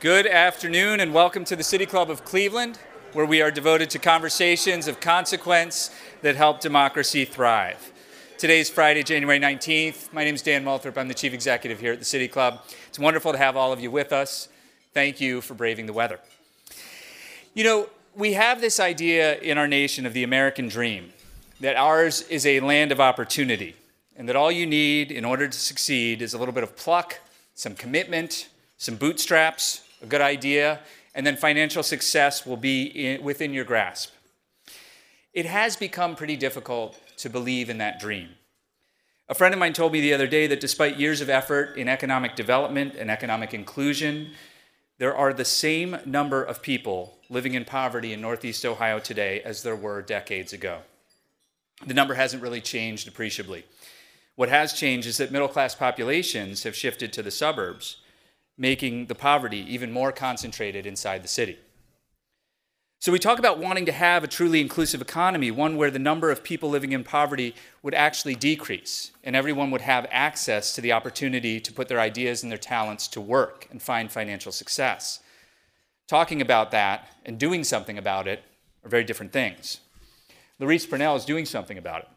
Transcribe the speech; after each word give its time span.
Good 0.00 0.28
afternoon, 0.28 1.00
and 1.00 1.12
welcome 1.12 1.44
to 1.46 1.56
the 1.56 1.64
City 1.64 1.84
Club 1.84 2.08
of 2.08 2.24
Cleveland, 2.24 2.78
where 3.14 3.26
we 3.26 3.42
are 3.42 3.50
devoted 3.50 3.90
to 3.90 3.98
conversations 3.98 4.86
of 4.86 5.00
consequence 5.00 5.90
that 6.22 6.36
help 6.36 6.60
democracy 6.60 7.24
thrive. 7.24 7.90
Today's 8.36 8.70
Friday, 8.70 9.02
January 9.02 9.40
19th. 9.40 10.12
My 10.12 10.22
name 10.22 10.36
is 10.36 10.42
Dan 10.42 10.64
Moulthrop. 10.64 10.96
I'm 10.96 11.08
the 11.08 11.14
Chief 11.14 11.34
Executive 11.34 11.80
here 11.80 11.94
at 11.94 11.98
the 11.98 12.04
City 12.04 12.28
Club. 12.28 12.60
It's 12.86 13.00
wonderful 13.00 13.32
to 13.32 13.38
have 13.38 13.56
all 13.56 13.72
of 13.72 13.80
you 13.80 13.90
with 13.90 14.12
us. 14.12 14.48
Thank 14.94 15.20
you 15.20 15.40
for 15.40 15.54
braving 15.54 15.86
the 15.86 15.92
weather. 15.92 16.20
You 17.52 17.64
know, 17.64 17.88
we 18.14 18.34
have 18.34 18.60
this 18.60 18.78
idea 18.78 19.36
in 19.40 19.58
our 19.58 19.66
nation 19.66 20.06
of 20.06 20.12
the 20.12 20.22
American 20.22 20.68
dream 20.68 21.12
that 21.58 21.74
ours 21.74 22.22
is 22.28 22.46
a 22.46 22.60
land 22.60 22.92
of 22.92 23.00
opportunity, 23.00 23.74
and 24.16 24.28
that 24.28 24.36
all 24.36 24.52
you 24.52 24.64
need 24.64 25.10
in 25.10 25.24
order 25.24 25.48
to 25.48 25.58
succeed 25.58 26.22
is 26.22 26.34
a 26.34 26.38
little 26.38 26.54
bit 26.54 26.62
of 26.62 26.76
pluck, 26.76 27.18
some 27.56 27.74
commitment, 27.74 28.48
some 28.76 28.94
bootstraps, 28.94 29.82
a 30.02 30.06
good 30.06 30.20
idea, 30.20 30.80
and 31.14 31.26
then 31.26 31.36
financial 31.36 31.82
success 31.82 32.46
will 32.46 32.56
be 32.56 32.84
in, 32.84 33.22
within 33.22 33.52
your 33.52 33.64
grasp. 33.64 34.12
It 35.32 35.46
has 35.46 35.76
become 35.76 36.16
pretty 36.16 36.36
difficult 36.36 36.98
to 37.18 37.30
believe 37.30 37.70
in 37.70 37.78
that 37.78 38.00
dream. 38.00 38.30
A 39.28 39.34
friend 39.34 39.52
of 39.52 39.60
mine 39.60 39.74
told 39.74 39.92
me 39.92 40.00
the 40.00 40.14
other 40.14 40.26
day 40.26 40.46
that 40.46 40.60
despite 40.60 40.98
years 40.98 41.20
of 41.20 41.28
effort 41.28 41.76
in 41.76 41.88
economic 41.88 42.34
development 42.34 42.94
and 42.94 43.10
economic 43.10 43.52
inclusion, 43.52 44.30
there 44.98 45.14
are 45.14 45.32
the 45.32 45.44
same 45.44 45.98
number 46.06 46.42
of 46.42 46.62
people 46.62 47.18
living 47.28 47.54
in 47.54 47.64
poverty 47.64 48.12
in 48.12 48.20
Northeast 48.20 48.64
Ohio 48.64 48.98
today 48.98 49.42
as 49.42 49.62
there 49.62 49.76
were 49.76 50.00
decades 50.00 50.52
ago. 50.52 50.80
The 51.86 51.94
number 51.94 52.14
hasn't 52.14 52.42
really 52.42 52.60
changed 52.60 53.06
appreciably. 53.06 53.64
What 54.34 54.48
has 54.48 54.72
changed 54.72 55.06
is 55.06 55.18
that 55.18 55.30
middle 55.30 55.48
class 55.48 55.74
populations 55.74 56.62
have 56.62 56.74
shifted 56.74 57.12
to 57.12 57.22
the 57.22 57.30
suburbs 57.30 57.98
making 58.58 59.06
the 59.06 59.14
poverty 59.14 59.64
even 59.72 59.92
more 59.92 60.12
concentrated 60.12 60.84
inside 60.84 61.22
the 61.22 61.28
city. 61.28 61.58
So, 63.00 63.12
we 63.12 63.20
talk 63.20 63.38
about 63.38 63.60
wanting 63.60 63.86
to 63.86 63.92
have 63.92 64.24
a 64.24 64.26
truly 64.26 64.60
inclusive 64.60 65.00
economy, 65.00 65.52
one 65.52 65.76
where 65.76 65.90
the 65.90 66.00
number 66.00 66.32
of 66.32 66.42
people 66.42 66.68
living 66.68 66.90
in 66.90 67.04
poverty 67.04 67.54
would 67.80 67.94
actually 67.94 68.34
decrease, 68.34 69.12
and 69.22 69.36
everyone 69.36 69.70
would 69.70 69.82
have 69.82 70.08
access 70.10 70.74
to 70.74 70.80
the 70.80 70.90
opportunity 70.90 71.60
to 71.60 71.72
put 71.72 71.86
their 71.86 72.00
ideas 72.00 72.42
and 72.42 72.50
their 72.50 72.58
talents 72.58 73.06
to 73.08 73.20
work 73.20 73.68
and 73.70 73.80
find 73.80 74.10
financial 74.10 74.50
success. 74.50 75.20
Talking 76.08 76.40
about 76.40 76.72
that 76.72 77.06
and 77.24 77.38
doing 77.38 77.62
something 77.62 77.98
about 77.98 78.26
it 78.26 78.42
are 78.82 78.90
very 78.90 79.04
different 79.04 79.32
things. 79.32 79.78
LaRese 80.60 80.90
Purnell 80.90 81.14
is 81.14 81.24
doing 81.24 81.44
something 81.44 81.78
about 81.78 82.02
it. 82.02 82.08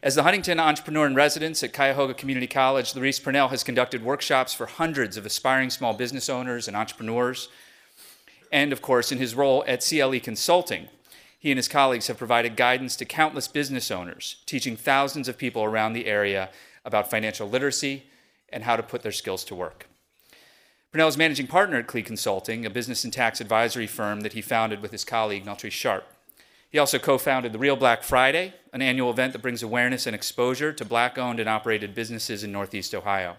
As 0.00 0.14
the 0.14 0.22
Huntington 0.22 0.60
Entrepreneur 0.60 1.08
in 1.08 1.16
Residence 1.16 1.60
at 1.64 1.72
Cuyahoga 1.72 2.14
Community 2.14 2.46
College, 2.46 2.92
LaRese 2.92 3.20
Purnell 3.20 3.48
has 3.48 3.64
conducted 3.64 4.04
workshops 4.04 4.54
for 4.54 4.66
hundreds 4.66 5.16
of 5.16 5.26
aspiring 5.26 5.70
small 5.70 5.92
business 5.92 6.28
owners 6.28 6.68
and 6.68 6.76
entrepreneurs. 6.76 7.48
And 8.52 8.72
of 8.72 8.80
course, 8.80 9.10
in 9.10 9.18
his 9.18 9.34
role 9.34 9.64
at 9.66 9.84
CLE 9.84 10.20
Consulting, 10.20 10.86
he 11.36 11.50
and 11.50 11.58
his 11.58 11.66
colleagues 11.66 12.06
have 12.06 12.16
provided 12.16 12.54
guidance 12.54 12.94
to 12.94 13.04
countless 13.04 13.48
business 13.48 13.90
owners, 13.90 14.36
teaching 14.46 14.76
thousands 14.76 15.26
of 15.26 15.36
people 15.36 15.64
around 15.64 15.94
the 15.94 16.06
area 16.06 16.50
about 16.84 17.10
financial 17.10 17.48
literacy 17.48 18.04
and 18.50 18.62
how 18.62 18.76
to 18.76 18.84
put 18.84 19.02
their 19.02 19.10
skills 19.10 19.42
to 19.46 19.54
work. 19.56 19.88
Purnell 20.92 21.08
is 21.08 21.18
managing 21.18 21.48
partner 21.48 21.76
at 21.76 21.88
CLE 21.88 22.02
Consulting, 22.02 22.64
a 22.64 22.70
business 22.70 23.02
and 23.02 23.12
tax 23.12 23.40
advisory 23.40 23.88
firm 23.88 24.20
that 24.20 24.34
he 24.34 24.42
founded 24.42 24.80
with 24.80 24.92
his 24.92 25.04
colleague, 25.04 25.44
Neltree 25.44 25.72
Sharp. 25.72 26.04
He 26.70 26.78
also 26.78 26.98
co 26.98 27.18
founded 27.18 27.52
the 27.52 27.58
Real 27.58 27.76
Black 27.76 28.02
Friday, 28.02 28.52
an 28.72 28.82
annual 28.82 29.10
event 29.10 29.32
that 29.32 29.42
brings 29.42 29.62
awareness 29.62 30.06
and 30.06 30.14
exposure 30.14 30.72
to 30.72 30.84
black 30.84 31.16
owned 31.16 31.40
and 31.40 31.48
operated 31.48 31.94
businesses 31.94 32.44
in 32.44 32.52
Northeast 32.52 32.94
Ohio. 32.94 33.36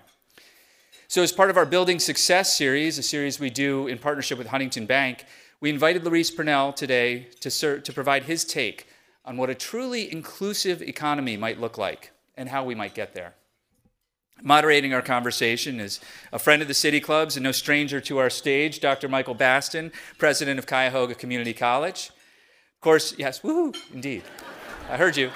So, 1.08 1.22
as 1.22 1.32
part 1.32 1.50
of 1.50 1.58
our 1.58 1.66
Building 1.66 2.00
Success 2.00 2.56
series, 2.56 2.98
a 2.98 3.04
series 3.04 3.40
we 3.40 3.50
do 3.50 3.88
in 3.88 3.98
partnership 3.98 4.38
with 4.38 4.48
Huntington 4.48 4.86
Bank, 4.86 5.26
we 5.62 5.70
invited 5.70 6.04
LaRese 6.04 6.36
Purnell 6.36 6.74
today 6.74 7.28
to, 7.42 7.52
ser- 7.52 7.80
to 7.80 7.94
provide 7.94 8.24
his 8.24 8.46
take 8.46 8.88
on 9.26 9.38
what 9.38 9.50
a 9.50 9.56
truly 9.56 10.12
inclusive 10.12 10.82
economy 10.82 11.36
might 11.38 11.60
look 11.60 11.78
like 11.78 12.12
and 12.36 12.50
how 12.50 12.64
we 12.64 12.76
might 12.76 12.94
get 12.94 13.14
there. 13.14 13.36
Moderating 14.42 14.94
our 14.94 15.02
conversation 15.02 15.80
is 15.80 16.00
a 16.32 16.40
friend 16.40 16.62
of 16.62 16.68
the 16.68 16.74
City 16.74 17.02
Clubs 17.02 17.36
and 17.36 17.44
no 17.44 17.52
stranger 17.52 18.00
to 18.00 18.18
our 18.20 18.30
stage, 18.30 18.80
Dr. 18.80 19.10
Michael 19.10 19.34
Baston, 19.34 19.92
president 20.18 20.58
of 20.58 20.66
Cuyahoga 20.66 21.14
Community 21.14 21.54
College. 21.54 22.12
Of 22.80 22.84
course, 22.84 23.14
yes, 23.18 23.42
woohoo, 23.42 23.76
indeed. 23.94 24.24
I 24.90 24.96
heard 24.96 25.18
you. 25.18 25.32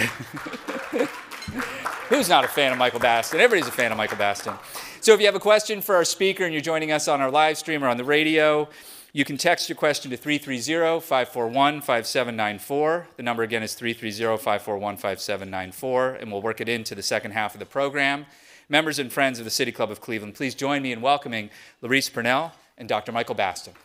Who's 2.10 2.28
not 2.28 2.44
a 2.44 2.48
fan 2.48 2.72
of 2.72 2.80
Michael 2.80 3.00
Baston? 3.00 3.40
Everybody's 3.40 3.70
a 3.70 3.72
fan 3.72 3.92
of 3.92 4.00
Michael 4.00 4.18
Baston. 4.18 4.56
So 5.00 5.14
if 5.14 5.20
you 5.20 5.28
have 5.28 5.36
a 5.36 5.40
question 5.40 5.80
for 5.80 5.94
our 5.94 6.04
speaker 6.04 6.44
and 6.44 6.52
you're 6.52 6.64
joining 6.64 6.92
us 6.92 7.08
on 7.08 7.22
our 7.22 7.30
live 7.30 7.60
stream 7.60 7.84
or 7.84 7.88
on 7.88 7.98
the 7.98 8.04
radio, 8.04 8.68
you 9.14 9.24
can 9.24 9.38
text 9.38 9.70
your 9.70 9.76
question 9.76 10.10
to 10.10 10.18
330 10.18 11.06
541 11.06 11.82
5794. 11.82 13.10
The 13.16 13.22
number 13.22 13.44
again 13.44 13.62
is 13.62 13.76
330 13.76 14.36
541 14.42 14.98
5794, 14.98 16.16
and 16.16 16.32
we'll 16.32 16.42
work 16.42 16.62
it 16.62 16.68
into 16.68 16.96
the 16.96 17.04
second 17.04 17.34
half 17.34 17.54
of 17.54 17.60
the 17.60 17.68
program. 17.68 18.26
Members 18.70 18.98
and 18.98 19.14
friends 19.14 19.38
of 19.38 19.46
the 19.46 19.52
City 19.52 19.72
Club 19.72 19.92
of 19.92 20.02
Cleveland, 20.02 20.34
please 20.34 20.56
join 20.56 20.82
me 20.82 20.92
in 20.92 21.02
welcoming 21.02 21.52
LaRese 21.84 22.12
Purnell 22.12 22.54
and 22.76 22.90
Dr. 22.90 23.12
Michael 23.12 23.36
Baston. 23.36 23.76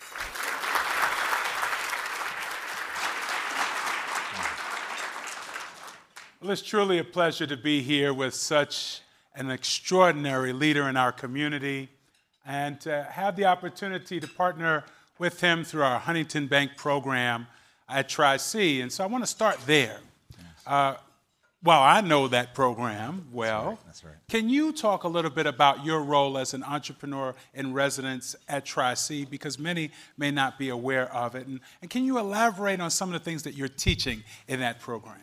Well, 6.43 6.53
it's 6.53 6.63
truly 6.63 6.97
a 6.97 7.05
pleasure 7.05 7.47
to 7.47 7.57
be 7.59 7.83
here 7.83 8.15
with 8.15 8.33
such 8.33 9.03
an 9.35 9.51
extraordinary 9.51 10.55
leader 10.55 10.89
in 10.89 10.97
our 10.97 11.13
community 11.13 11.91
and 12.47 12.81
to 12.81 13.03
have 13.03 13.37
the 13.37 13.45
opportunity 13.45 14.19
to 14.21 14.27
partner 14.27 14.85
with 15.19 15.43
him 15.43 15.65
through 15.65 15.83
our 15.83 15.99
Huntington 15.99 16.47
Bank 16.47 16.79
program 16.79 17.47
at 17.91 18.09
Tri 18.09 18.39
C. 18.39 18.81
And 18.81 18.91
so 18.91 19.05
I 19.05 19.07
want 19.07 19.23
to 19.23 19.29
start 19.29 19.59
there. 19.67 19.99
Uh, 20.67 20.95
well, 21.63 21.83
I 21.83 22.01
know 22.01 22.27
that 22.29 22.55
program 22.55 23.27
well. 23.31 23.63
That's 23.65 23.77
right. 23.77 23.87
That's 23.87 24.05
right. 24.05 24.15
Can 24.31 24.49
you 24.49 24.73
talk 24.73 25.05
a 25.05 25.09
little 25.09 25.31
bit 25.31 25.47
about 25.47 25.85
your 25.85 26.03
role 26.03 26.39
as 26.39 26.55
an 26.55 26.65
entrepreneur 26.65 27.35
in 27.53 27.75
residence 27.75 28.35
at 28.49 28.65
Tri 28.65 28.95
C? 28.95 29.27
Because 29.27 29.59
many 29.59 29.91
may 30.17 30.31
not 30.31 30.59
be 30.59 30.71
aware 30.71 31.15
of 31.15 31.35
it. 31.35 31.47
And, 31.47 31.61
and 31.83 31.91
can 31.91 32.03
you 32.03 32.17
elaborate 32.17 32.81
on 32.81 32.91
some 32.91 33.11
of 33.11 33.13
the 33.13 33.23
things 33.23 33.43
that 33.43 33.53
you're 33.53 33.69
teaching 33.69 34.25
in 34.49 34.61
that 34.61 34.81
program? 34.81 35.19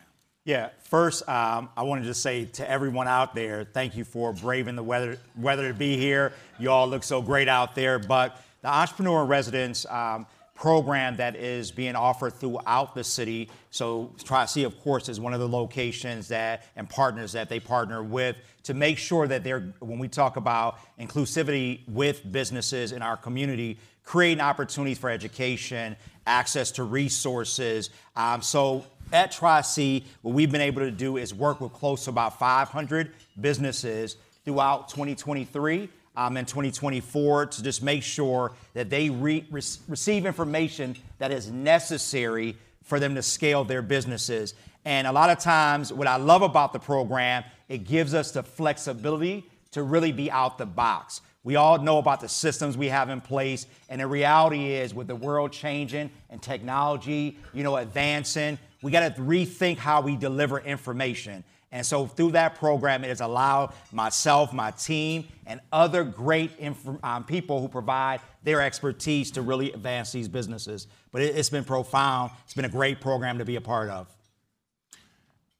Yeah, 0.47 0.69
first, 0.79 1.27
um, 1.27 1.67
I 1.75 1.83
wanted 1.83 2.05
to 2.05 2.13
say 2.13 2.45
to 2.45 2.69
everyone 2.71 3.05
out 3.05 3.35
there, 3.35 3.65
thank 3.65 3.97
you 3.97 4.05
for 4.05 4.31
braving 4.31 4.77
the 4.77 4.81
weather, 4.81 5.17
weather 5.35 5.67
to 5.67 5.73
be 5.73 5.97
here. 5.97 6.31
You 6.57 6.71
all 6.71 6.87
look 6.87 7.03
so 7.03 7.21
great 7.21 7.49
out 7.49 7.75
there. 7.75 7.99
But 7.99 8.41
the 8.61 8.69
Entrepreneur 8.69 9.25
Residence 9.25 9.85
um, 9.87 10.25
program 10.55 11.17
that 11.17 11.35
is 11.35 11.69
being 11.69 11.97
offered 11.97 12.31
throughout 12.31 12.95
the 12.95 13.03
city. 13.03 13.49
So 13.71 14.13
Tri-C, 14.23 14.63
of 14.63 14.79
course, 14.79 15.09
is 15.09 15.19
one 15.19 15.33
of 15.33 15.41
the 15.41 15.49
locations 15.49 16.29
that 16.29 16.63
and 16.77 16.89
partners 16.89 17.33
that 17.33 17.49
they 17.49 17.59
partner 17.59 18.01
with 18.01 18.37
to 18.63 18.73
make 18.73 18.97
sure 18.97 19.27
that 19.27 19.43
they're, 19.43 19.73
when 19.79 19.99
we 19.99 20.07
talk 20.07 20.37
about 20.37 20.79
inclusivity 20.97 21.85
with 21.89 22.31
businesses 22.31 22.93
in 22.93 23.01
our 23.01 23.17
community, 23.17 23.79
creating 24.05 24.39
opportunities 24.39 24.97
for 24.97 25.09
education, 25.09 25.97
access 26.25 26.71
to 26.71 26.83
resources. 26.83 27.89
Um, 28.15 28.41
so 28.41 28.85
at 29.11 29.31
Tri-C, 29.31 30.05
what 30.21 30.33
we've 30.33 30.51
been 30.51 30.61
able 30.61 30.81
to 30.81 30.91
do 30.91 31.17
is 31.17 31.33
work 31.33 31.61
with 31.61 31.73
close 31.73 32.05
to 32.05 32.09
about 32.09 32.39
500 32.39 33.11
businesses 33.39 34.17
throughout 34.43 34.89
2023 34.89 35.89
um, 36.15 36.37
and 36.37 36.47
2024 36.47 37.45
to 37.45 37.63
just 37.63 37.83
make 37.83 38.03
sure 38.03 38.53
that 38.73 38.89
they 38.89 39.09
re- 39.09 39.45
re- 39.51 39.61
receive 39.87 40.25
information 40.25 40.95
that 41.19 41.31
is 41.31 41.51
necessary 41.51 42.57
for 42.83 42.99
them 42.99 43.15
to 43.15 43.21
scale 43.21 43.63
their 43.63 43.81
businesses. 43.81 44.53
And 44.85 45.05
a 45.05 45.11
lot 45.11 45.29
of 45.29 45.39
times, 45.39 45.91
what 45.91 46.07
I 46.07 46.15
love 46.15 46.41
about 46.41 46.73
the 46.73 46.79
program, 46.79 47.43
it 47.67 47.79
gives 47.79 48.13
us 48.13 48.31
the 48.31 48.43
flexibility 48.43 49.45
to 49.71 49.83
really 49.83 50.11
be 50.11 50.31
out 50.31 50.57
the 50.57 50.65
box. 50.65 51.21
We 51.43 51.55
all 51.55 51.77
know 51.77 51.97
about 51.97 52.19
the 52.19 52.29
systems 52.29 52.77
we 52.77 52.87
have 52.87 53.09
in 53.09 53.21
place, 53.21 53.67
and 53.89 54.01
the 54.01 54.07
reality 54.07 54.73
is, 54.73 54.93
with 54.93 55.07
the 55.07 55.15
world 55.15 55.51
changing 55.51 56.09
and 56.29 56.41
technology, 56.41 57.37
you 57.53 57.63
know, 57.63 57.77
advancing, 57.77 58.57
we 58.81 58.91
got 58.91 59.15
to 59.15 59.21
rethink 59.21 59.77
how 59.77 60.01
we 60.01 60.15
deliver 60.15 60.59
information. 60.59 61.43
And 61.71 61.85
so 61.85 62.07
through 62.07 62.31
that 62.31 62.55
program, 62.55 63.03
it 63.03 63.09
has 63.09 63.19
allowed 63.19 63.73
myself, 63.91 64.53
my 64.53 64.71
team, 64.71 65.27
and 65.45 65.59
other 65.71 66.03
great 66.03 66.51
inf- 66.59 67.03
um, 67.03 67.25
people 67.25 67.59
who 67.59 67.67
provide 67.67 68.21
their 68.43 68.61
expertise 68.61 69.31
to 69.31 69.41
really 69.41 69.73
advance 69.73 70.11
these 70.11 70.29
businesses. 70.29 70.87
But 71.11 71.23
it, 71.23 71.35
it's 71.35 71.49
been 71.49 71.65
profound. 71.65 72.31
It's 72.45 72.53
been 72.53 72.65
a 72.65 72.69
great 72.69 73.01
program 73.01 73.37
to 73.39 73.45
be 73.45 73.57
a 73.57 73.61
part 73.61 73.89
of. 73.89 74.07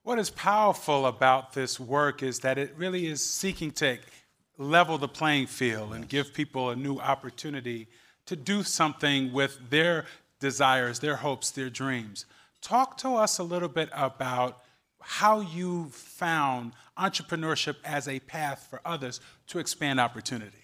What 0.03 0.19
is 0.19 0.29
powerful 0.29 1.05
about 1.07 1.51
this 1.51 1.77
work 1.77 2.23
is 2.23 2.39
that 2.39 2.57
it 2.57 2.73
really 2.77 3.07
is 3.07 3.21
seeking 3.21 3.71
to 3.71 3.97
level 4.57 4.97
the 4.97 5.09
playing 5.09 5.47
field 5.47 5.93
and 5.93 6.07
give 6.07 6.33
people 6.33 6.69
a 6.69 6.75
new 6.77 6.97
opportunity 6.97 7.87
to 8.25 8.37
do 8.37 8.63
something 8.63 9.33
with 9.33 9.59
their 9.69 10.05
desires, 10.39 10.99
their 10.99 11.17
hopes, 11.17 11.51
their 11.51 11.69
dreams. 11.69 12.25
Talk 12.67 12.97
to 12.97 13.15
us 13.15 13.39
a 13.39 13.43
little 13.43 13.69
bit 13.69 13.87
about 13.93 14.61
how 14.99 15.39
you 15.39 15.85
found 15.85 16.73
entrepreneurship 16.97 17.77
as 17.85 18.09
a 18.09 18.19
path 18.19 18.67
for 18.69 18.81
others 18.83 19.21
to 19.47 19.59
expand 19.59 20.01
opportunity. 20.01 20.57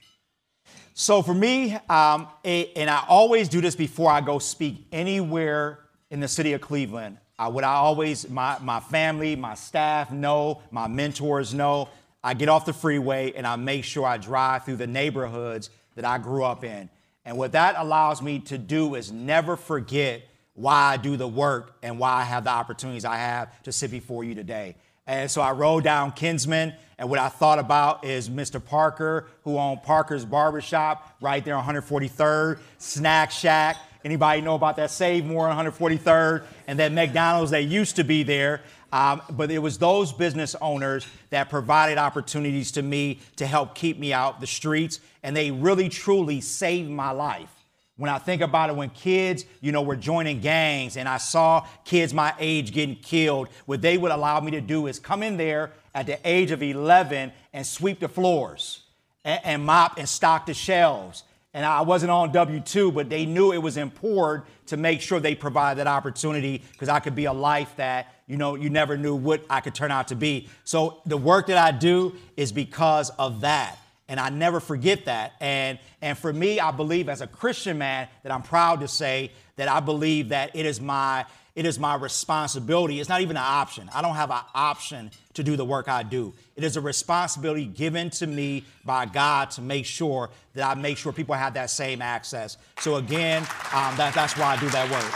So 0.95 1.21
for 1.21 1.33
me, 1.33 1.77
um, 1.89 2.27
and 2.43 2.89
I 2.89 3.05
always 3.07 3.47
do 3.47 3.61
this 3.61 3.77
before 3.77 4.11
I 4.11 4.19
go 4.19 4.37
speak 4.37 4.85
anywhere 4.91 5.79
in 6.09 6.19
the 6.19 6.27
city 6.27 6.51
of 6.51 6.59
Cleveland. 6.59 7.19
Uh, 7.39 7.49
what 7.49 7.63
I 7.63 7.75
always, 7.75 8.29
my, 8.29 8.59
my 8.59 8.81
family, 8.81 9.37
my 9.37 9.53
staff 9.53 10.11
know, 10.11 10.61
my 10.71 10.89
mentors 10.89 11.53
know, 11.53 11.87
I 12.21 12.33
get 12.33 12.49
off 12.49 12.65
the 12.65 12.73
freeway 12.73 13.31
and 13.31 13.47
I 13.47 13.55
make 13.55 13.85
sure 13.85 14.05
I 14.05 14.17
drive 14.17 14.65
through 14.65 14.75
the 14.75 14.87
neighborhoods 14.87 15.69
that 15.95 16.03
I 16.03 16.17
grew 16.17 16.43
up 16.43 16.65
in. 16.65 16.89
And 17.23 17.37
what 17.37 17.53
that 17.53 17.75
allows 17.77 18.21
me 18.21 18.39
to 18.39 18.57
do 18.57 18.95
is 18.95 19.09
never 19.09 19.55
forget 19.55 20.23
why 20.55 20.93
I 20.93 20.97
do 20.97 21.17
the 21.17 21.27
work 21.27 21.75
and 21.81 21.97
why 21.97 22.13
I 22.13 22.23
have 22.23 22.43
the 22.43 22.51
opportunities 22.51 23.05
I 23.05 23.17
have 23.17 23.63
to 23.63 23.71
sit 23.71 23.91
before 23.91 24.23
you 24.23 24.35
today. 24.35 24.75
And 25.05 25.29
so 25.29 25.41
I 25.41 25.51
rode 25.51 25.83
down 25.83 26.13
Kinsman, 26.13 26.73
and 26.97 27.09
what 27.09 27.19
I 27.19 27.27
thought 27.27 27.59
about 27.59 28.05
is 28.05 28.29
Mr. 28.29 28.63
Parker, 28.63 29.27
who 29.43 29.57
owned 29.57 29.83
Parker's 29.83 30.23
Barbershop 30.23 31.17
right 31.19 31.43
there 31.43 31.55
on 31.55 31.65
143rd, 31.65 32.59
Snack 32.77 33.31
Shack. 33.31 33.77
Anybody 34.05 34.41
know 34.41 34.55
about 34.55 34.77
that 34.77 34.91
Save 34.91 35.25
More 35.25 35.47
on 35.47 35.65
143rd? 35.65 36.45
And 36.67 36.79
that 36.79 36.93
McDonald's 36.93 37.51
that 37.51 37.63
used 37.63 37.97
to 37.97 38.03
be 38.03 38.23
there. 38.23 38.61
Um, 38.93 39.21
but 39.31 39.49
it 39.49 39.59
was 39.59 39.77
those 39.77 40.13
business 40.13 40.55
owners 40.61 41.07
that 41.31 41.49
provided 41.49 41.97
opportunities 41.97 42.71
to 42.73 42.81
me 42.83 43.19
to 43.37 43.47
help 43.47 43.75
keep 43.75 43.97
me 43.97 44.13
out 44.13 44.39
the 44.39 44.47
streets, 44.47 44.99
and 45.23 45.35
they 45.35 45.51
really 45.51 45.89
truly 45.89 46.41
saved 46.41 46.89
my 46.89 47.11
life. 47.11 47.62
When 48.03 48.11
I 48.11 48.17
think 48.17 48.41
about 48.41 48.69
it, 48.69 48.75
when 48.75 48.89
kids, 48.89 49.45
you 49.61 49.71
know, 49.71 49.81
were 49.81 49.95
joining 49.95 50.41
gangs 50.41 50.97
and 50.97 51.07
I 51.07 51.19
saw 51.19 51.65
kids 51.85 52.13
my 52.13 52.33
age 52.37 52.73
getting 52.73 52.97
killed, 52.97 53.47
what 53.65 53.81
they 53.81 53.97
would 53.97 54.11
allow 54.11 54.41
me 54.41 54.51
to 54.51 54.59
do 54.59 54.87
is 54.87 54.99
come 54.99 55.23
in 55.23 55.37
there 55.37 55.71
at 55.95 56.05
the 56.05 56.19
age 56.25 56.51
of 56.51 56.61
11 56.61 57.31
and 57.53 57.65
sweep 57.65 58.01
the 58.01 58.09
floors 58.09 58.81
and, 59.23 59.39
and 59.45 59.65
mop 59.65 59.97
and 59.97 60.09
stock 60.09 60.47
the 60.47 60.53
shelves 60.53 61.23
and 61.53 61.65
I 61.65 61.81
wasn't 61.81 62.11
on 62.11 62.33
W 62.33 62.59
2, 62.59 62.91
but 62.91 63.09
they 63.09 63.25
knew 63.25 63.53
it 63.53 63.59
was 63.59 63.77
important 63.77 64.47
to 64.65 64.75
make 64.75 64.99
sure 64.99 65.19
they 65.19 65.35
provide 65.35 65.77
that 65.77 65.87
opportunity 65.87 66.61
because 66.73 66.89
I 66.89 66.99
could 66.99 67.15
be 67.15 67.25
a 67.25 67.33
life 67.33 67.73
that, 67.77 68.13
you 68.27 68.35
know, 68.37 68.55
you 68.55 68.69
never 68.69 68.97
knew 68.97 69.15
what 69.15 69.45
I 69.49 69.61
could 69.61 69.75
turn 69.75 69.91
out 69.91 70.09
to 70.09 70.15
be. 70.15 70.49
So 70.65 71.01
the 71.05 71.15
work 71.15 71.47
that 71.47 71.57
I 71.57 71.71
do 71.71 72.15
is 72.35 72.51
because 72.51 73.11
of 73.11 73.41
that. 73.41 73.77
And 74.13 74.19
I 74.19 74.29
never 74.29 74.59
forget 74.59 75.05
that. 75.05 75.33
And, 75.39 75.79
and 75.99 76.15
for 76.15 76.31
me, 76.31 76.59
I 76.59 76.69
believe 76.69 77.09
as 77.09 77.21
a 77.21 77.25
Christian 77.25 77.79
man 77.79 78.07
that 78.21 78.31
I'm 78.31 78.43
proud 78.43 78.81
to 78.81 78.87
say 78.87 79.31
that 79.55 79.67
I 79.67 79.79
believe 79.79 80.29
that 80.29 80.55
it 80.55 80.67
is 80.67 80.79
my 80.79 81.25
it 81.55 81.65
is 81.65 81.79
my 81.79 81.95
responsibility. 81.95 82.99
It's 82.99 83.09
not 83.09 83.21
even 83.21 83.37
an 83.37 83.43
option. 83.43 83.89
I 83.91 84.03
don't 84.03 84.13
have 84.13 84.29
an 84.29 84.41
option 84.53 85.09
to 85.33 85.43
do 85.43 85.55
the 85.55 85.65
work 85.65 85.89
I 85.89 86.03
do. 86.03 86.31
It 86.55 86.63
is 86.63 86.77
a 86.77 86.81
responsibility 86.81 87.65
given 87.65 88.11
to 88.11 88.27
me 88.27 88.65
by 88.85 89.07
God 89.07 89.49
to 89.51 89.61
make 89.61 89.87
sure 89.87 90.29
that 90.53 90.63
I 90.63 90.79
make 90.79 90.99
sure 90.99 91.11
people 91.11 91.33
have 91.33 91.55
that 91.55 91.71
same 91.71 91.99
access. 91.99 92.57
So, 92.81 92.97
again, 92.97 93.41
um, 93.73 93.97
that, 93.97 94.13
that's 94.13 94.37
why 94.37 94.45
I 94.45 94.59
do 94.59 94.69
that 94.69 94.91
work. 94.91 95.11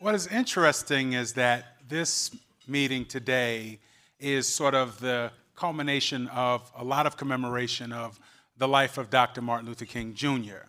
What 0.00 0.14
is 0.14 0.26
interesting 0.26 1.14
is 1.14 1.32
that 1.32 1.78
this 1.88 2.30
meeting 2.68 3.06
today 3.06 3.78
is 4.22 4.46
sort 4.46 4.74
of 4.74 5.00
the 5.00 5.32
culmination 5.56 6.28
of 6.28 6.70
a 6.76 6.84
lot 6.84 7.06
of 7.06 7.16
commemoration 7.16 7.92
of 7.92 8.18
the 8.56 8.68
life 8.68 8.96
of 8.96 9.10
Dr. 9.10 9.42
Martin 9.42 9.68
Luther 9.68 9.84
King 9.84 10.14
Jr. 10.14 10.68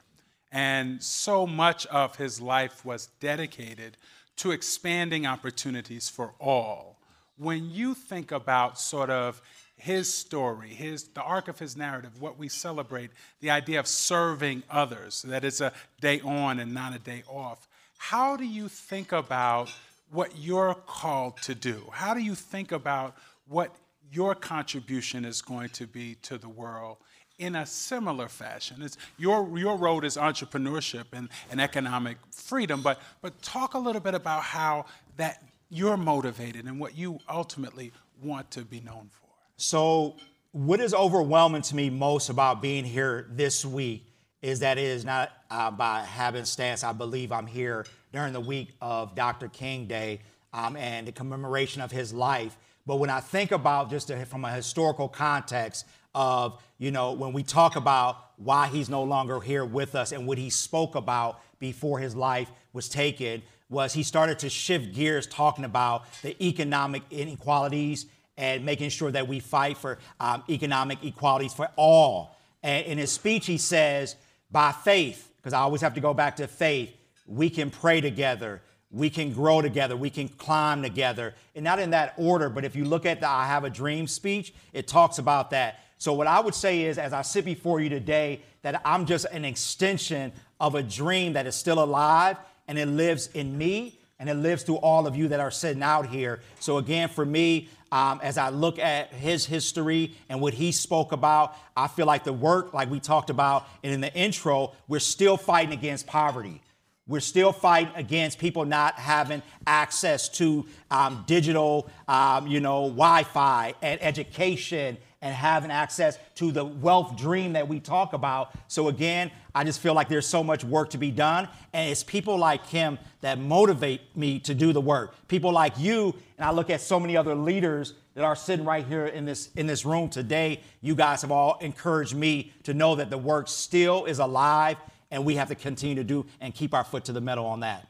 And 0.52 1.02
so 1.02 1.48
much 1.48 1.86
of 1.88 2.16
his 2.16 2.42
life 2.42 2.84
was 2.84 3.08
dedicated 3.20 3.98
to 4.38 4.52
expanding 4.52 5.26
opportunities 5.26 6.10
for 6.10 6.34
all. 6.40 7.00
When 7.38 7.70
you 7.70 7.94
think 7.94 8.32
about 8.32 8.80
sort 8.80 9.10
of 9.10 9.42
his 9.76 10.14
story, 10.14 10.70
his, 10.70 11.06
the 11.06 11.22
arc 11.22 11.48
of 11.48 11.60
his 11.60 11.76
narrative, 11.76 12.22
what 12.22 12.38
we 12.38 12.50
celebrate, 12.50 13.12
the 13.42 13.50
idea 13.50 13.80
of 13.80 13.88
serving 13.88 14.64
others, 14.70 15.24
that 15.24 15.44
it's 15.44 15.62
a 15.62 15.74
day 16.02 16.22
on 16.22 16.60
and 16.60 16.74
not 16.74 16.96
a 16.96 17.00
day 17.00 17.24
off, 17.28 17.68
how 17.98 18.38
do 18.38 18.46
you 18.46 18.68
think 18.68 19.12
about 19.12 19.72
what 20.12 20.38
you're 20.38 20.76
called 20.76 21.38
to 21.42 21.56
do? 21.56 21.84
How 21.92 22.14
do 22.14 22.22
you 22.22 22.36
think 22.36 22.72
about 22.72 23.16
what 23.48 23.76
your 24.12 24.36
contribution 24.36 25.26
is 25.26 25.42
going 25.42 25.70
to 25.70 25.88
be 25.88 26.16
to 26.22 26.38
the 26.38 26.50
world 26.50 26.98
in 27.40 27.56
a 27.56 27.66
similar 27.66 28.28
fashion. 28.28 28.82
It's 28.82 28.98
your, 29.18 29.58
your 29.58 29.78
road 29.78 30.06
is 30.06 30.18
entrepreneurship 30.18 31.06
and, 31.14 31.30
and 31.50 31.60
economic 31.60 32.18
freedom, 32.32 32.82
but, 32.82 33.02
but 33.22 33.42
talk 33.42 33.74
a 33.74 33.80
little 33.80 34.02
bit 34.02 34.14
about 34.14 34.44
how 34.44 34.86
that 35.18 35.44
you're 35.70 35.98
motivated 35.98 36.66
and 36.66 36.80
what 36.80 36.96
you 36.96 37.20
ultimately 37.28 37.92
want 38.22 38.52
to 38.52 38.62
be 38.62 38.80
known 38.80 39.10
for. 39.12 39.30
So, 39.58 40.16
what 40.52 40.80
is 40.80 40.94
overwhelming 40.94 41.64
to 41.64 41.76
me 41.76 41.90
most 41.90 42.30
about 42.30 42.62
being 42.62 42.86
here 42.86 43.26
this 43.32 43.66
week 43.66 44.06
is 44.44 44.60
that 44.60 44.78
it 44.78 44.84
is 44.84 45.04
not 45.04 45.32
uh, 45.50 45.72
by 45.72 46.02
happenstance. 46.02 46.84
I 46.84 46.92
believe 46.92 47.32
I'm 47.32 47.48
here 47.48 47.88
during 48.12 48.34
the 48.34 48.40
week 48.40 48.74
of 48.80 49.16
Dr. 49.16 49.48
King 49.48 49.88
Day 49.88 50.20
um, 50.54 50.76
and 50.76 51.08
the 51.08 51.12
commemoration 51.12 51.82
of 51.82 51.92
his 51.92 52.14
life. 52.14 52.56
But 52.86 52.98
when 52.98 53.10
I 53.10 53.20
think 53.20 53.52
about 53.52 53.90
just 53.90 54.10
a, 54.10 54.26
from 54.26 54.44
a 54.46 54.52
historical 54.52 55.08
context, 55.08 55.86
of, 56.16 56.62
you 56.78 56.92
know, 56.92 57.14
when 57.14 57.34
we 57.34 57.44
talk 57.44 57.76
about 57.76 58.18
why 58.38 58.68
he's 58.68 58.90
no 58.90 59.04
longer 59.04 59.40
here 59.40 59.66
with 59.66 59.96
us 59.96 60.12
and 60.12 60.28
what 60.28 60.38
he 60.38 60.50
spoke 60.50 60.96
about 60.96 61.42
before 61.60 62.00
his 62.00 62.16
life 62.16 62.52
was 62.72 62.90
taken 62.90 63.42
was 63.70 63.94
he 63.94 64.04
started 64.04 64.40
to 64.40 64.50
shift 64.50 64.94
gears 64.94 65.26
talking 65.26 65.66
about 65.66 66.06
the 66.22 66.42
economic 66.46 67.02
inequalities 67.10 68.06
and 68.38 68.66
making 68.66 68.90
sure 68.90 69.12
that 69.12 69.28
we 69.28 69.40
fight 69.40 69.78
for 69.78 69.98
um, 70.20 70.44
economic 70.50 71.04
equalities 71.04 71.54
for 71.54 71.70
all. 71.76 72.36
And 72.62 72.86
in 72.86 72.98
his 72.98 73.12
speech, 73.12 73.46
he 73.46 73.58
says, 73.58 74.16
by 74.52 74.72
faith, 74.72 75.32
because 75.38 75.54
I 75.54 75.60
always 75.60 75.82
have 75.82 75.96
to 75.96 76.02
go 76.02 76.14
back 76.14 76.36
to 76.38 76.48
faith, 76.48 76.92
we 77.26 77.50
can 77.50 77.70
pray 77.70 78.02
together, 78.02 78.62
we 78.94 79.10
can 79.10 79.34
grow 79.34 79.62
together, 79.62 79.98
we 79.98 80.12
can 80.12 80.30
climb 80.30 80.84
together. 80.84 81.34
And 81.56 81.64
not 81.64 81.80
in 81.80 81.90
that 81.90 82.14
order, 82.16 82.48
but 82.48 82.64
if 82.64 82.76
you 82.76 82.86
look 82.86 83.06
at 83.06 83.20
the 83.20 83.28
I 83.28 83.48
Have 83.48 83.64
a 83.64 83.70
Dream 83.70 84.08
speech, 84.08 84.54
it 84.72 84.88
talks 84.88 85.18
about 85.18 85.50
that. 85.50 85.80
So, 85.98 86.14
what 86.14 86.28
I 86.28 86.40
would 86.40 86.54
say 86.54 86.84
is, 86.84 86.98
as 86.98 87.12
I 87.12 87.24
sit 87.24 87.44
before 87.44 87.82
you 87.82 87.90
today, 87.90 88.42
that 88.62 88.82
I'm 88.86 89.06
just 89.06 89.26
an 89.26 89.46
extension 89.46 90.32
of 90.60 90.76
a 90.76 90.84
dream 90.84 91.34
that 91.34 91.48
is 91.48 91.56
still 91.56 91.84
alive 91.84 92.38
and 92.68 92.78
it 92.78 92.88
lives 92.88 93.28
in 93.34 93.58
me 93.58 93.98
and 94.20 94.30
it 94.30 94.36
lives 94.36 94.64
through 94.64 94.78
all 94.78 95.08
of 95.08 95.16
you 95.16 95.28
that 95.30 95.40
are 95.40 95.52
sitting 95.52 95.82
out 95.82 96.08
here. 96.08 96.42
So, 96.60 96.78
again, 96.78 97.10
for 97.10 97.26
me, 97.26 97.70
um, 97.92 98.20
as 98.24 98.38
I 98.38 98.50
look 98.50 98.80
at 98.80 99.12
his 99.14 99.46
history 99.46 100.16
and 100.30 100.40
what 100.40 100.54
he 100.54 100.72
spoke 100.72 101.14
about, 101.14 101.56
I 101.76 101.88
feel 101.88 102.06
like 102.06 102.24
the 102.24 102.34
work, 102.34 102.74
like 102.74 102.92
we 102.92 103.00
talked 103.00 103.30
about 103.30 103.68
and 103.84 103.92
in 103.92 104.02
the 104.02 104.14
intro, 104.14 104.74
we're 104.88 105.00
still 105.00 105.38
fighting 105.38 105.74
against 105.74 106.06
poverty. 106.06 106.62
We're 107.06 107.20
still 107.20 107.52
fighting 107.52 107.94
against 107.96 108.40
people 108.40 108.64
not 108.64 108.96
having 108.96 109.42
access 109.68 110.30
to 110.30 110.66
um, 110.90 111.26
digital, 111.28 111.90
um, 112.08 112.48
you 112.48 112.62
know, 112.62 112.84
Wi-Fi 112.84 113.74
and 113.82 114.02
education 114.02 114.98
and 115.22 115.34
having 115.34 115.70
access 115.70 116.18
to 116.36 116.52
the 116.54 116.64
wealth 116.64 117.18
dream 117.18 117.54
that 117.54 117.68
we 117.68 117.82
talk 117.82 118.14
about. 118.14 118.54
So, 118.70 118.88
again, 118.88 119.32
I 119.54 119.66
just 119.66 119.82
feel 119.82 119.94
like 119.94 120.08
there's 120.08 120.28
so 120.28 120.44
much 120.44 120.64
work 120.64 120.92
to 120.92 120.98
be 120.98 121.12
done. 121.12 121.50
And 121.74 121.90
it's 121.90 122.04
people 122.04 122.38
like 122.38 122.66
him 122.68 122.98
that 123.20 123.38
motivate 123.38 124.02
me 124.16 124.40
to 124.40 124.54
do 124.54 124.72
the 124.72 124.82
work. 124.82 125.16
People 125.28 125.52
like 125.52 125.78
you, 125.78 126.14
and 126.38 126.46
I 126.46 126.52
look 126.52 126.70
at 126.70 126.80
so 126.80 127.02
many 127.02 127.18
other 127.18 127.36
leaders 127.36 127.96
that 128.16 128.24
are 128.24 128.36
sitting 128.36 128.66
right 128.66 128.86
here 128.86 129.08
in 129.08 129.26
this, 129.26 129.50
in 129.56 129.66
this 129.66 129.86
room 129.86 130.10
today. 130.10 130.62
You 130.82 130.96
guys 130.96 131.22
have 131.22 131.32
all 131.32 131.58
encouraged 131.60 132.16
me 132.16 132.54
to 132.64 132.74
know 132.74 132.96
that 132.96 133.10
the 133.10 133.18
work 133.18 133.48
still 133.48 134.06
is 134.06 134.20
alive, 134.20 134.78
and 135.14 135.24
we 135.24 135.36
have 135.36 135.48
to 135.48 135.56
continue 135.56 135.96
to 135.96 136.04
do 136.04 136.26
and 136.42 136.54
keep 136.54 136.74
our 136.74 136.84
foot 136.84 137.06
to 137.06 137.14
the 137.14 137.22
metal 137.22 137.46
on 137.46 137.60
that. 137.60 137.88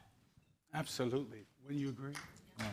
Absolutely. 0.73 1.45
Wouldn't 1.63 1.79
you 1.79 1.89
agree? 1.89 2.11
Yeah. 2.59 2.65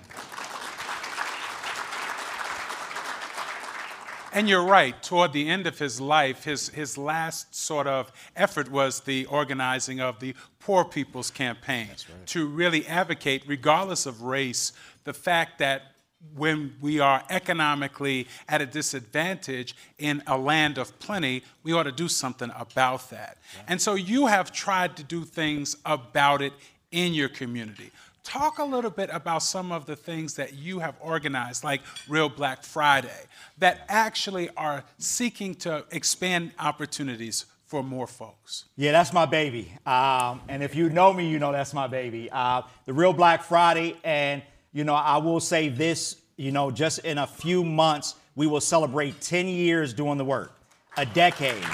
And 4.32 4.48
you're 4.48 4.64
right, 4.64 5.00
toward 5.02 5.32
the 5.32 5.48
end 5.48 5.66
of 5.66 5.78
his 5.78 6.00
life, 6.00 6.44
his, 6.44 6.68
his 6.68 6.96
last 6.96 7.54
sort 7.54 7.86
of 7.86 8.12
effort 8.36 8.70
was 8.70 9.00
the 9.00 9.26
organizing 9.26 10.00
of 10.00 10.20
the 10.20 10.34
Poor 10.60 10.84
People's 10.84 11.30
Campaign 11.30 11.88
right. 11.88 12.26
to 12.26 12.46
really 12.46 12.86
advocate, 12.86 13.42
regardless 13.46 14.06
of 14.06 14.22
race, 14.22 14.72
the 15.02 15.12
fact 15.12 15.58
that 15.58 15.89
when 16.36 16.74
we 16.80 17.00
are 17.00 17.22
economically 17.30 18.26
at 18.48 18.60
a 18.60 18.66
disadvantage 18.66 19.74
in 19.98 20.22
a 20.26 20.36
land 20.36 20.78
of 20.78 20.96
plenty, 20.98 21.42
we 21.62 21.72
ought 21.72 21.84
to 21.84 21.92
do 21.92 22.08
something 22.08 22.50
about 22.56 23.10
that. 23.10 23.38
Yeah. 23.54 23.62
And 23.68 23.82
so 23.82 23.94
you 23.94 24.26
have 24.26 24.52
tried 24.52 24.96
to 24.98 25.02
do 25.02 25.24
things 25.24 25.76
about 25.84 26.42
it 26.42 26.52
in 26.92 27.14
your 27.14 27.28
community. 27.28 27.90
Talk 28.22 28.58
a 28.58 28.64
little 28.64 28.90
bit 28.90 29.08
about 29.12 29.42
some 29.42 29.72
of 29.72 29.86
the 29.86 29.96
things 29.96 30.34
that 30.34 30.52
you 30.52 30.78
have 30.78 30.94
organized, 31.00 31.64
like 31.64 31.80
Real 32.08 32.28
Black 32.28 32.62
Friday, 32.62 33.24
that 33.58 33.84
actually 33.88 34.50
are 34.56 34.84
seeking 34.98 35.54
to 35.56 35.84
expand 35.90 36.52
opportunities 36.58 37.46
for 37.66 37.82
more 37.82 38.06
folks. 38.06 38.64
Yeah, 38.76 38.92
that's 38.92 39.12
my 39.12 39.26
baby. 39.26 39.72
Um, 39.86 40.42
and 40.48 40.62
if 40.62 40.74
you 40.74 40.90
know 40.90 41.12
me, 41.12 41.30
you 41.30 41.38
know 41.38 41.52
that's 41.52 41.72
my 41.72 41.86
baby. 41.86 42.28
Uh, 42.30 42.62
the 42.84 42.92
Real 42.92 43.12
Black 43.12 43.42
Friday, 43.42 43.96
and 44.04 44.42
you 44.72 44.84
know, 44.84 44.94
I 44.94 45.16
will 45.18 45.40
say 45.40 45.68
this, 45.68 46.16
you 46.36 46.52
know, 46.52 46.70
just 46.70 47.00
in 47.00 47.18
a 47.18 47.26
few 47.26 47.64
months, 47.64 48.14
we 48.36 48.46
will 48.46 48.60
celebrate 48.60 49.20
10 49.20 49.48
years 49.48 49.92
doing 49.92 50.16
the 50.16 50.24
work, 50.24 50.56
a 50.96 51.04
decade. 51.04 51.64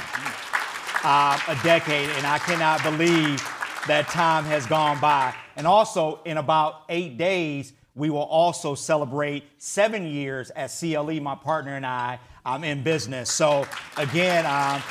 Uh, 1.04 1.38
a 1.46 1.56
decade, 1.62 2.08
and 2.10 2.26
I 2.26 2.38
cannot 2.38 2.82
believe 2.82 3.40
that 3.86 4.08
time 4.08 4.44
has 4.44 4.66
gone 4.66 4.98
by. 4.98 5.32
And 5.54 5.66
also, 5.66 6.20
in 6.24 6.38
about 6.38 6.82
eight 6.88 7.16
days, 7.16 7.72
we 7.94 8.10
will 8.10 8.24
also 8.24 8.74
celebrate 8.74 9.44
seven 9.58 10.06
years 10.06 10.50
at 10.56 10.66
CLE, 10.68 11.20
my 11.20 11.34
partner 11.34 11.76
and 11.76 11.86
I, 11.86 12.18
um, 12.44 12.64
in 12.64 12.82
business. 12.82 13.30
So, 13.30 13.66
again, 13.96 14.44
um, 14.46 14.82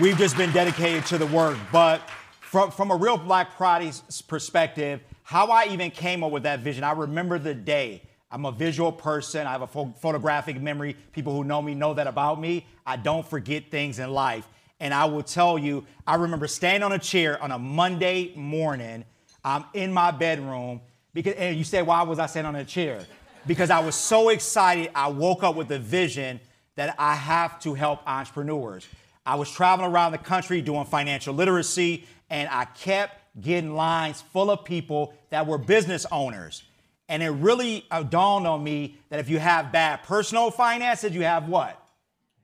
we've 0.00 0.16
just 0.16 0.36
been 0.36 0.52
dedicated 0.52 1.04
to 1.06 1.18
the 1.18 1.26
work. 1.26 1.58
But 1.72 2.08
from, 2.40 2.70
from 2.70 2.90
a 2.90 2.96
real 2.96 3.16
Black 3.16 3.56
Friday 3.56 3.90
perspective, 4.28 5.00
how 5.32 5.46
I 5.46 5.68
even 5.70 5.90
came 5.90 6.22
up 6.22 6.30
with 6.30 6.42
that 6.42 6.60
vision, 6.60 6.84
I 6.84 6.92
remember 6.92 7.38
the 7.38 7.54
day. 7.54 8.02
I'm 8.30 8.44
a 8.44 8.52
visual 8.52 8.92
person. 8.92 9.46
I 9.46 9.52
have 9.52 9.62
a 9.62 9.66
pho- 9.66 9.94
photographic 9.98 10.60
memory. 10.60 10.94
People 11.12 11.32
who 11.32 11.42
know 11.42 11.62
me 11.62 11.74
know 11.74 11.94
that 11.94 12.06
about 12.06 12.38
me. 12.38 12.66
I 12.84 12.96
don't 12.96 13.26
forget 13.26 13.70
things 13.70 13.98
in 13.98 14.10
life. 14.10 14.46
And 14.78 14.92
I 14.92 15.06
will 15.06 15.22
tell 15.22 15.58
you, 15.58 15.86
I 16.06 16.16
remember 16.16 16.46
standing 16.46 16.82
on 16.82 16.92
a 16.92 16.98
chair 16.98 17.42
on 17.42 17.50
a 17.50 17.58
Monday 17.58 18.34
morning 18.36 19.06
I'm 19.42 19.64
in 19.72 19.90
my 19.90 20.10
bedroom. 20.10 20.82
Because, 21.14 21.34
and 21.36 21.56
you 21.56 21.64
say, 21.64 21.80
why 21.80 22.02
was 22.02 22.18
I 22.18 22.26
standing 22.26 22.54
on 22.54 22.60
a 22.60 22.64
chair? 22.66 23.06
Because 23.46 23.70
I 23.70 23.80
was 23.80 23.94
so 23.94 24.28
excited. 24.28 24.90
I 24.94 25.08
woke 25.08 25.42
up 25.42 25.56
with 25.56 25.70
a 25.70 25.78
vision 25.78 26.40
that 26.74 26.94
I 26.98 27.14
have 27.14 27.58
to 27.60 27.72
help 27.72 28.00
entrepreneurs. 28.06 28.86
I 29.24 29.36
was 29.36 29.50
traveling 29.50 29.90
around 29.90 30.12
the 30.12 30.18
country 30.18 30.60
doing 30.60 30.84
financial 30.84 31.34
literacy, 31.34 32.04
and 32.28 32.50
I 32.50 32.66
kept 32.66 33.21
getting 33.40 33.74
lines 33.74 34.20
full 34.32 34.50
of 34.50 34.64
people 34.64 35.14
that 35.30 35.46
were 35.46 35.58
business 35.58 36.06
owners. 36.12 36.62
And 37.08 37.22
it 37.22 37.30
really 37.30 37.84
uh, 37.90 38.02
dawned 38.02 38.46
on 38.46 38.62
me 38.62 38.96
that 39.08 39.20
if 39.20 39.28
you 39.28 39.38
have 39.38 39.72
bad 39.72 40.02
personal 40.04 40.50
finances, 40.50 41.12
you 41.12 41.22
have 41.22 41.48
what? 41.48 41.78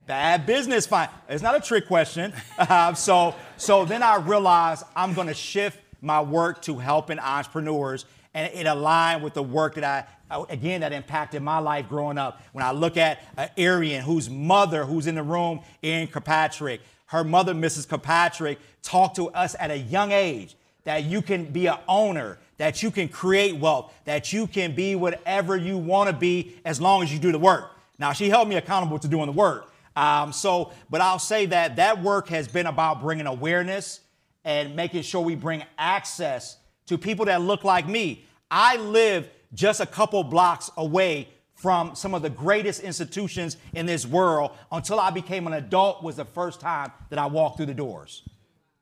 Bad 0.05 0.45
business 0.45 0.87
fine. 0.87 1.09
It's 1.27 1.43
not 1.43 1.55
a 1.55 1.61
trick 1.61 1.87
question. 1.87 2.33
Uh, 2.59 2.93
so, 2.93 3.33
so 3.55 3.85
then 3.85 4.03
I 4.03 4.17
realized 4.17 4.83
I'm 4.93 5.13
going 5.13 5.27
to 5.27 5.33
shift 5.33 5.79
my 6.01 6.21
work 6.21 6.61
to 6.63 6.77
helping 6.77 7.17
entrepreneurs, 7.17 8.05
and 8.33 8.53
it 8.53 8.67
aligned 8.67 9.23
with 9.23 9.33
the 9.33 9.41
work 9.41 9.75
that 9.75 10.09
I, 10.29 10.43
again, 10.49 10.81
that 10.81 10.91
impacted 10.91 11.41
my 11.41 11.59
life 11.59 11.87
growing 11.87 12.17
up. 12.17 12.41
When 12.51 12.65
I 12.65 12.71
look 12.71 12.97
at 12.97 13.23
uh, 13.37 13.47
Ariane, 13.57 14.01
whose 14.01 14.29
mother, 14.29 14.83
who's 14.83 15.07
in 15.07 15.15
the 15.15 15.23
room, 15.23 15.61
Ariane 15.83 16.07
Kirkpatrick, 16.07 16.81
her 17.07 17.23
mother, 17.23 17.53
Mrs. 17.53 17.87
Kirkpatrick, 17.87 18.59
talked 18.83 19.15
to 19.15 19.29
us 19.29 19.55
at 19.57 19.71
a 19.71 19.77
young 19.77 20.11
age 20.11 20.55
that 20.83 21.03
you 21.03 21.21
can 21.21 21.45
be 21.45 21.67
an 21.67 21.77
owner, 21.87 22.39
that 22.57 22.81
you 22.81 22.91
can 22.91 23.07
create 23.07 23.55
wealth, 23.55 23.93
that 24.05 24.33
you 24.33 24.47
can 24.47 24.75
be 24.75 24.95
whatever 24.95 25.55
you 25.55 25.77
want 25.77 26.09
to 26.09 26.15
be 26.15 26.55
as 26.65 26.79
long 26.79 27.03
as 27.03 27.13
you 27.13 27.19
do 27.19 27.31
the 27.31 27.39
work. 27.39 27.71
Now, 27.97 28.13
she 28.13 28.29
held 28.29 28.47
me 28.47 28.55
accountable 28.55 28.99
to 28.99 29.07
doing 29.07 29.27
the 29.27 29.31
work. 29.31 29.71
Um, 29.95 30.31
so, 30.31 30.71
but 30.89 31.01
I'll 31.01 31.19
say 31.19 31.45
that 31.47 31.75
that 31.75 32.01
work 32.01 32.29
has 32.29 32.47
been 32.47 32.67
about 32.67 33.01
bringing 33.01 33.27
awareness 33.27 33.99
and 34.45 34.75
making 34.75 35.01
sure 35.01 35.21
we 35.21 35.35
bring 35.35 35.63
access 35.77 36.57
to 36.85 36.97
people 36.97 37.25
that 37.25 37.41
look 37.41 37.63
like 37.63 37.87
me. 37.87 38.25
I 38.49 38.77
live 38.77 39.29
just 39.53 39.81
a 39.81 39.85
couple 39.85 40.23
blocks 40.23 40.71
away 40.77 41.27
from 41.53 41.93
some 41.93 42.13
of 42.13 42.21
the 42.21 42.29
greatest 42.29 42.81
institutions 42.81 43.57
in 43.73 43.85
this 43.85 44.05
world 44.05 44.51
until 44.71 44.99
I 44.99 45.09
became 45.09 45.45
an 45.45 45.53
adult 45.53 46.01
was 46.01 46.15
the 46.15 46.25
first 46.25 46.61
time 46.61 46.91
that 47.09 47.19
I 47.19 47.25
walked 47.25 47.57
through 47.57 47.65
the 47.65 47.73
doors. 47.73 48.23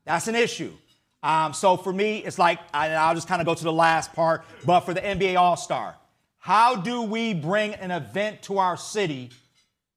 That's 0.05 0.27
an 0.27 0.35
issue. 0.35 0.71
Um, 1.23 1.53
so 1.53 1.77
for 1.77 1.91
me, 1.91 2.19
it's 2.19 2.37
like, 2.37 2.59
I, 2.73 3.07
will 3.07 3.15
just 3.15 3.27
kind 3.27 3.41
of 3.41 3.47
go 3.47 3.55
to 3.55 3.63
the 3.63 3.73
last 3.73 4.13
part, 4.13 4.45
but 4.65 4.81
for 4.81 4.93
the 4.93 5.01
NBA 5.01 5.37
All 5.37 5.57
Star, 5.57 5.95
how 6.37 6.75
do 6.75 7.01
we 7.01 7.33
bring 7.33 7.73
an 7.73 7.91
event 7.91 8.43
to 8.43 8.59
our 8.59 8.77
city 8.77 9.31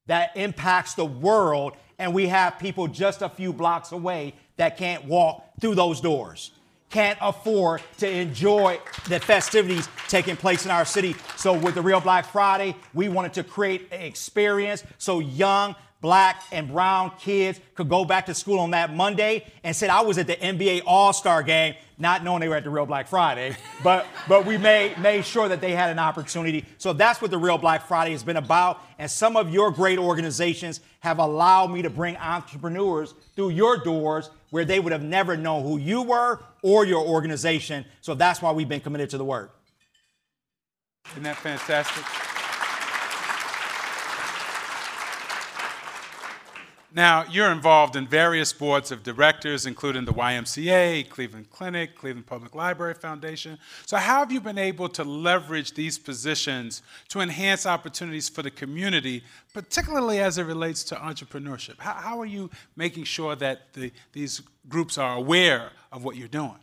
that 0.06 0.32
impacts 0.36 0.94
the 0.94 1.04
world, 1.04 1.74
and 1.98 2.12
we 2.12 2.26
have 2.26 2.58
people 2.58 2.88
just 2.88 3.22
a 3.22 3.28
few 3.28 3.52
blocks 3.52 3.92
away 3.92 4.34
that 4.56 4.76
can't 4.76 5.04
walk 5.04 5.44
through 5.60 5.76
those 5.76 6.00
doors, 6.00 6.50
can't 6.88 7.18
afford 7.20 7.82
to 7.98 8.10
enjoy 8.10 8.80
the 9.08 9.20
festivities 9.20 9.88
taking 10.08 10.36
place 10.36 10.64
in 10.64 10.70
our 10.72 10.84
city. 10.84 11.14
So, 11.36 11.52
with 11.52 11.76
the 11.76 11.82
Real 11.82 12.00
Black 12.00 12.26
Friday, 12.26 12.74
we 12.92 13.08
wanted 13.08 13.34
to 13.34 13.44
create 13.44 13.88
an 13.92 14.00
experience 14.00 14.82
so 14.98 15.20
young 15.20 15.76
black 16.00 16.42
and 16.50 16.68
brown 16.68 17.12
kids 17.18 17.60
could 17.74 17.88
go 17.88 18.04
back 18.04 18.26
to 18.26 18.34
school 18.34 18.58
on 18.58 18.70
that 18.70 18.94
Monday 18.94 19.44
and 19.62 19.74
said 19.74 19.90
I 19.90 20.00
was 20.00 20.18
at 20.18 20.26
the 20.26 20.36
NBA 20.36 20.82
All-Star 20.86 21.42
game, 21.42 21.74
not 21.98 22.24
knowing 22.24 22.40
they 22.40 22.48
were 22.48 22.56
at 22.56 22.64
the 22.64 22.70
Real 22.70 22.86
Black 22.86 23.06
Friday, 23.06 23.56
but 23.84 24.06
but 24.28 24.46
we 24.46 24.56
made 24.56 24.98
made 24.98 25.24
sure 25.24 25.48
that 25.48 25.60
they 25.60 25.72
had 25.72 25.90
an 25.90 25.98
opportunity. 25.98 26.64
So 26.78 26.92
that's 26.92 27.20
what 27.20 27.30
the 27.30 27.38
Real 27.38 27.58
Black 27.58 27.86
Friday 27.86 28.12
has 28.12 28.22
been 28.22 28.36
about. 28.36 28.80
And 28.98 29.10
some 29.10 29.36
of 29.36 29.50
your 29.50 29.70
great 29.70 29.98
organizations 29.98 30.80
have 31.00 31.18
allowed 31.18 31.68
me 31.68 31.82
to 31.82 31.90
bring 31.90 32.16
entrepreneurs 32.16 33.14
through 33.36 33.50
your 33.50 33.78
doors 33.78 34.30
where 34.50 34.64
they 34.64 34.80
would 34.80 34.92
have 34.92 35.02
never 35.02 35.36
known 35.36 35.62
who 35.62 35.78
you 35.78 36.02
were 36.02 36.40
or 36.62 36.84
your 36.84 37.06
organization. 37.06 37.84
So 38.00 38.14
that's 38.14 38.42
why 38.42 38.52
we've 38.52 38.68
been 38.68 38.80
committed 38.80 39.10
to 39.10 39.18
the 39.18 39.24
work. 39.24 39.56
Isn't 41.12 41.22
that 41.24 41.36
fantastic? 41.36 42.29
Now, 46.92 47.24
you're 47.30 47.52
involved 47.52 47.94
in 47.94 48.08
various 48.08 48.52
boards 48.52 48.90
of 48.90 49.04
directors, 49.04 49.64
including 49.64 50.06
the 50.06 50.12
YMCA, 50.12 51.08
Cleveland 51.08 51.48
Clinic, 51.50 51.94
Cleveland 51.94 52.26
Public 52.26 52.52
Library 52.52 52.94
Foundation. 52.94 53.58
So, 53.86 53.96
how 53.96 54.18
have 54.18 54.32
you 54.32 54.40
been 54.40 54.58
able 54.58 54.88
to 54.90 55.04
leverage 55.04 55.74
these 55.74 55.98
positions 55.98 56.82
to 57.08 57.20
enhance 57.20 57.64
opportunities 57.64 58.28
for 58.28 58.42
the 58.42 58.50
community, 58.50 59.22
particularly 59.54 60.18
as 60.18 60.38
it 60.38 60.42
relates 60.42 60.82
to 60.84 60.96
entrepreneurship? 60.96 61.78
How, 61.78 61.92
how 61.92 62.20
are 62.20 62.26
you 62.26 62.50
making 62.74 63.04
sure 63.04 63.36
that 63.36 63.72
the, 63.72 63.92
these 64.12 64.42
groups 64.68 64.98
are 64.98 65.14
aware 65.14 65.70
of 65.92 66.02
what 66.02 66.16
you're 66.16 66.26
doing? 66.26 66.58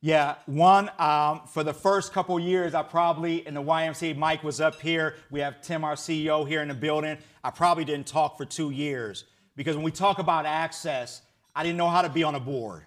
Yeah, 0.00 0.36
one, 0.46 0.90
um, 0.98 1.42
for 1.48 1.64
the 1.64 1.74
first 1.74 2.14
couple 2.14 2.38
years, 2.40 2.74
I 2.74 2.82
probably, 2.82 3.46
in 3.46 3.52
the 3.52 3.62
YMCA, 3.62 4.16
Mike 4.16 4.42
was 4.42 4.58
up 4.58 4.80
here. 4.80 5.16
We 5.30 5.40
have 5.40 5.60
Tim, 5.60 5.84
our 5.84 5.96
CEO, 5.96 6.48
here 6.48 6.62
in 6.62 6.68
the 6.68 6.74
building. 6.74 7.18
I 7.44 7.50
probably 7.50 7.84
didn't 7.84 8.06
talk 8.06 8.38
for 8.38 8.46
two 8.46 8.70
years. 8.70 9.24
Because 9.56 9.74
when 9.74 9.84
we 9.84 9.90
talk 9.90 10.18
about 10.18 10.46
access, 10.46 11.22
I 11.54 11.62
didn't 11.62 11.78
know 11.78 11.88
how 11.88 12.02
to 12.02 12.08
be 12.08 12.22
on 12.22 12.34
a 12.34 12.40
board 12.40 12.84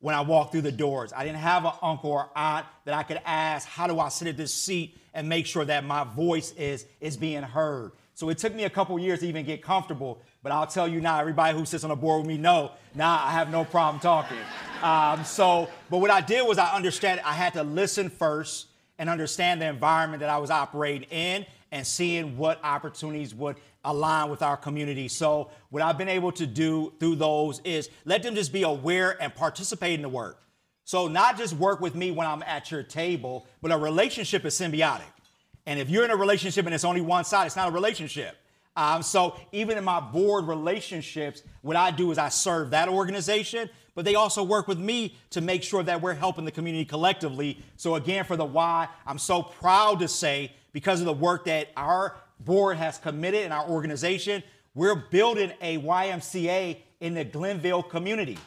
when 0.00 0.14
I 0.14 0.20
walked 0.20 0.52
through 0.52 0.62
the 0.62 0.72
doors. 0.72 1.12
I 1.14 1.24
didn't 1.24 1.38
have 1.38 1.64
an 1.64 1.72
uncle 1.82 2.10
or 2.10 2.30
aunt 2.36 2.66
that 2.84 2.94
I 2.94 3.02
could 3.02 3.20
ask, 3.24 3.66
how 3.66 3.86
do 3.86 3.98
I 3.98 4.08
sit 4.08 4.28
at 4.28 4.36
this 4.36 4.52
seat 4.52 4.98
and 5.14 5.28
make 5.28 5.46
sure 5.46 5.64
that 5.64 5.84
my 5.84 6.04
voice 6.04 6.52
is, 6.52 6.86
is 7.00 7.16
being 7.16 7.42
heard? 7.42 7.92
So 8.14 8.28
it 8.28 8.38
took 8.38 8.54
me 8.54 8.64
a 8.64 8.70
couple 8.70 8.98
years 8.98 9.20
to 9.20 9.26
even 9.26 9.46
get 9.46 9.62
comfortable. 9.62 10.20
But 10.42 10.52
I'll 10.52 10.66
tell 10.66 10.86
you 10.86 11.00
now, 11.00 11.20
everybody 11.20 11.56
who 11.56 11.64
sits 11.64 11.84
on 11.84 11.90
a 11.90 11.96
board 11.96 12.20
with 12.20 12.28
me 12.28 12.36
know, 12.36 12.72
now 12.94 13.12
I 13.12 13.30
have 13.30 13.50
no 13.50 13.64
problem 13.64 14.00
talking. 14.00 14.36
Um, 14.82 15.24
so, 15.24 15.68
but 15.88 15.98
what 15.98 16.10
I 16.10 16.20
did 16.20 16.46
was 16.46 16.58
I 16.58 16.74
understand 16.74 17.20
I 17.24 17.32
had 17.32 17.54
to 17.54 17.62
listen 17.62 18.10
first 18.10 18.66
and 18.98 19.08
understand 19.08 19.62
the 19.62 19.66
environment 19.66 20.20
that 20.20 20.28
I 20.28 20.38
was 20.38 20.50
operating 20.50 21.08
in 21.10 21.46
and 21.72 21.86
seeing 21.86 22.36
what 22.36 22.62
opportunities 22.64 23.34
would 23.34 23.56
align 23.84 24.30
with 24.30 24.42
our 24.42 24.56
community. 24.56 25.08
So, 25.08 25.50
what 25.70 25.82
I've 25.82 25.98
been 25.98 26.08
able 26.08 26.32
to 26.32 26.46
do 26.46 26.92
through 26.98 27.16
those 27.16 27.60
is 27.64 27.88
let 28.04 28.22
them 28.22 28.34
just 28.34 28.52
be 28.52 28.62
aware 28.62 29.20
and 29.22 29.34
participate 29.34 29.94
in 29.94 30.02
the 30.02 30.08
work. 30.08 30.42
So, 30.84 31.08
not 31.08 31.38
just 31.38 31.54
work 31.54 31.80
with 31.80 31.94
me 31.94 32.10
when 32.10 32.26
I'm 32.26 32.42
at 32.42 32.70
your 32.70 32.82
table, 32.82 33.46
but 33.62 33.72
a 33.72 33.78
relationship 33.78 34.44
is 34.44 34.54
symbiotic. 34.54 35.02
And 35.66 35.78
if 35.78 35.88
you're 35.88 36.04
in 36.04 36.10
a 36.10 36.16
relationship 36.16 36.66
and 36.66 36.74
it's 36.74 36.84
only 36.84 37.00
one 37.00 37.24
side, 37.24 37.46
it's 37.46 37.56
not 37.56 37.68
a 37.68 37.72
relationship. 37.72 38.36
Um, 38.76 39.02
so, 39.02 39.38
even 39.52 39.78
in 39.78 39.84
my 39.84 40.00
board 40.00 40.46
relationships, 40.46 41.42
what 41.62 41.76
I 41.76 41.90
do 41.90 42.10
is 42.10 42.18
I 42.18 42.28
serve 42.28 42.70
that 42.70 42.88
organization, 42.88 43.68
but 43.94 44.04
they 44.04 44.14
also 44.14 44.42
work 44.42 44.68
with 44.68 44.78
me 44.78 45.16
to 45.30 45.40
make 45.40 45.62
sure 45.62 45.82
that 45.82 46.00
we're 46.00 46.14
helping 46.14 46.44
the 46.44 46.52
community 46.52 46.84
collectively. 46.84 47.58
So, 47.76 47.94
again, 47.94 48.24
for 48.24 48.36
the 48.36 48.44
why, 48.44 48.88
I'm 49.06 49.18
so 49.18 49.42
proud 49.42 50.00
to 50.00 50.08
say 50.08 50.52
because 50.72 51.00
of 51.00 51.06
the 51.06 51.12
work 51.12 51.44
that 51.46 51.68
our 51.76 52.16
board 52.44 52.76
has 52.76 52.98
committed 52.98 53.44
and 53.44 53.52
our 53.52 53.68
organization, 53.68 54.42
we're 54.74 54.94
building 54.94 55.52
a 55.60 55.78
YMCA 55.78 56.78
in 57.00 57.14
the 57.14 57.24
Glenville 57.24 57.82
community. 57.82 58.38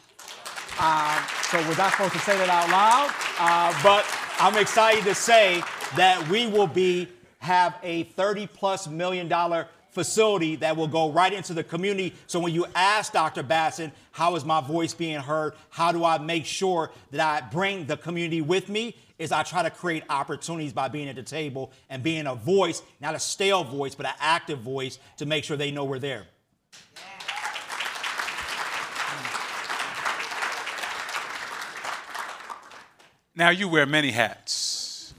Um, 0.80 1.20
so 1.50 1.60
we're 1.60 1.78
not 1.78 1.92
supposed 1.92 2.14
to 2.14 2.20
say 2.20 2.38
that 2.38 2.50
out 2.50 2.70
loud, 2.70 3.14
uh, 3.40 3.84
but 3.84 4.06
I'm 4.40 4.58
excited 4.58 5.04
to 5.04 5.14
say 5.14 5.62
that 5.96 6.28
we 6.30 6.48
will 6.48 6.68
be 6.68 7.08
have 7.40 7.78
a 7.84 8.04
30 8.04 8.48
plus 8.48 8.88
million 8.88 9.28
dollar 9.28 9.68
facility 9.92 10.56
that 10.56 10.76
will 10.76 10.88
go 10.88 11.12
right 11.12 11.32
into 11.32 11.54
the 11.54 11.64
community. 11.64 12.14
So 12.26 12.40
when 12.40 12.54
you 12.54 12.66
ask 12.74 13.14
Dr. 13.14 13.44
Baston, 13.44 13.92
how 14.12 14.36
is 14.36 14.44
my 14.44 14.60
voice 14.60 14.94
being 14.94 15.20
heard? 15.20 15.54
How 15.70 15.92
do 15.92 16.04
I 16.04 16.18
make 16.18 16.46
sure 16.46 16.92
that 17.12 17.22
I 17.22 17.48
bring 17.48 17.86
the 17.86 17.98
community 17.98 18.42
with 18.42 18.70
me? 18.70 18.96
Is 19.24 19.32
I 19.32 19.44
try 19.44 19.64
to 19.64 19.70
create 19.70 20.04
opportunities 20.10 20.74
by 20.74 20.90
being 20.90 21.08
at 21.08 21.16
the 21.16 21.24
table 21.24 21.72
and 21.90 22.04
being 22.04 22.28
a 22.28 22.36
voice, 22.36 22.82
not 23.00 23.16
a 23.16 23.20
stale 23.20 23.64
voice, 23.64 23.96
but 23.96 24.06
an 24.06 24.12
active 24.20 24.60
voice 24.60 25.00
to 25.16 25.26
make 25.26 25.46
sure 25.46 25.56
they 25.56 25.72
know 25.72 25.86
we're 25.86 25.98
there. 25.98 26.26
Now, 33.34 33.50
you 33.50 33.70
wear 33.70 33.86
many 33.86 34.12
hats. 34.12 35.14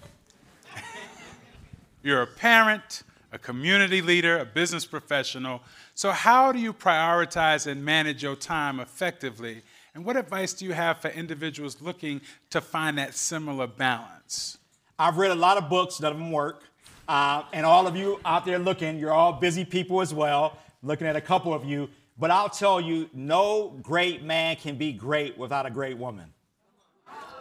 You're 2.02 2.20
a 2.20 2.26
parent, 2.26 3.04
a 3.32 3.38
community 3.38 4.02
leader, 4.02 4.38
a 4.38 4.44
business 4.44 4.84
professional. 4.84 5.62
So, 5.94 6.11
how 6.11 6.52
do 6.52 6.58
you 6.58 6.75
prioritize 6.75 7.66
and 7.66 7.82
manage 7.82 8.23
your 8.23 8.37
time 8.37 8.80
effectively? 8.80 9.62
And 9.94 10.04
what 10.04 10.16
advice 10.16 10.52
do 10.52 10.64
you 10.64 10.72
have 10.72 10.98
for 10.98 11.08
individuals 11.08 11.80
looking 11.80 12.20
to 12.50 12.60
find 12.60 12.98
that 12.98 13.14
similar 13.14 13.68
balance? 13.68 14.58
I've 14.98 15.18
read 15.18 15.30
a 15.30 15.36
lot 15.36 15.56
of 15.56 15.68
books, 15.68 16.00
none 16.00 16.10
of 16.10 16.18
them 16.18 16.32
work. 16.32 16.64
Uh, 17.06 17.44
and 17.52 17.64
all 17.64 17.86
of 17.86 17.96
you 17.96 18.18
out 18.24 18.44
there 18.44 18.58
looking, 18.58 18.98
you're 18.98 19.12
all 19.12 19.32
busy 19.32 19.64
people 19.64 20.00
as 20.00 20.12
well, 20.12 20.58
looking 20.82 21.06
at 21.06 21.14
a 21.14 21.20
couple 21.20 21.54
of 21.54 21.64
you. 21.64 21.88
But 22.18 22.32
I'll 22.32 22.48
tell 22.48 22.80
you, 22.80 23.08
no 23.12 23.78
great 23.82 24.24
man 24.24 24.56
can 24.56 24.76
be 24.76 24.92
great 24.92 25.38
without 25.38 25.64
a 25.64 25.70
great 25.70 25.96
woman. 25.96 26.26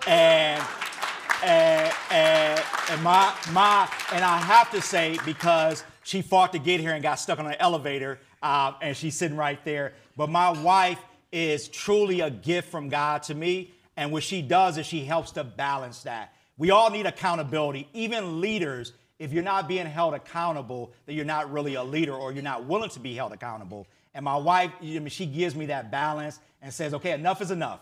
And 0.06 0.64
and, 1.44 1.94
and, 2.10 2.64
and 2.90 3.04
my 3.04 3.34
my 3.52 3.90
and 4.14 4.24
I 4.24 4.38
have 4.38 4.72
to 4.72 4.82
say 4.82 5.18
because 5.26 5.84
she 6.04 6.22
fought 6.22 6.52
to 6.54 6.60
get 6.60 6.80
here 6.80 6.94
and 6.94 7.04
got 7.04 7.16
stuck 7.16 7.40
on 7.40 7.48
an 7.48 7.56
elevator, 7.60 8.20
uh, 8.42 8.74
and 8.82 8.96
she's 8.96 9.16
sitting 9.16 9.38
right 9.38 9.64
there. 9.66 9.94
But 10.16 10.30
my 10.30 10.50
wife 10.52 11.00
is 11.34 11.68
truly 11.68 12.22
a 12.22 12.30
gift 12.30 12.70
from 12.70 12.90
God 12.90 13.24
to 13.24 13.34
me, 13.36 13.74
and 13.98 14.12
what 14.12 14.24
she 14.24 14.42
does 14.42 14.78
is 14.78 14.86
she 14.86 15.04
helps 15.04 15.32
to 15.32 15.44
balance 15.44 16.04
that. 16.04 16.34
We 16.58 16.70
all 16.70 16.92
need 16.92 17.08
accountability, 17.08 17.90
even 17.94 18.40
leaders. 18.40 18.94
If 19.18 19.34
you're 19.34 19.44
not 19.44 19.68
being 19.68 19.88
held 19.88 20.14
accountable, 20.14 20.94
then 21.06 21.16
you're 21.16 21.26
not 21.26 21.52
really 21.52 21.74
a 21.74 21.84
leader, 21.84 22.14
or 22.14 22.32
you're 22.32 22.44
not 22.44 22.66
willing 22.66 22.92
to 22.92 23.00
be 23.00 23.16
held 23.16 23.34
accountable. 23.34 23.88
And 24.14 24.24
my 24.24 24.38
wife, 24.38 24.72
she 25.08 25.26
gives 25.26 25.56
me 25.56 25.66
that 25.68 25.90
balance 25.90 26.40
and 26.62 26.72
says, 26.72 26.94
"Okay, 26.94 27.12
enough 27.12 27.42
is 27.42 27.50
enough." 27.50 27.80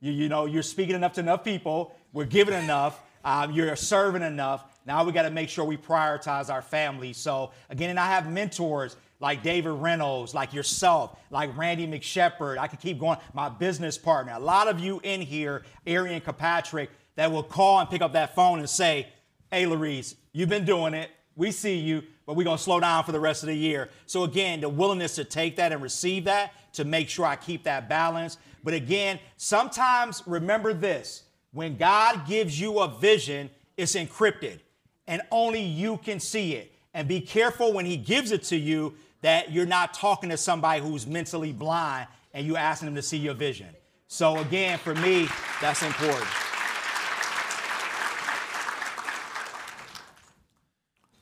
You, 0.00 0.12
you 0.12 0.28
know, 0.28 0.46
you're 0.46 0.62
speaking 0.62 0.94
enough 0.94 1.14
to 1.14 1.20
enough 1.20 1.42
people. 1.42 1.94
We're 2.12 2.24
giving 2.24 2.54
enough. 2.54 3.00
Um, 3.24 3.52
you're 3.52 3.74
serving 3.76 4.22
enough. 4.22 4.64
Now 4.86 5.04
we 5.04 5.12
got 5.12 5.22
to 5.22 5.30
make 5.30 5.48
sure 5.48 5.64
we 5.64 5.76
prioritize 5.76 6.50
our 6.50 6.62
family. 6.62 7.12
So 7.12 7.52
again, 7.70 7.90
and 7.90 8.00
I 8.00 8.06
have 8.06 8.30
mentors 8.30 8.96
like 9.22 9.44
David 9.44 9.70
Reynolds, 9.70 10.34
like 10.34 10.52
yourself, 10.52 11.16
like 11.30 11.56
Randy 11.56 11.86
McShepard. 11.86 12.58
I 12.58 12.66
could 12.66 12.80
keep 12.80 12.98
going. 12.98 13.18
My 13.32 13.48
business 13.48 13.96
partner. 13.96 14.32
A 14.34 14.40
lot 14.40 14.66
of 14.66 14.80
you 14.80 15.00
in 15.04 15.20
here, 15.20 15.62
Ariane 15.86 16.20
Kirkpatrick, 16.20 16.90
that 17.14 17.30
will 17.30 17.44
call 17.44 17.78
and 17.78 17.88
pick 17.88 18.02
up 18.02 18.14
that 18.14 18.34
phone 18.34 18.58
and 18.58 18.68
say, 18.68 19.06
"Hey, 19.50 19.64
LaRese, 19.64 20.16
you've 20.32 20.48
been 20.48 20.64
doing 20.64 20.92
it. 20.92 21.08
We 21.36 21.52
see 21.52 21.76
you, 21.76 22.02
but 22.26 22.34
we're 22.34 22.42
gonna 22.42 22.58
slow 22.58 22.80
down 22.80 23.04
for 23.04 23.12
the 23.12 23.20
rest 23.20 23.44
of 23.44 23.46
the 23.46 23.54
year." 23.54 23.90
So 24.06 24.24
again, 24.24 24.60
the 24.60 24.68
willingness 24.68 25.14
to 25.14 25.24
take 25.24 25.54
that 25.56 25.70
and 25.70 25.80
receive 25.80 26.24
that 26.24 26.52
to 26.74 26.84
make 26.84 27.08
sure 27.08 27.24
I 27.24 27.36
keep 27.36 27.62
that 27.62 27.88
balance. 27.88 28.38
But 28.64 28.74
again, 28.74 29.20
sometimes 29.36 30.24
remember 30.26 30.74
this 30.74 31.22
when 31.52 31.76
God 31.76 32.26
gives 32.26 32.58
you 32.58 32.80
a 32.80 32.88
vision, 32.88 33.50
it's 33.76 33.94
encrypted 33.94 34.58
and 35.06 35.22
only 35.30 35.60
you 35.60 35.98
can 35.98 36.18
see 36.18 36.54
it. 36.54 36.72
And 36.94 37.06
be 37.06 37.20
careful 37.20 37.72
when 37.72 37.86
He 37.86 37.96
gives 37.96 38.32
it 38.32 38.42
to 38.44 38.56
you 38.56 38.94
that 39.22 39.52
you're 39.52 39.66
not 39.66 39.94
talking 39.94 40.30
to 40.30 40.36
somebody 40.36 40.80
who's 40.80 41.06
mentally 41.06 41.52
blind 41.52 42.08
and 42.34 42.46
you're 42.46 42.58
asking 42.58 42.86
them 42.86 42.94
to 42.94 43.02
see 43.02 43.16
your 43.16 43.34
vision. 43.34 43.68
So, 44.08 44.38
again, 44.38 44.78
for 44.78 44.94
me, 44.94 45.28
that's 45.60 45.82
important. 45.82 46.28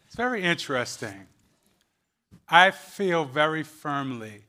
It's 0.07 0.16
very 0.16 0.42
interesting. 0.42 1.29
I 2.48 2.72
feel 2.72 3.25
very 3.25 3.62
firmly 3.62 4.42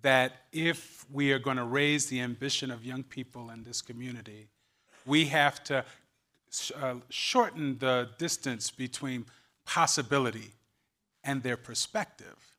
that 0.00 0.32
if 0.52 1.04
we 1.12 1.32
are 1.32 1.38
going 1.38 1.58
to 1.58 1.64
raise 1.64 2.06
the 2.06 2.20
ambition 2.20 2.70
of 2.70 2.84
young 2.84 3.02
people 3.02 3.50
in 3.50 3.64
this 3.64 3.82
community, 3.82 4.48
we 5.04 5.26
have 5.26 5.62
to 5.64 5.84
uh, 6.80 6.94
shorten 7.08 7.78
the 7.78 8.08
distance 8.18 8.70
between 8.70 9.26
possibility 9.64 10.52
and 11.24 11.42
their 11.42 11.56
perspective. 11.56 12.51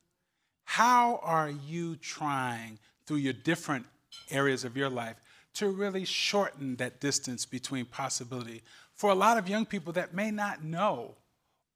How 0.64 1.20
are 1.22 1.50
you 1.50 1.96
trying 1.96 2.78
through 3.06 3.18
your 3.18 3.32
different 3.32 3.86
areas 4.30 4.64
of 4.64 4.76
your 4.76 4.90
life 4.90 5.16
to 5.54 5.68
really 5.68 6.04
shorten 6.04 6.76
that 6.76 7.00
distance 7.00 7.46
between 7.46 7.84
possibility 7.84 8.62
for 8.94 9.10
a 9.10 9.14
lot 9.14 9.38
of 9.38 9.48
young 9.48 9.66
people 9.66 9.92
that 9.92 10.14
may 10.14 10.30
not 10.30 10.64
know 10.64 11.14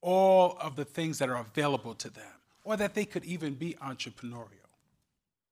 all 0.01 0.57
of 0.61 0.77
the 0.77 0.85
things 0.85 1.19
that 1.19 1.29
are 1.29 1.39
available 1.39 1.95
to 1.95 2.11
them 2.11 2.33
or 2.65 2.77
that 2.77 2.95
they 2.95 3.05
could 3.05 3.25
even 3.25 3.55
be 3.55 3.77
entrepreneurial? 3.83 4.59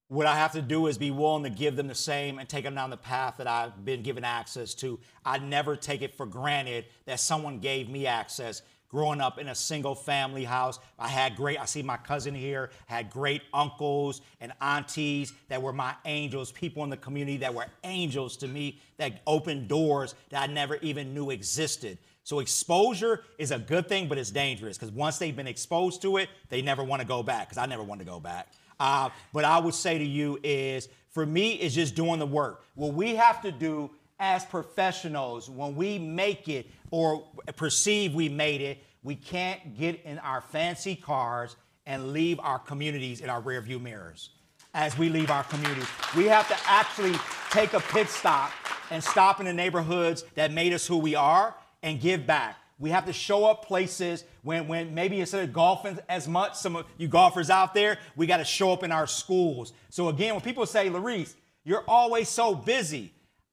What 0.09 0.27
I 0.27 0.37
have 0.37 0.53
to 0.53 0.63
do 0.63 0.87
is 0.87 0.99
be 0.99 1.11
willing 1.11 1.43
to 1.43 1.51
give 1.51 1.75
them 1.75 1.89
the 1.89 1.95
same 1.95 2.39
and 2.39 2.49
take 2.49 2.63
them 2.63 2.77
down 2.77 2.91
the 2.91 2.97
path 2.97 3.39
that 3.39 3.49
I've 3.49 3.85
been 3.85 4.03
given 4.03 4.23
access 4.23 4.73
to. 4.75 5.01
I 5.25 5.39
never 5.39 5.75
take 5.75 6.01
it 6.01 6.15
for 6.15 6.27
granted 6.27 6.85
that 7.07 7.19
someone 7.19 7.59
gave 7.59 7.89
me 7.89 8.07
access. 8.07 8.63
Growing 8.97 9.21
up 9.21 9.39
in 9.39 9.49
a 9.49 9.55
single 9.55 9.95
family 9.95 10.43
house, 10.43 10.79
I 10.99 11.09
had 11.09 11.37
great, 11.37 11.61
I 11.61 11.67
see 11.67 11.83
my 11.83 11.99
cousin 11.99 12.35
here, 12.35 12.71
had 12.87 13.11
great 13.11 13.43
uncles 13.53 14.23
and 14.41 14.55
aunties 14.63 15.35
that 15.49 15.61
were 15.61 15.75
my 15.75 15.95
angels, 16.07 16.51
people 16.51 16.83
in 16.83 16.89
the 16.89 16.97
community 16.97 17.37
that 17.37 17.53
were 17.53 17.67
angels 17.85 18.39
to 18.39 18.49
me 18.49 18.81
that 18.97 19.21
opened 19.27 19.69
doors 19.69 20.15
that 20.31 20.49
I 20.49 20.51
never 20.51 20.77
even 20.77 21.13
knew 21.13 21.29
existed. 21.29 21.99
So 22.25 22.39
exposure 22.39 23.23
is 23.37 23.51
a 23.51 23.59
good 23.59 23.87
thing, 23.87 24.09
but 24.09 24.17
it's 24.17 24.31
dangerous 24.31 24.79
because 24.79 24.95
once 24.95 25.19
they've 25.19 25.37
been 25.37 25.47
exposed 25.47 26.01
to 26.01 26.17
it, 26.17 26.31
they 26.49 26.63
never 26.63 26.83
want 26.83 27.03
to 27.03 27.07
go 27.07 27.23
back 27.23 27.51
because 27.51 27.59
I 27.59 27.67
never 27.67 27.83
want 27.83 28.01
to 28.01 28.07
go 28.07 28.19
back. 28.19 28.49
Uh, 28.81 29.11
but 29.31 29.45
I 29.45 29.59
would 29.59 29.75
say 29.75 29.99
to 29.99 30.05
you 30.07 30.41
is 30.43 30.89
for 31.11 31.27
me, 31.27 31.53
is 31.53 31.75
just 31.75 31.97
doing 31.97 32.19
the 32.19 32.25
work. 32.25 32.65
What 32.77 32.95
we 32.95 33.17
have 33.17 33.43
to 33.43 33.53
do 33.53 33.91
as 34.19 34.45
professionals 34.47 35.51
when 35.51 35.77
we 35.77 35.99
make 35.99 36.49
it 36.49 36.67
or 36.91 37.27
perceive 37.57 38.15
we 38.15 38.29
made 38.29 38.61
it, 38.61 38.79
we 39.07 39.15
can't 39.15 39.79
get 39.79 40.03
in 40.05 40.19
our 40.19 40.41
fancy 40.41 40.97
cars 40.97 41.55
and 41.87 42.13
leave 42.13 42.41
our 42.41 42.59
communities 42.59 43.21
in 43.21 43.31
our 43.31 43.41
rearview 43.41 43.81
mirrors 43.81 44.31
as 44.75 44.99
we 44.99 45.09
leave 45.09 45.31
our 45.31 45.45
communities. 45.45 45.87
We 46.17 46.25
have 46.25 46.49
to 46.49 46.57
actually 46.67 47.15
take 47.53 47.73
a 47.73 47.79
pit 47.79 48.09
stop 48.09 48.51
and 48.91 49.03
stop 49.03 49.39
in 49.39 49.47
the 49.47 49.53
neighborhoods 49.53 50.25
that 50.35 50.51
made 50.51 50.73
us 50.73 50.89
who 50.89 50.99
we 50.99 51.15
are 51.15 51.55
and 51.85 52.01
give 52.01 52.27
back. 52.27 52.57
We 52.81 52.91
have 52.91 53.07
to 53.07 53.13
show 53.13 53.45
up 53.45 53.65
places 53.65 54.25
when, 54.43 54.67
when 54.67 54.93
maybe 54.93 55.21
instead 55.21 55.45
of 55.45 55.53
golfing 55.53 56.01
as 56.09 56.27
much, 56.27 56.57
some 56.57 56.75
of 56.75 56.85
you 56.99 57.07
golfers 57.07 57.49
out 57.49 57.75
there, 57.75 57.99
we 58.17 58.27
got 58.27 58.39
to 58.39 58.45
show 58.45 58.73
up 58.73 58.83
in 58.83 58.91
our 58.91 59.07
schools. 59.07 59.73
So 59.89 60.09
again, 60.09 60.35
when 60.35 60.43
people 60.43 60.67
say, 60.67 60.91
LaRese, 60.91 61.37
you're 61.63 61.85
always 61.87 62.29
so 62.29 62.57
busy. 62.57 63.13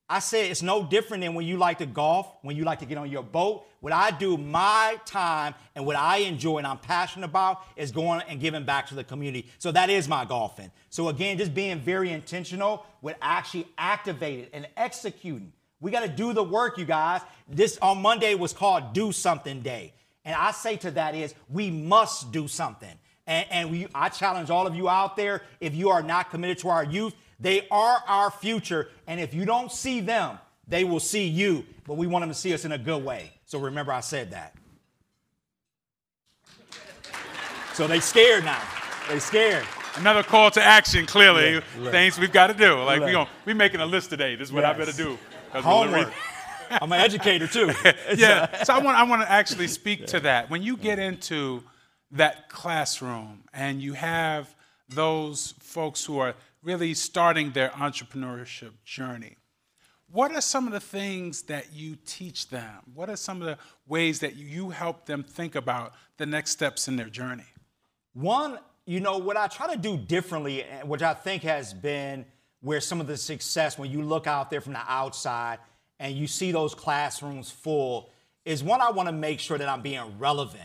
I 0.10 0.20
say 0.20 0.50
it's 0.50 0.62
no 0.62 0.86
different 0.86 1.22
than 1.22 1.34
when 1.34 1.46
you 1.46 1.58
like 1.58 1.78
to 1.78 1.86
golf, 1.86 2.28
when 2.42 2.56
you 2.56 2.66
like 2.66 2.80
to 2.80 2.86
get 2.86 2.98
on 2.98 3.10
your 3.10 3.24
boat. 3.24 3.66
What 3.80 3.94
I 3.94 4.12
do 4.12 4.38
my 4.38 5.00
time 5.06 5.56
and 5.76 5.86
what 5.86 5.96
I 5.96 6.18
enjoy 6.18 6.58
and 6.58 6.68
I'm 6.68 6.78
passionate 6.78 7.26
about 7.26 7.64
is 7.76 7.92
going 7.92 8.22
and 8.28 8.40
giving 8.40 8.66
back 8.66 8.88
to 8.88 8.96
the 8.96 9.04
community. 9.04 9.50
So 9.60 9.72
that 9.72 9.90
is 9.90 10.08
my 10.08 10.26
golfing. 10.26 10.72
So 10.90 11.10
again, 11.10 11.38
just 11.38 11.54
being 11.54 11.80
very 11.80 12.12
intentional 12.12 12.86
with 13.02 13.16
actually 13.22 13.68
activating 13.78 14.48
and 14.54 14.68
executing. 14.78 15.54
We 15.80 15.92
got 15.92 16.02
to 16.02 16.10
do 16.10 16.34
the 16.34 16.44
work, 16.44 16.78
you 16.78 16.86
guys. 16.86 17.22
This 17.48 17.78
on 17.82 18.02
Monday 18.02 18.36
was 18.36 18.54
called 18.54 18.94
Do 18.94 19.12
Something 19.12 19.62
Day. 19.62 19.94
And 20.26 20.36
I 20.36 20.52
say 20.52 20.78
to 20.78 20.92
that 20.92 21.16
is 21.16 21.34
we 21.50 21.70
must 21.72 22.32
do 22.32 22.48
something. 22.48 22.98
And, 23.26 23.46
and 23.50 23.72
we, 23.72 23.88
I 23.96 24.10
challenge 24.10 24.50
all 24.50 24.68
of 24.68 24.76
you 24.76 24.90
out 24.90 25.16
there, 25.16 25.42
if 25.60 25.74
you 25.74 25.90
are 25.90 26.04
not 26.04 26.30
committed 26.30 26.58
to 26.60 26.70
our 26.70 26.84
youth, 26.84 27.14
they 27.44 27.68
are 27.70 28.02
our 28.08 28.32
future. 28.32 28.90
And 29.06 29.20
if 29.20 29.34
you 29.34 29.46
don't 29.46 29.72
see 29.72 30.00
them, 30.00 30.40
they 30.68 30.86
will 30.86 31.02
see 31.02 31.28
you. 31.28 31.66
But 31.86 31.96
we 31.96 32.08
want 32.08 32.24
them 32.24 32.30
to 32.30 32.36
see 32.36 32.54
us 32.54 32.64
in 32.64 32.72
a 32.72 32.78
good 32.78 33.04
way. 33.04 33.34
So 33.46 33.60
remember, 33.60 33.92
I 33.92 34.00
said 34.00 34.32
that. 34.32 34.56
So 37.74 37.86
they 37.86 38.00
scared 38.00 38.46
now. 38.46 38.62
They 39.10 39.20
scared. 39.20 39.66
Another 39.96 40.24
call 40.24 40.50
to 40.52 40.64
action, 40.64 41.06
clearly. 41.06 41.62
Yeah, 41.80 41.92
Things 41.92 42.18
we've 42.18 42.32
got 42.32 42.48
to 42.48 42.54
do. 42.54 42.82
Like 42.82 43.02
we're 43.02 43.20
we 43.20 43.28
we 43.46 43.54
making 43.54 43.82
a 43.82 43.86
list 43.86 44.10
today. 44.10 44.36
This 44.36 44.48
is 44.48 44.54
what 44.54 44.62
yes. 44.62 44.76
I 44.76 44.78
better 44.78 44.92
do. 44.94 45.18
Homework. 45.52 46.14
I'm 46.70 46.92
an 46.92 47.02
educator 47.02 47.46
too. 47.46 47.72
yeah. 48.16 48.64
So 48.64 48.74
I 48.74 48.80
want 48.80 48.98
I 48.98 49.04
want 49.04 49.22
to 49.22 49.30
actually 49.30 49.68
speak 49.68 50.08
to 50.08 50.22
that. 50.22 50.50
When 50.50 50.64
you 50.64 50.78
get 50.78 50.98
into 50.98 51.64
that 52.12 52.48
classroom 52.48 53.44
and 53.54 53.82
you 53.82 53.94
have 53.94 54.56
those 54.90 55.54
folks 55.60 56.06
who 56.06 56.20
are 56.20 56.36
really 56.64 56.94
starting 56.94 57.52
their 57.52 57.70
entrepreneurship 57.70 58.72
journey. 58.86 59.36
What 60.10 60.32
are 60.32 60.42
some 60.42 60.68
of 60.68 60.74
the 60.74 60.80
things 60.80 61.44
that 61.44 61.74
you 61.74 61.98
teach 62.06 62.50
them? 62.50 62.82
What 62.94 63.10
are 63.10 63.16
some 63.16 63.42
of 63.42 63.48
the 63.48 63.58
ways 63.88 64.20
that 64.20 64.36
you 64.36 64.70
help 64.70 65.06
them 65.06 65.24
think 65.24 65.56
about 65.56 65.94
the 66.18 66.26
next 66.26 66.52
steps 66.52 66.88
in 66.88 66.96
their 66.96 67.10
journey? 67.10 67.48
One, 68.14 68.60
you 68.86 69.00
know, 69.00 69.18
what 69.18 69.38
I 69.38 69.48
try 69.48 69.74
to 69.74 69.80
do 69.80 69.98
differently, 69.98 70.64
eh, 70.64 70.84
which 70.84 71.02
I 71.02 71.14
think 71.14 71.44
has 71.44 71.74
been 71.74 72.26
where 72.62 72.80
some 72.80 73.02
of 73.02 73.08
the 73.08 73.18
success, 73.18 73.78
when 73.78 73.92
you 73.92 74.04
look 74.04 74.28
out 74.28 74.50
there 74.50 74.62
from 74.62 74.74
the 74.74 74.84
outside 74.88 75.60
and 76.00 76.16
you 76.16 76.28
see 76.28 76.52
those 76.52 76.76
classrooms 76.76 77.50
full, 77.50 78.10
is 78.46 78.64
one, 78.64 78.82
I 78.82 78.92
want 78.92 79.08
to 79.10 79.14
make 79.14 79.40
sure 79.40 79.58
that 79.58 79.68
I'm 79.68 79.82
being 79.82 80.20
relevant. 80.20 80.62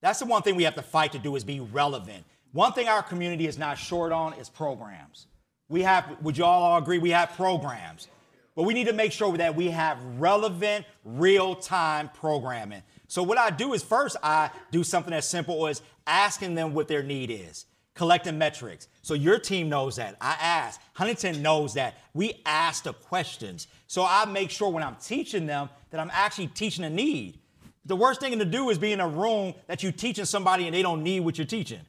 That's 0.00 0.18
the 0.18 0.26
one 0.26 0.42
thing 0.42 0.56
we 0.56 0.64
have 0.64 0.74
to 0.74 0.82
fight 0.82 1.12
to 1.12 1.18
do 1.18 1.36
is 1.36 1.44
be 1.44 1.60
relevant. 1.60 2.24
One 2.54 2.72
thing 2.72 2.86
our 2.86 3.02
community 3.02 3.48
is 3.48 3.58
not 3.58 3.78
short 3.78 4.12
on 4.12 4.34
is 4.34 4.48
programs. 4.48 5.26
We 5.68 5.82
have, 5.82 6.16
would 6.22 6.38
you 6.38 6.44
all 6.44 6.78
agree, 6.78 6.98
we 6.98 7.10
have 7.10 7.32
programs. 7.32 8.06
But 8.54 8.62
we 8.62 8.74
need 8.74 8.86
to 8.86 8.92
make 8.92 9.10
sure 9.10 9.36
that 9.36 9.56
we 9.56 9.70
have 9.70 9.98
relevant, 10.20 10.86
real 11.04 11.56
time 11.56 12.10
programming. 12.14 12.84
So, 13.08 13.24
what 13.24 13.38
I 13.38 13.50
do 13.50 13.72
is 13.72 13.82
first, 13.82 14.16
I 14.22 14.50
do 14.70 14.84
something 14.84 15.12
as 15.12 15.28
simple 15.28 15.66
as 15.66 15.82
asking 16.06 16.54
them 16.54 16.74
what 16.74 16.86
their 16.86 17.02
need 17.02 17.32
is, 17.32 17.66
collecting 17.94 18.38
metrics. 18.38 18.86
So, 19.02 19.14
your 19.14 19.40
team 19.40 19.68
knows 19.68 19.96
that. 19.96 20.16
I 20.20 20.36
ask. 20.40 20.80
Huntington 20.92 21.42
knows 21.42 21.74
that. 21.74 21.98
We 22.12 22.40
ask 22.46 22.84
the 22.84 22.92
questions. 22.92 23.66
So, 23.88 24.06
I 24.08 24.26
make 24.26 24.50
sure 24.50 24.70
when 24.70 24.84
I'm 24.84 24.96
teaching 25.02 25.46
them 25.46 25.70
that 25.90 25.98
I'm 25.98 26.10
actually 26.12 26.46
teaching 26.46 26.84
a 26.84 26.90
need. 26.90 27.40
The 27.84 27.96
worst 27.96 28.20
thing 28.20 28.38
to 28.38 28.44
do 28.44 28.70
is 28.70 28.78
be 28.78 28.92
in 28.92 29.00
a 29.00 29.08
room 29.08 29.54
that 29.66 29.82
you're 29.82 29.90
teaching 29.90 30.24
somebody 30.24 30.66
and 30.66 30.74
they 30.74 30.82
don't 30.82 31.02
need 31.02 31.20
what 31.20 31.36
you're 31.36 31.48
teaching. 31.48 31.80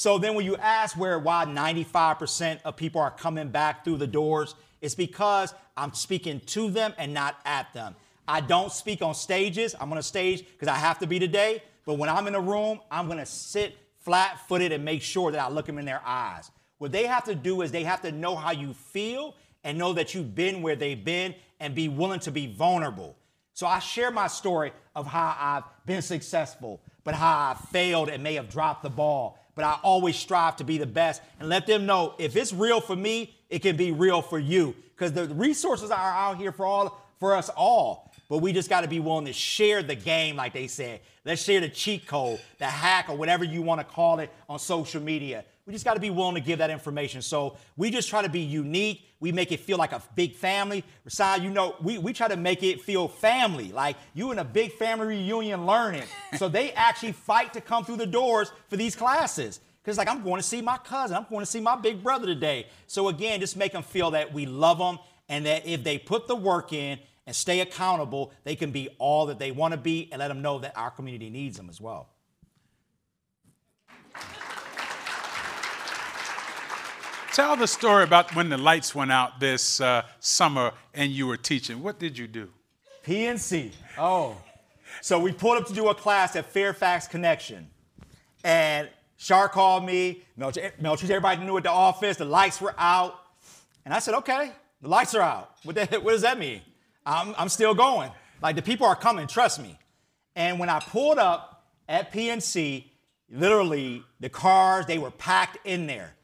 So 0.00 0.16
then 0.16 0.34
when 0.34 0.46
you 0.46 0.56
ask 0.56 0.96
where 0.96 1.18
why 1.18 1.44
95% 1.44 2.60
of 2.64 2.74
people 2.74 3.02
are 3.02 3.10
coming 3.10 3.50
back 3.50 3.84
through 3.84 3.98
the 3.98 4.06
doors, 4.06 4.54
it's 4.80 4.94
because 4.94 5.52
I'm 5.76 5.92
speaking 5.92 6.40
to 6.46 6.70
them 6.70 6.94
and 6.96 7.12
not 7.12 7.36
at 7.44 7.70
them. 7.74 7.94
I 8.26 8.40
don't 8.40 8.72
speak 8.72 9.02
on 9.02 9.12
stages. 9.14 9.74
I'm 9.78 9.92
on 9.92 9.98
a 9.98 10.02
stage 10.02 10.46
because 10.52 10.68
I 10.68 10.76
have 10.76 11.00
to 11.00 11.06
be 11.06 11.18
today. 11.18 11.62
But 11.84 11.98
when 11.98 12.08
I'm 12.08 12.26
in 12.28 12.34
a 12.34 12.40
room, 12.40 12.80
I'm 12.90 13.08
going 13.08 13.18
to 13.18 13.26
sit 13.26 13.76
flat 13.98 14.40
footed 14.48 14.72
and 14.72 14.86
make 14.86 15.02
sure 15.02 15.32
that 15.32 15.38
I 15.38 15.50
look 15.50 15.66
them 15.66 15.76
in 15.76 15.84
their 15.84 16.00
eyes. 16.02 16.50
What 16.78 16.92
they 16.92 17.04
have 17.04 17.24
to 17.24 17.34
do 17.34 17.60
is 17.60 17.70
they 17.70 17.84
have 17.84 18.00
to 18.00 18.10
know 18.10 18.36
how 18.36 18.52
you 18.52 18.72
feel 18.72 19.34
and 19.64 19.76
know 19.76 19.92
that 19.92 20.14
you've 20.14 20.34
been 20.34 20.62
where 20.62 20.76
they've 20.76 21.04
been 21.04 21.34
and 21.60 21.74
be 21.74 21.90
willing 21.90 22.20
to 22.20 22.30
be 22.30 22.46
vulnerable. 22.46 23.18
So 23.52 23.66
I 23.66 23.80
share 23.80 24.10
my 24.10 24.28
story 24.28 24.72
of 24.96 25.06
how 25.06 25.36
I've 25.38 25.64
been 25.84 26.00
successful, 26.00 26.80
but 27.04 27.14
how 27.14 27.50
I 27.50 27.54
failed 27.70 28.08
and 28.08 28.22
may 28.22 28.32
have 28.36 28.48
dropped 28.48 28.82
the 28.82 28.88
ball 28.88 29.36
but 29.60 29.66
I 29.66 29.78
always 29.82 30.16
strive 30.16 30.56
to 30.56 30.64
be 30.64 30.78
the 30.78 30.86
best 30.86 31.20
and 31.38 31.50
let 31.50 31.66
them 31.66 31.84
know 31.84 32.14
if 32.18 32.34
it's 32.34 32.50
real 32.50 32.80
for 32.80 32.96
me, 32.96 33.36
it 33.50 33.58
can 33.58 33.76
be 33.76 33.92
real 33.92 34.22
for 34.22 34.38
you. 34.38 34.74
Because 34.96 35.12
the 35.12 35.26
resources 35.34 35.90
are 35.90 36.12
out 36.12 36.38
here 36.38 36.50
for 36.50 36.64
all 36.64 36.98
for 37.18 37.34
us 37.34 37.50
all. 37.50 38.10
But 38.30 38.38
we 38.38 38.54
just 38.54 38.70
got 38.70 38.80
to 38.82 38.88
be 38.88 39.00
willing 39.00 39.26
to 39.26 39.34
share 39.34 39.82
the 39.82 39.94
game, 39.94 40.36
like 40.36 40.54
they 40.54 40.66
said. 40.66 41.00
Let's 41.26 41.42
share 41.42 41.60
the 41.60 41.68
cheat 41.68 42.06
code, 42.06 42.40
the 42.58 42.64
hack, 42.64 43.10
or 43.10 43.16
whatever 43.16 43.44
you 43.44 43.60
want 43.60 43.82
to 43.82 43.84
call 43.84 44.20
it 44.20 44.30
on 44.48 44.58
social 44.58 45.02
media. 45.02 45.44
We 45.70 45.74
just 45.74 45.84
got 45.84 45.94
to 45.94 46.00
be 46.00 46.10
willing 46.10 46.34
to 46.34 46.40
give 46.40 46.58
that 46.58 46.70
information. 46.70 47.22
So 47.22 47.56
we 47.76 47.92
just 47.92 48.08
try 48.08 48.22
to 48.22 48.28
be 48.28 48.40
unique. 48.40 49.04
We 49.20 49.30
make 49.30 49.52
it 49.52 49.60
feel 49.60 49.78
like 49.78 49.92
a 49.92 50.02
big 50.16 50.34
family. 50.34 50.82
Rasai, 51.08 51.44
you 51.44 51.48
know, 51.48 51.76
we, 51.80 51.96
we 51.96 52.12
try 52.12 52.26
to 52.26 52.36
make 52.36 52.64
it 52.64 52.80
feel 52.80 53.06
family, 53.06 53.70
like 53.70 53.94
you 54.12 54.32
in 54.32 54.40
a 54.40 54.44
big 54.44 54.72
family 54.72 55.06
reunion 55.06 55.66
learning. 55.66 56.02
so 56.36 56.48
they 56.48 56.72
actually 56.72 57.12
fight 57.12 57.52
to 57.52 57.60
come 57.60 57.84
through 57.84 57.98
the 57.98 58.06
doors 58.06 58.50
for 58.68 58.76
these 58.76 58.96
classes. 58.96 59.60
Because 59.80 59.96
like 59.96 60.08
I'm 60.08 60.24
going 60.24 60.40
to 60.40 60.42
see 60.42 60.60
my 60.60 60.76
cousin, 60.76 61.16
I'm 61.16 61.26
going 61.30 61.44
to 61.44 61.50
see 61.50 61.60
my 61.60 61.76
big 61.76 62.02
brother 62.02 62.26
today. 62.26 62.66
So 62.88 63.06
again, 63.06 63.38
just 63.38 63.56
make 63.56 63.70
them 63.70 63.84
feel 63.84 64.10
that 64.10 64.32
we 64.32 64.46
love 64.46 64.78
them 64.78 64.98
and 65.28 65.46
that 65.46 65.68
if 65.68 65.84
they 65.84 65.98
put 65.98 66.26
the 66.26 66.34
work 66.34 66.72
in 66.72 66.98
and 67.28 67.36
stay 67.36 67.60
accountable, 67.60 68.32
they 68.42 68.56
can 68.56 68.72
be 68.72 68.88
all 68.98 69.26
that 69.26 69.38
they 69.38 69.52
want 69.52 69.70
to 69.70 69.78
be 69.78 70.08
and 70.10 70.18
let 70.18 70.26
them 70.26 70.42
know 70.42 70.58
that 70.58 70.76
our 70.76 70.90
community 70.90 71.30
needs 71.30 71.56
them 71.56 71.68
as 71.68 71.80
well. 71.80 72.08
Tell 77.32 77.54
the 77.54 77.68
story 77.68 78.02
about 78.02 78.34
when 78.34 78.48
the 78.48 78.58
lights 78.58 78.92
went 78.92 79.12
out 79.12 79.38
this 79.38 79.80
uh, 79.80 80.02
summer 80.18 80.72
and 80.92 81.12
you 81.12 81.28
were 81.28 81.36
teaching. 81.36 81.80
What 81.80 82.00
did 82.00 82.18
you 82.18 82.26
do? 82.26 82.48
PNC. 83.04 83.70
Oh. 83.96 84.36
So 85.00 85.20
we 85.20 85.30
pulled 85.30 85.58
up 85.58 85.66
to 85.68 85.72
do 85.72 85.88
a 85.90 85.94
class 85.94 86.34
at 86.34 86.46
Fairfax 86.46 87.06
Connection. 87.06 87.70
And 88.42 88.88
Shar 89.16 89.48
called 89.48 89.84
me. 89.84 90.24
Melchizedek, 90.36 90.74
everybody 90.82 91.44
knew 91.44 91.56
at 91.56 91.62
the 91.62 91.70
office. 91.70 92.16
The 92.16 92.24
lights 92.24 92.60
were 92.60 92.74
out. 92.76 93.14
And 93.84 93.94
I 93.94 94.00
said, 94.00 94.14
okay, 94.14 94.50
the 94.82 94.88
lights 94.88 95.14
are 95.14 95.22
out. 95.22 95.52
What, 95.62 95.76
the, 95.76 95.86
what 96.00 96.10
does 96.10 96.22
that 96.22 96.36
mean? 96.36 96.62
I'm, 97.06 97.32
I'm 97.38 97.48
still 97.48 97.74
going. 97.74 98.10
Like 98.42 98.56
the 98.56 98.62
people 98.62 98.88
are 98.88 98.96
coming, 98.96 99.28
trust 99.28 99.62
me. 99.62 99.78
And 100.34 100.58
when 100.58 100.68
I 100.68 100.80
pulled 100.80 101.18
up 101.18 101.64
at 101.88 102.12
PNC, 102.12 102.86
literally 103.30 104.02
the 104.18 104.28
cars, 104.28 104.86
they 104.86 104.98
were 104.98 105.12
packed 105.12 105.64
in 105.64 105.86
there. 105.86 106.16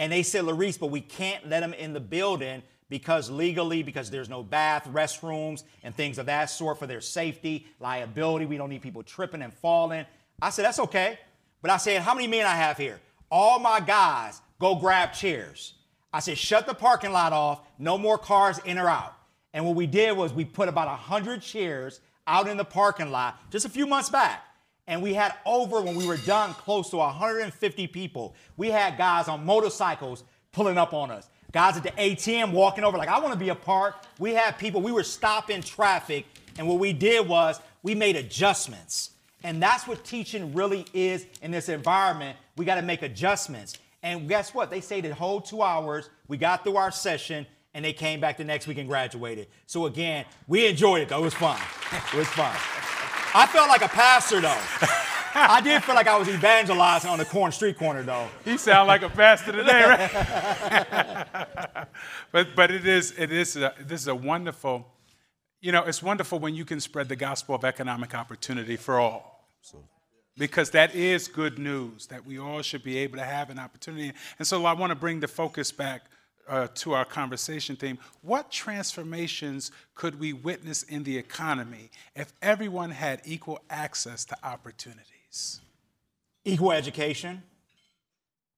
And 0.00 0.10
they 0.10 0.22
said, 0.22 0.44
LaRese, 0.44 0.80
but 0.80 0.86
we 0.86 1.02
can't 1.02 1.46
let 1.46 1.60
them 1.60 1.74
in 1.74 1.92
the 1.92 2.00
building 2.00 2.62
because 2.88 3.28
legally, 3.28 3.82
because 3.82 4.10
there's 4.10 4.30
no 4.30 4.42
bath, 4.42 4.88
restrooms, 4.90 5.62
and 5.84 5.94
things 5.94 6.16
of 6.16 6.24
that 6.24 6.46
sort 6.46 6.78
for 6.78 6.86
their 6.86 7.02
safety, 7.02 7.66
liability. 7.80 8.46
We 8.46 8.56
don't 8.56 8.70
need 8.70 8.80
people 8.80 9.02
tripping 9.02 9.42
and 9.42 9.52
falling. 9.52 10.06
I 10.40 10.48
said, 10.48 10.64
that's 10.64 10.78
okay. 10.78 11.18
But 11.60 11.70
I 11.70 11.76
said, 11.76 12.00
how 12.00 12.14
many 12.14 12.26
men 12.26 12.46
I 12.46 12.56
have 12.56 12.78
here? 12.78 12.98
All 13.30 13.58
my 13.58 13.78
guys 13.78 14.40
go 14.58 14.74
grab 14.74 15.12
chairs. 15.12 15.74
I 16.14 16.20
said, 16.20 16.38
shut 16.38 16.66
the 16.66 16.74
parking 16.74 17.12
lot 17.12 17.34
off. 17.34 17.60
No 17.78 17.98
more 17.98 18.16
cars 18.16 18.58
in 18.64 18.78
or 18.78 18.88
out. 18.88 19.14
And 19.52 19.66
what 19.66 19.76
we 19.76 19.86
did 19.86 20.16
was 20.16 20.32
we 20.32 20.46
put 20.46 20.70
about 20.70 20.88
100 20.88 21.42
chairs 21.42 22.00
out 22.26 22.48
in 22.48 22.56
the 22.56 22.64
parking 22.64 23.10
lot 23.10 23.38
just 23.50 23.66
a 23.66 23.68
few 23.68 23.86
months 23.86 24.08
back 24.08 24.46
and 24.90 25.00
we 25.00 25.14
had 25.14 25.32
over 25.46 25.80
when 25.80 25.94
we 25.94 26.04
were 26.04 26.16
done 26.16 26.52
close 26.52 26.90
to 26.90 26.96
150 26.96 27.86
people. 27.86 28.34
We 28.56 28.70
had 28.70 28.98
guys 28.98 29.28
on 29.28 29.46
motorcycles 29.46 30.24
pulling 30.50 30.76
up 30.76 30.92
on 30.92 31.12
us. 31.12 31.30
Guys 31.52 31.76
at 31.76 31.84
the 31.84 31.90
ATM 31.90 32.50
walking 32.50 32.82
over 32.82 32.98
like 32.98 33.08
I 33.08 33.20
want 33.20 33.32
to 33.32 33.38
be 33.38 33.50
a 33.50 33.54
part. 33.54 33.94
We 34.18 34.34
had 34.34 34.58
people, 34.58 34.82
we 34.82 34.90
were 34.90 35.04
stopping 35.04 35.62
traffic 35.62 36.26
and 36.58 36.66
what 36.66 36.80
we 36.80 36.92
did 36.92 37.26
was 37.26 37.60
we 37.84 37.94
made 37.94 38.16
adjustments. 38.16 39.12
And 39.44 39.62
that's 39.62 39.86
what 39.86 40.04
teaching 40.04 40.52
really 40.54 40.84
is 40.92 41.24
in 41.40 41.52
this 41.52 41.68
environment. 41.68 42.36
We 42.56 42.64
got 42.64 42.74
to 42.74 42.82
make 42.82 43.02
adjustments. 43.02 43.78
And 44.02 44.28
guess 44.28 44.52
what? 44.52 44.70
They 44.70 44.80
say 44.80 45.00
the 45.00 45.14
whole 45.14 45.40
2 45.40 45.62
hours, 45.62 46.10
we 46.26 46.36
got 46.36 46.64
through 46.64 46.76
our 46.76 46.90
session 46.90 47.46
and 47.74 47.84
they 47.84 47.92
came 47.92 48.20
back 48.20 48.38
the 48.38 48.44
next 48.44 48.66
week 48.66 48.78
and 48.78 48.88
graduated. 48.88 49.46
So 49.66 49.86
again, 49.86 50.24
we 50.48 50.66
enjoyed 50.66 51.02
it 51.02 51.08
though. 51.10 51.20
It 51.20 51.24
was 51.24 51.34
fun. 51.34 51.60
It 52.12 52.16
was 52.16 52.28
fun. 52.28 52.56
I 53.34 53.46
felt 53.46 53.68
like 53.68 53.82
a 53.82 53.88
pastor 53.88 54.40
though. 54.40 54.58
I 55.34 55.60
did 55.60 55.82
feel 55.84 55.94
like 55.94 56.08
I 56.08 56.18
was 56.18 56.28
evangelizing 56.28 57.10
on 57.10 57.18
the 57.18 57.24
corner 57.24 57.52
street 57.52 57.78
corner 57.78 58.02
though. 58.02 58.28
You 58.44 58.58
sound 58.58 58.88
like 58.88 59.02
a 59.02 59.08
pastor 59.08 59.52
today, 59.52 59.84
right? 59.84 61.86
but 62.32 62.48
but 62.56 62.70
it 62.70 62.86
is 62.86 63.14
it 63.16 63.30
is 63.30 63.56
a, 63.56 63.74
this 63.80 64.02
is 64.02 64.08
a 64.08 64.14
wonderful, 64.14 64.86
you 65.60 65.70
know, 65.70 65.84
it's 65.84 66.02
wonderful 66.02 66.38
when 66.38 66.54
you 66.54 66.64
can 66.64 66.80
spread 66.80 67.08
the 67.08 67.16
gospel 67.16 67.54
of 67.54 67.64
economic 67.64 68.14
opportunity 68.14 68.76
for 68.76 68.98
all. 68.98 69.48
Because 70.36 70.70
that 70.70 70.94
is 70.94 71.28
good 71.28 71.58
news 71.58 72.06
that 72.06 72.24
we 72.24 72.38
all 72.38 72.62
should 72.62 72.82
be 72.82 72.96
able 72.98 73.18
to 73.18 73.24
have 73.24 73.50
an 73.50 73.58
opportunity. 73.58 74.12
And 74.38 74.48
so 74.48 74.64
I 74.64 74.72
want 74.72 74.90
to 74.90 74.96
bring 74.96 75.20
the 75.20 75.28
focus 75.28 75.70
back 75.70 76.02
uh, 76.50 76.66
to 76.74 76.92
our 76.92 77.04
conversation 77.04 77.76
theme, 77.76 77.96
what 78.22 78.50
transformations 78.50 79.70
could 79.94 80.18
we 80.18 80.32
witness 80.32 80.82
in 80.82 81.04
the 81.04 81.16
economy 81.16 81.90
if 82.16 82.32
everyone 82.42 82.90
had 82.90 83.22
equal 83.24 83.60
access 83.70 84.24
to 84.24 84.36
opportunities? 84.42 85.60
Equal 86.44 86.72
education, 86.72 87.42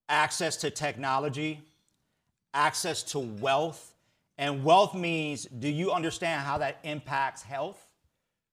access 0.09 0.57
to 0.57 0.71
technology, 0.71 1.61
access 2.53 3.03
to 3.03 3.19
wealth. 3.19 3.93
And 4.39 4.63
wealth 4.63 4.95
means 4.95 5.45
do 5.45 5.69
you 5.69 5.91
understand 5.91 6.41
how 6.41 6.57
that 6.57 6.79
impacts 6.83 7.43
health? 7.43 7.79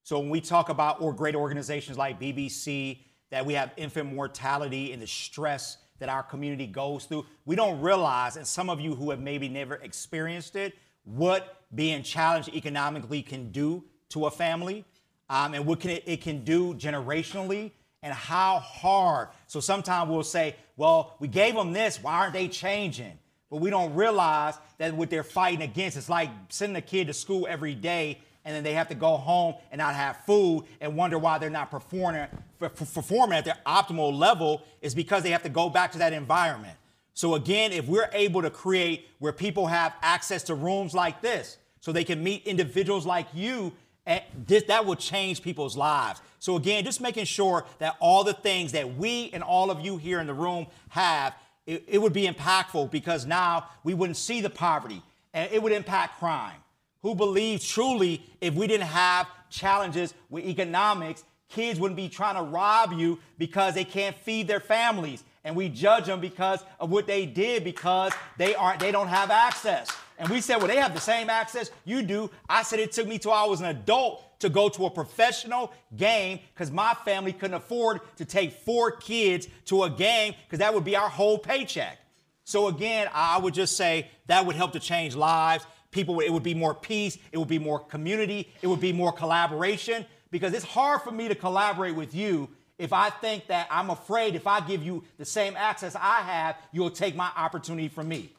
So 0.02 0.18
when 0.18 0.28
we 0.28 0.42
talk 0.42 0.68
about 0.68 1.00
or 1.00 1.14
great 1.14 1.34
organizations 1.34 1.96
like 1.96 2.20
BBC, 2.20 2.98
that 3.30 3.46
we 3.46 3.54
have 3.54 3.72
infant 3.76 4.12
mortality 4.12 4.92
and 4.92 5.00
the 5.00 5.06
stress 5.06 5.78
that 6.00 6.08
our 6.08 6.22
community 6.22 6.66
goes 6.66 7.04
through. 7.04 7.24
We 7.44 7.54
don't 7.54 7.80
realize, 7.80 8.36
and 8.36 8.46
some 8.46 8.68
of 8.68 8.80
you 8.80 8.94
who 8.94 9.10
have 9.10 9.20
maybe 9.20 9.48
never 9.48 9.76
experienced 9.76 10.56
it, 10.56 10.74
what 11.04 11.62
being 11.74 12.02
challenged 12.02 12.48
economically 12.48 13.22
can 13.22 13.52
do 13.52 13.84
to 14.10 14.26
a 14.26 14.30
family 14.30 14.84
um, 15.28 15.54
and 15.54 15.64
what 15.64 15.80
can 15.80 15.90
it, 15.90 16.02
it 16.06 16.20
can 16.20 16.42
do 16.42 16.74
generationally 16.74 17.70
and 18.02 18.12
how 18.12 18.58
hard. 18.58 19.28
So 19.46 19.60
sometimes 19.60 20.10
we'll 20.10 20.24
say, 20.24 20.56
well, 20.76 21.14
we 21.20 21.28
gave 21.28 21.54
them 21.54 21.72
this, 21.72 22.02
why 22.02 22.14
aren't 22.14 22.32
they 22.32 22.48
changing? 22.48 23.18
But 23.50 23.58
we 23.58 23.70
don't 23.70 23.94
realize 23.94 24.54
that 24.78 24.94
what 24.94 25.10
they're 25.10 25.22
fighting 25.22 25.62
against 25.62 25.96
is 25.96 26.08
like 26.08 26.30
sending 26.48 26.76
a 26.76 26.82
kid 26.82 27.08
to 27.08 27.12
school 27.12 27.46
every 27.48 27.74
day 27.74 28.18
and 28.44 28.54
then 28.54 28.62
they 28.62 28.72
have 28.72 28.88
to 28.88 28.94
go 28.94 29.16
home 29.16 29.54
and 29.70 29.78
not 29.78 29.94
have 29.94 30.16
food 30.24 30.64
and 30.80 30.96
wonder 30.96 31.18
why 31.18 31.38
they're 31.38 31.50
not 31.50 31.70
performing, 31.70 32.26
performing 32.58 33.38
at 33.38 33.44
their 33.44 33.58
optimal 33.66 34.16
level 34.16 34.62
is 34.80 34.94
because 34.94 35.22
they 35.22 35.30
have 35.30 35.42
to 35.42 35.48
go 35.48 35.68
back 35.68 35.92
to 35.92 35.98
that 35.98 36.12
environment. 36.12 36.76
So 37.14 37.34
again, 37.34 37.72
if 37.72 37.86
we're 37.86 38.08
able 38.12 38.42
to 38.42 38.50
create 38.50 39.08
where 39.18 39.32
people 39.32 39.66
have 39.66 39.94
access 40.00 40.42
to 40.44 40.54
rooms 40.54 40.94
like 40.94 41.20
this, 41.20 41.58
so 41.80 41.92
they 41.92 42.04
can 42.04 42.22
meet 42.22 42.46
individuals 42.46 43.06
like 43.06 43.26
you, 43.34 43.72
and 44.06 44.22
this, 44.46 44.64
that 44.64 44.86
will 44.86 44.96
change 44.96 45.42
people's 45.42 45.76
lives. 45.76 46.20
So 46.38 46.56
again, 46.56 46.84
just 46.84 47.00
making 47.00 47.26
sure 47.26 47.66
that 47.78 47.96
all 48.00 48.24
the 48.24 48.32
things 48.32 48.72
that 48.72 48.96
we 48.96 49.30
and 49.32 49.42
all 49.42 49.70
of 49.70 49.80
you 49.80 49.98
here 49.98 50.20
in 50.20 50.26
the 50.26 50.34
room 50.34 50.66
have, 50.88 51.34
it, 51.66 51.84
it 51.86 51.98
would 51.98 52.12
be 52.12 52.26
impactful 52.26 52.90
because 52.90 53.26
now 53.26 53.68
we 53.84 53.94
wouldn't 53.94 54.16
see 54.16 54.40
the 54.40 54.50
poverty 54.50 55.02
and 55.32 55.50
it 55.52 55.62
would 55.62 55.72
impact 55.72 56.18
crime. 56.18 56.56
Who 57.02 57.14
believe 57.14 57.64
truly 57.64 58.22
if 58.40 58.54
we 58.54 58.66
didn't 58.66 58.88
have 58.88 59.26
challenges 59.48 60.14
with 60.28 60.44
economics, 60.44 61.24
kids 61.48 61.80
wouldn't 61.80 61.96
be 61.96 62.08
trying 62.08 62.36
to 62.36 62.42
rob 62.42 62.92
you 62.92 63.18
because 63.38 63.74
they 63.74 63.84
can't 63.84 64.16
feed 64.16 64.48
their 64.48 64.60
families 64.60 65.24
and 65.44 65.56
we 65.56 65.68
judge 65.68 66.06
them 66.06 66.20
because 66.20 66.62
of 66.78 66.90
what 66.90 67.06
they 67.06 67.26
did 67.26 67.64
because 67.64 68.12
they 68.36 68.54
aren't 68.54 68.80
they 68.80 68.92
don't 68.92 69.08
have 69.08 69.30
access. 69.30 69.90
And 70.18 70.28
we 70.28 70.42
said, 70.42 70.58
well, 70.58 70.66
they 70.66 70.76
have 70.76 70.92
the 70.92 71.00
same 71.00 71.30
access 71.30 71.70
you 71.86 72.02
do. 72.02 72.30
I 72.48 72.62
said 72.62 72.78
it 72.78 72.92
took 72.92 73.08
me 73.08 73.18
till 73.18 73.32
I 73.32 73.44
was 73.44 73.60
an 73.60 73.66
adult 73.66 74.22
to 74.40 74.50
go 74.50 74.68
to 74.68 74.84
a 74.86 74.90
professional 74.90 75.72
game 75.96 76.40
because 76.52 76.70
my 76.70 76.94
family 77.04 77.32
couldn't 77.32 77.54
afford 77.54 78.00
to 78.16 78.26
take 78.26 78.52
four 78.52 78.90
kids 78.90 79.48
to 79.66 79.84
a 79.84 79.90
game 79.90 80.34
because 80.44 80.58
that 80.58 80.74
would 80.74 80.84
be 80.84 80.94
our 80.94 81.08
whole 81.08 81.38
paycheck. 81.38 81.98
So 82.44 82.66
again, 82.66 83.08
I 83.14 83.38
would 83.38 83.54
just 83.54 83.76
say 83.76 84.08
that 84.26 84.44
would 84.44 84.56
help 84.56 84.72
to 84.72 84.80
change 84.80 85.14
lives. 85.14 85.64
People, 85.90 86.20
it 86.20 86.30
would 86.30 86.42
be 86.42 86.54
more 86.54 86.74
peace, 86.74 87.18
it 87.32 87.38
would 87.38 87.48
be 87.48 87.58
more 87.58 87.80
community, 87.80 88.48
it 88.62 88.66
would 88.66 88.80
be 88.80 88.92
more 88.92 89.12
collaboration 89.12 90.06
because 90.30 90.52
it's 90.52 90.64
hard 90.64 91.02
for 91.02 91.10
me 91.10 91.28
to 91.28 91.34
collaborate 91.34 91.94
with 91.94 92.14
you 92.14 92.48
if 92.80 92.94
I 92.94 93.10
think 93.10 93.46
that 93.48 93.68
I'm 93.70 93.90
afraid 93.90 94.34
if 94.34 94.46
I 94.46 94.60
give 94.60 94.82
you 94.82 95.04
the 95.18 95.24
same 95.26 95.54
access 95.54 95.94
I 95.94 96.22
have, 96.22 96.56
you'll 96.72 96.90
take 96.90 97.14
my 97.14 97.30
opportunity 97.36 97.88
from 97.88 98.08
me. 98.08 98.30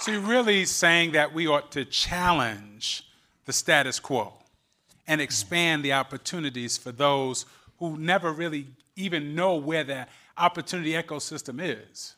So 0.00 0.12
you're 0.12 0.20
really 0.20 0.64
saying 0.64 1.12
that 1.12 1.34
we 1.34 1.46
ought 1.46 1.70
to 1.72 1.84
challenge 1.84 3.06
the 3.44 3.52
status 3.52 4.00
quo 4.00 4.32
and 5.06 5.20
expand 5.20 5.84
the 5.84 5.92
opportunities 5.92 6.78
for 6.78 6.90
those 6.90 7.44
who 7.78 7.98
never 7.98 8.32
really 8.32 8.66
even 8.96 9.34
know 9.34 9.56
where 9.56 9.84
the 9.84 10.06
opportunity 10.36 10.92
ecosystem 10.92 11.60
is. 11.60 12.16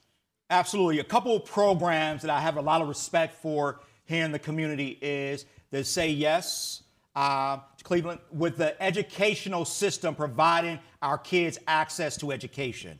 Absolutely. 0.51 0.99
A 0.99 1.05
couple 1.05 1.35
of 1.37 1.45
programs 1.45 2.23
that 2.23 2.31
I 2.31 2.41
have 2.41 2.57
a 2.57 2.63
lot 2.63 2.81
of 2.81 2.89
respect 2.89 3.35
for 3.41 3.81
here 4.05 4.25
in 4.25 4.33
the 4.33 4.39
community 4.39 4.99
is 5.01 5.47
the 5.71 5.83
Say 5.85 6.11
Yes 6.11 6.83
uh, 7.15 7.59
Cleveland 7.83 8.21
with 8.33 8.57
the 8.57 8.81
educational 8.83 9.65
system 9.65 10.15
providing 10.15 10.79
our 11.01 11.19
kids 11.19 11.59
access 11.67 12.17
to 12.19 12.33
education. 12.33 12.99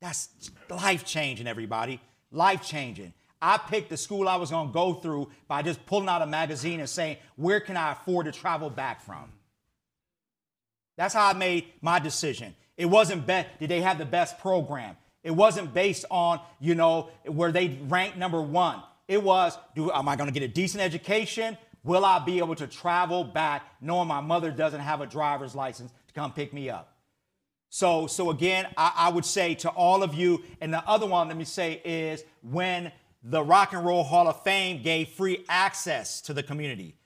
That's 0.00 0.50
life 0.68 1.04
changing, 1.04 1.46
everybody. 1.46 2.00
Life 2.30 2.62
changing. 2.62 3.12
I 3.40 3.58
picked 3.58 3.90
the 3.90 3.96
school 3.96 4.28
I 4.28 4.36
was 4.36 4.50
going 4.50 4.68
to 4.68 4.72
go 4.72 4.94
through 4.94 5.30
by 5.48 5.62
just 5.62 5.84
pulling 5.86 6.08
out 6.08 6.22
a 6.22 6.26
magazine 6.26 6.80
and 6.80 6.88
saying, 6.88 7.16
where 7.36 7.60
can 7.60 7.76
I 7.76 7.92
afford 7.92 8.26
to 8.26 8.32
travel 8.32 8.70
back 8.70 9.02
from? 9.02 9.32
That's 10.96 11.14
how 11.14 11.28
I 11.28 11.32
made 11.32 11.66
my 11.80 11.98
decision. 11.98 12.54
It 12.76 12.86
wasn't 12.86 13.26
bet 13.26 13.58
did 13.60 13.70
they 13.70 13.80
have 13.80 13.98
the 13.98 14.04
best 14.04 14.38
program. 14.38 14.96
It 15.22 15.30
wasn't 15.30 15.72
based 15.72 16.04
on, 16.10 16.40
you 16.60 16.74
know, 16.74 17.10
where 17.26 17.52
they 17.52 17.78
ranked 17.88 18.16
number 18.16 18.42
one. 18.42 18.82
It 19.06 19.22
was, 19.22 19.56
do 19.74 19.92
am 19.92 20.08
I 20.08 20.16
going 20.16 20.28
to 20.28 20.32
get 20.32 20.42
a 20.42 20.52
decent 20.52 20.82
education? 20.82 21.56
Will 21.84 22.04
I 22.04 22.18
be 22.18 22.38
able 22.38 22.54
to 22.56 22.66
travel 22.66 23.24
back 23.24 23.62
knowing 23.80 24.08
my 24.08 24.20
mother 24.20 24.50
doesn't 24.50 24.80
have 24.80 25.00
a 25.00 25.06
driver's 25.06 25.54
license 25.54 25.92
to 26.08 26.14
come 26.14 26.32
pick 26.32 26.52
me 26.52 26.70
up? 26.70 26.96
So, 27.68 28.06
so 28.06 28.30
again, 28.30 28.66
I, 28.76 28.92
I 28.96 29.08
would 29.10 29.24
say 29.24 29.54
to 29.56 29.70
all 29.70 30.02
of 30.02 30.14
you, 30.14 30.42
and 30.60 30.72
the 30.72 30.86
other 30.86 31.06
one, 31.06 31.28
let 31.28 31.36
me 31.36 31.44
say, 31.44 31.80
is 31.84 32.22
when 32.42 32.92
the 33.22 33.42
Rock 33.42 33.72
and 33.72 33.84
Roll 33.84 34.02
Hall 34.04 34.28
of 34.28 34.42
Fame 34.42 34.82
gave 34.82 35.08
free 35.08 35.44
access 35.48 36.20
to 36.22 36.34
the 36.34 36.42
community. 36.42 36.96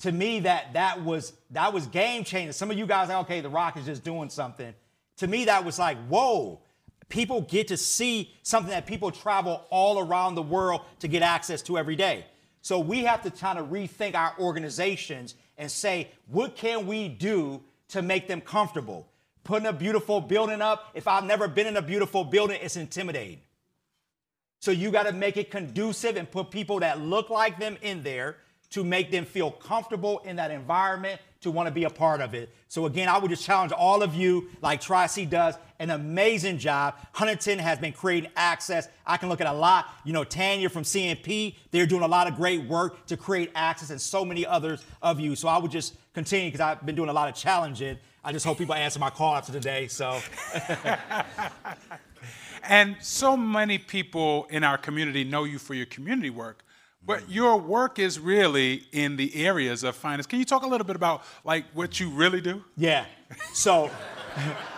To 0.00 0.12
me, 0.12 0.40
that 0.40 0.74
that 0.74 1.02
was 1.02 1.32
that 1.52 1.72
was 1.72 1.86
game 1.86 2.24
changing. 2.24 2.52
Some 2.52 2.70
of 2.70 2.76
you 2.76 2.86
guys, 2.86 3.08
are, 3.08 3.22
okay, 3.22 3.40
the 3.40 3.48
Rock 3.48 3.78
is 3.78 3.86
just 3.86 4.04
doing 4.04 4.28
something. 4.28 4.74
To 5.18 5.26
me, 5.26 5.46
that 5.46 5.64
was 5.64 5.78
like, 5.78 5.98
whoa. 6.08 6.60
People 7.08 7.42
get 7.42 7.68
to 7.68 7.76
see 7.76 8.34
something 8.42 8.70
that 8.70 8.84
people 8.84 9.10
travel 9.10 9.64
all 9.70 10.00
around 10.00 10.34
the 10.34 10.42
world 10.42 10.80
to 10.98 11.08
get 11.08 11.22
access 11.22 11.62
to 11.62 11.78
every 11.78 11.94
day. 11.94 12.26
So 12.62 12.80
we 12.80 13.04
have 13.04 13.22
to 13.22 13.30
kind 13.30 13.60
of 13.60 13.68
rethink 13.68 14.16
our 14.16 14.34
organizations 14.40 15.36
and 15.56 15.70
say, 15.70 16.10
what 16.26 16.56
can 16.56 16.86
we 16.86 17.08
do 17.08 17.62
to 17.88 18.02
make 18.02 18.26
them 18.26 18.40
comfortable? 18.40 19.06
Putting 19.44 19.68
a 19.68 19.72
beautiful 19.72 20.20
building 20.20 20.60
up, 20.60 20.90
if 20.94 21.06
I've 21.06 21.22
never 21.22 21.46
been 21.46 21.68
in 21.68 21.76
a 21.76 21.82
beautiful 21.82 22.24
building, 22.24 22.58
it's 22.60 22.74
intimidating. 22.74 23.40
So 24.58 24.72
you 24.72 24.90
got 24.90 25.04
to 25.04 25.12
make 25.12 25.36
it 25.36 25.48
conducive 25.48 26.16
and 26.16 26.28
put 26.28 26.50
people 26.50 26.80
that 26.80 27.00
look 27.00 27.30
like 27.30 27.60
them 27.60 27.76
in 27.82 28.02
there 28.02 28.38
to 28.70 28.82
make 28.82 29.12
them 29.12 29.24
feel 29.24 29.52
comfortable 29.52 30.18
in 30.24 30.34
that 30.36 30.50
environment 30.50 31.20
to 31.46 31.52
want 31.52 31.68
to 31.68 31.72
be 31.72 31.84
a 31.84 31.90
part 31.90 32.20
of 32.20 32.34
it. 32.34 32.50
So 32.68 32.86
again, 32.86 33.08
I 33.08 33.18
would 33.18 33.30
just 33.30 33.44
challenge 33.44 33.72
all 33.72 34.02
of 34.02 34.14
you, 34.14 34.48
like 34.60 34.80
Tri-C 34.80 35.26
does, 35.26 35.54
an 35.78 35.90
amazing 35.90 36.58
job. 36.58 36.94
Huntington 37.12 37.58
has 37.60 37.78
been 37.78 37.92
creating 37.92 38.30
access. 38.36 38.88
I 39.06 39.16
can 39.16 39.28
look 39.28 39.40
at 39.40 39.46
a 39.46 39.52
lot. 39.52 39.86
You 40.04 40.12
know, 40.12 40.24
Tanya 40.24 40.68
from 40.68 40.82
CNP, 40.82 41.54
they're 41.70 41.86
doing 41.86 42.02
a 42.02 42.08
lot 42.08 42.26
of 42.26 42.34
great 42.34 42.64
work 42.64 43.06
to 43.06 43.16
create 43.16 43.52
access, 43.54 43.90
and 43.90 44.00
so 44.00 44.24
many 44.24 44.44
others 44.44 44.84
of 45.02 45.20
you. 45.20 45.36
So 45.36 45.48
I 45.48 45.58
would 45.58 45.70
just 45.70 45.94
continue 46.14 46.48
because 46.48 46.60
I've 46.60 46.84
been 46.84 46.96
doing 46.96 47.10
a 47.10 47.12
lot 47.12 47.28
of 47.28 47.34
challenging. 47.34 47.96
I 48.24 48.32
just 48.32 48.44
hope 48.44 48.58
people 48.58 48.74
answer 48.74 48.98
my 48.98 49.10
call 49.10 49.36
after 49.36 49.52
today. 49.52 49.86
So. 49.86 50.18
and 52.64 52.96
so 53.00 53.36
many 53.36 53.78
people 53.78 54.48
in 54.50 54.64
our 54.64 54.78
community 54.78 55.22
know 55.22 55.44
you 55.44 55.58
for 55.58 55.74
your 55.74 55.86
community 55.86 56.30
work. 56.30 56.64
But 57.06 57.30
your 57.30 57.56
work 57.56 58.00
is 58.00 58.18
really 58.18 58.82
in 58.90 59.16
the 59.16 59.46
areas 59.46 59.84
of 59.84 59.94
finance. 59.94 60.26
Can 60.26 60.40
you 60.40 60.44
talk 60.44 60.64
a 60.64 60.66
little 60.66 60.86
bit 60.86 60.96
about 60.96 61.22
like 61.44 61.64
what 61.72 62.00
you 62.00 62.10
really 62.10 62.40
do? 62.40 62.64
Yeah. 62.76 63.06
So 63.52 63.90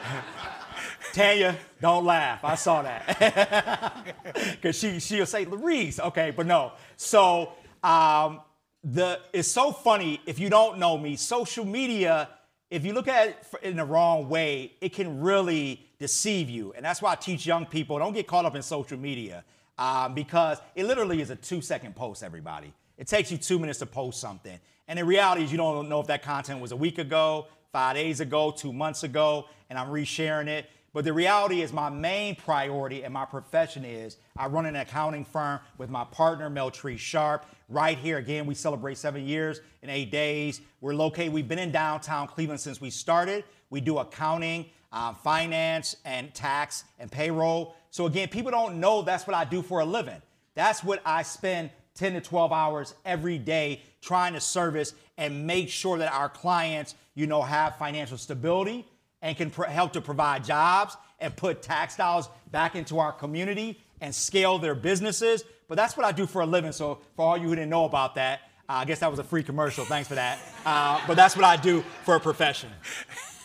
Tanya, 1.14 1.57
don't 1.81 2.05
laugh. 2.05 2.45
I 2.45 2.55
saw 2.55 2.83
that. 2.83 4.05
Because 4.61 4.79
she, 4.79 5.01
she'll 5.01 5.27
say, 5.27 5.47
LaRese, 5.47 6.01
okay, 6.01 6.31
but 6.31 6.47
no. 6.47 6.73
So 6.97 7.53
um, 7.83 8.41
the 8.85 9.21
it's 9.33 9.49
so 9.49 9.73
funny 9.73 10.21
if 10.27 10.38
you 10.38 10.51
don't 10.51 10.79
know 10.79 10.99
me, 10.99 11.17
social 11.17 11.64
media, 11.64 12.29
if 12.71 12.85
you 12.85 12.93
look 12.93 13.09
at 13.09 13.29
it 13.29 13.37
in 13.62 13.77
the 13.77 13.85
wrong 13.85 14.29
way, 14.29 14.73
it 14.81 14.93
can 14.93 15.21
really 15.21 15.87
deceive 15.99 16.51
you. 16.51 16.73
And 16.75 16.85
that's 16.85 17.01
why 17.01 17.12
I 17.12 17.14
teach 17.14 17.47
young 17.47 17.67
people 17.67 17.99
don't 17.99 18.12
get 18.12 18.27
caught 18.27 18.45
up 18.45 18.55
in 18.55 18.62
social 18.62 18.99
media 18.99 19.45
um, 19.79 20.14
because 20.14 20.59
it 20.75 20.85
literally 20.85 21.21
is 21.21 21.31
a 21.31 21.37
two 21.37 21.61
second 21.61 21.95
post, 21.95 22.23
everybody. 22.23 22.73
It 22.97 23.07
takes 23.07 23.31
you 23.31 23.38
two 23.38 23.59
minutes 23.59 23.79
to 23.79 23.87
post 23.87 24.21
something. 24.21 24.59
And 24.88 24.99
the 24.99 25.05
reality 25.05 25.45
is, 25.45 25.53
you 25.53 25.59
don't 25.59 25.88
know 25.88 26.01
if 26.01 26.07
that 26.09 26.23
content 26.23 26.61
was 26.61 26.73
a 26.73 26.77
week 26.77 26.99
ago, 26.99 27.47
five 27.73 27.95
days 27.95 28.21
ago, 28.21 28.51
two 28.51 28.73
months 28.73 29.03
ago, 29.03 29.47
and 29.71 29.79
I'm 29.79 29.88
resharing 29.88 30.49
it. 30.49 30.67
But 30.95 31.05
the 31.05 31.12
reality 31.12 31.61
is, 31.61 31.73
my 31.73 31.91
main 31.91 32.35
priority 32.35 33.05
and 33.05 33.12
my 33.12 33.27
profession 33.27 33.85
is 33.85 34.17
I 34.37 34.47
run 34.47 34.67
an 34.67 34.75
accounting 34.75 35.25
firm 35.25 35.61
with 35.77 35.91
my 35.91 36.05
partner, 36.05 36.49
Meltree 36.49 36.99
Sharp. 36.99 37.45
Right 37.69 37.99
here, 37.99 38.17
again, 38.17 38.47
we 38.47 38.55
celebrate 38.55 38.97
seven 38.97 39.27
years 39.27 39.61
in 39.83 39.91
eight 39.91 40.11
days. 40.11 40.62
We're 40.81 40.95
located, 40.95 41.33
we've 41.33 41.47
been 41.47 41.59
in 41.59 41.71
downtown 41.71 42.27
Cleveland 42.27 42.61
since 42.61 42.81
we 42.81 42.88
started. 42.88 43.45
We 43.69 43.83
do 43.83 43.99
accounting, 43.99 44.71
uh, 44.91 45.12
finance, 45.12 45.97
and 46.07 46.33
tax 46.35 46.85
and 46.99 47.12
payroll. 47.12 47.77
So 47.90 48.07
again, 48.07 48.29
people 48.29 48.51
don't 48.51 48.81
know 48.81 49.03
that's 49.03 49.27
what 49.27 49.35
I 49.35 49.44
do 49.44 49.62
for 49.62 49.81
a 49.81 49.85
living. 49.85 50.20
That's 50.55 50.83
what 50.83 51.01
I 51.05 51.22
spend 51.22 51.70
10 51.94 52.14
to 52.14 52.20
12 52.20 52.53
hours 52.53 52.94
every 53.05 53.38
day 53.38 53.83
trying 54.01 54.35
to 54.35 54.40
service 54.40 54.94
and 55.16 55.46
make 55.46 55.68
sure 55.68 55.98
that 55.98 56.12
our 56.12 56.29
clients, 56.29 56.94
you 57.14 57.27
know, 57.27 57.42
have 57.42 57.77
financial 57.77 58.16
stability 58.16 58.87
and 59.20 59.37
can 59.37 59.51
pr- 59.51 59.64
help 59.64 59.92
to 59.94 60.01
provide 60.01 60.44
jobs 60.44 60.96
and 61.20 61.35
put 61.37 61.62
tax 61.62 61.96
dollars 61.96 62.29
back 62.53 62.77
into 62.77 62.98
our 62.98 63.12
community 63.12 63.81
and 64.01 64.14
scale 64.14 64.59
their 64.59 64.77
businesses. 64.77 65.44
But 65.66 65.74
that's 65.74 65.96
what 65.96 66.07
I 66.07 66.12
do 66.12 66.27
for 66.27 66.42
a 66.42 66.46
living. 66.46 66.72
So 66.72 67.01
for 67.16 67.24
all 67.24 67.37
you 67.37 67.48
who 67.48 67.57
didn't 67.57 67.70
know 67.70 67.85
about 67.85 68.14
that, 68.14 68.40
uh, 68.68 68.74
I 68.74 68.85
guess 68.85 69.01
that 69.01 69.11
was 69.11 69.18
a 69.18 69.24
free 69.24 69.42
commercial. 69.42 69.85
Thanks 69.85 70.09
for 70.09 70.14
that. 70.14 70.38
Uh, 70.64 71.01
but 71.07 71.14
that's 71.14 71.35
what 71.35 71.44
I 71.44 71.57
do 71.57 71.83
for 72.05 72.14
a 72.16 72.20
profession. 72.20 72.70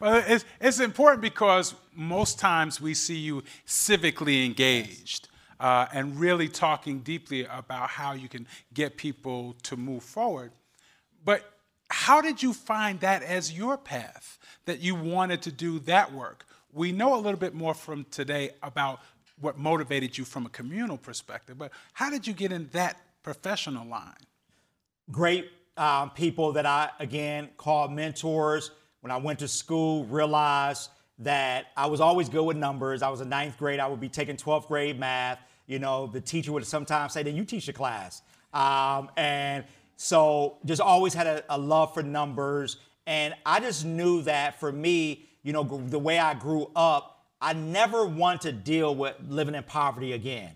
Well, 0.00 0.22
it's, 0.26 0.44
it's 0.60 0.80
important 0.80 1.22
because 1.22 1.74
most 1.94 2.38
times 2.38 2.80
we 2.80 2.94
see 2.94 3.16
you 3.16 3.42
civically 3.66 4.44
engaged 4.46 5.28
uh, 5.58 5.86
and 5.92 6.18
really 6.18 6.48
talking 6.48 7.00
deeply 7.00 7.44
about 7.46 7.90
how 7.90 8.12
you 8.12 8.28
can 8.28 8.46
get 8.72 8.96
people 8.96 9.56
to 9.64 9.76
move 9.76 10.04
forward. 10.04 10.52
But 11.24 11.52
how 11.90 12.20
did 12.20 12.42
you 12.42 12.52
find 12.52 13.00
that 13.00 13.22
as 13.22 13.52
your 13.52 13.76
path, 13.76 14.38
that 14.66 14.80
you 14.80 14.94
wanted 14.94 15.42
to 15.42 15.52
do 15.52 15.80
that 15.80 16.12
work? 16.12 16.46
We 16.72 16.92
know 16.92 17.14
a 17.14 17.20
little 17.20 17.40
bit 17.40 17.54
more 17.54 17.74
from 17.74 18.04
today 18.10 18.50
about 18.62 19.00
what 19.40 19.58
motivated 19.58 20.16
you 20.16 20.24
from 20.24 20.46
a 20.46 20.48
communal 20.50 20.98
perspective, 20.98 21.58
but 21.58 21.72
how 21.92 22.10
did 22.10 22.26
you 22.26 22.34
get 22.34 22.52
in 22.52 22.68
that 22.72 23.00
professional 23.22 23.86
line? 23.86 24.14
Great 25.10 25.50
um, 25.76 26.10
people 26.10 26.52
that 26.52 26.66
I, 26.66 26.90
again, 26.98 27.48
call 27.56 27.88
mentors 27.88 28.70
when 29.00 29.10
I 29.10 29.16
went 29.16 29.38
to 29.40 29.48
school, 29.48 30.04
realized 30.06 30.90
that 31.20 31.66
I 31.76 31.86
was 31.86 32.00
always 32.00 32.28
good 32.28 32.44
with 32.44 32.56
numbers. 32.56 33.02
I 33.02 33.08
was 33.08 33.20
in 33.20 33.28
ninth 33.28 33.58
grade. 33.58 33.80
I 33.80 33.86
would 33.86 34.00
be 34.00 34.08
taking 34.08 34.36
12th 34.36 34.68
grade 34.68 34.98
math. 34.98 35.40
You 35.66 35.78
know, 35.78 36.06
the 36.06 36.20
teacher 36.20 36.52
would 36.52 36.66
sometimes 36.66 37.12
say, 37.12 37.22
then 37.22 37.36
you 37.36 37.44
teach 37.44 37.68
a 37.68 37.72
class. 37.72 38.22
Um, 38.54 39.10
and 39.16 39.64
so 39.96 40.58
just 40.64 40.80
always 40.80 41.12
had 41.12 41.26
a, 41.26 41.44
a 41.50 41.58
love 41.58 41.92
for 41.92 42.02
numbers. 42.02 42.78
And 43.06 43.34
I 43.44 43.60
just 43.60 43.84
knew 43.84 44.22
that 44.22 44.60
for 44.60 44.70
me, 44.70 45.26
you 45.42 45.52
know, 45.52 45.64
the 45.64 45.98
way 45.98 46.18
I 46.18 46.34
grew 46.34 46.70
up, 46.76 47.26
I 47.40 47.52
never 47.52 48.04
want 48.04 48.42
to 48.42 48.52
deal 48.52 48.94
with 48.94 49.14
living 49.28 49.54
in 49.54 49.62
poverty 49.64 50.12
again. 50.12 50.52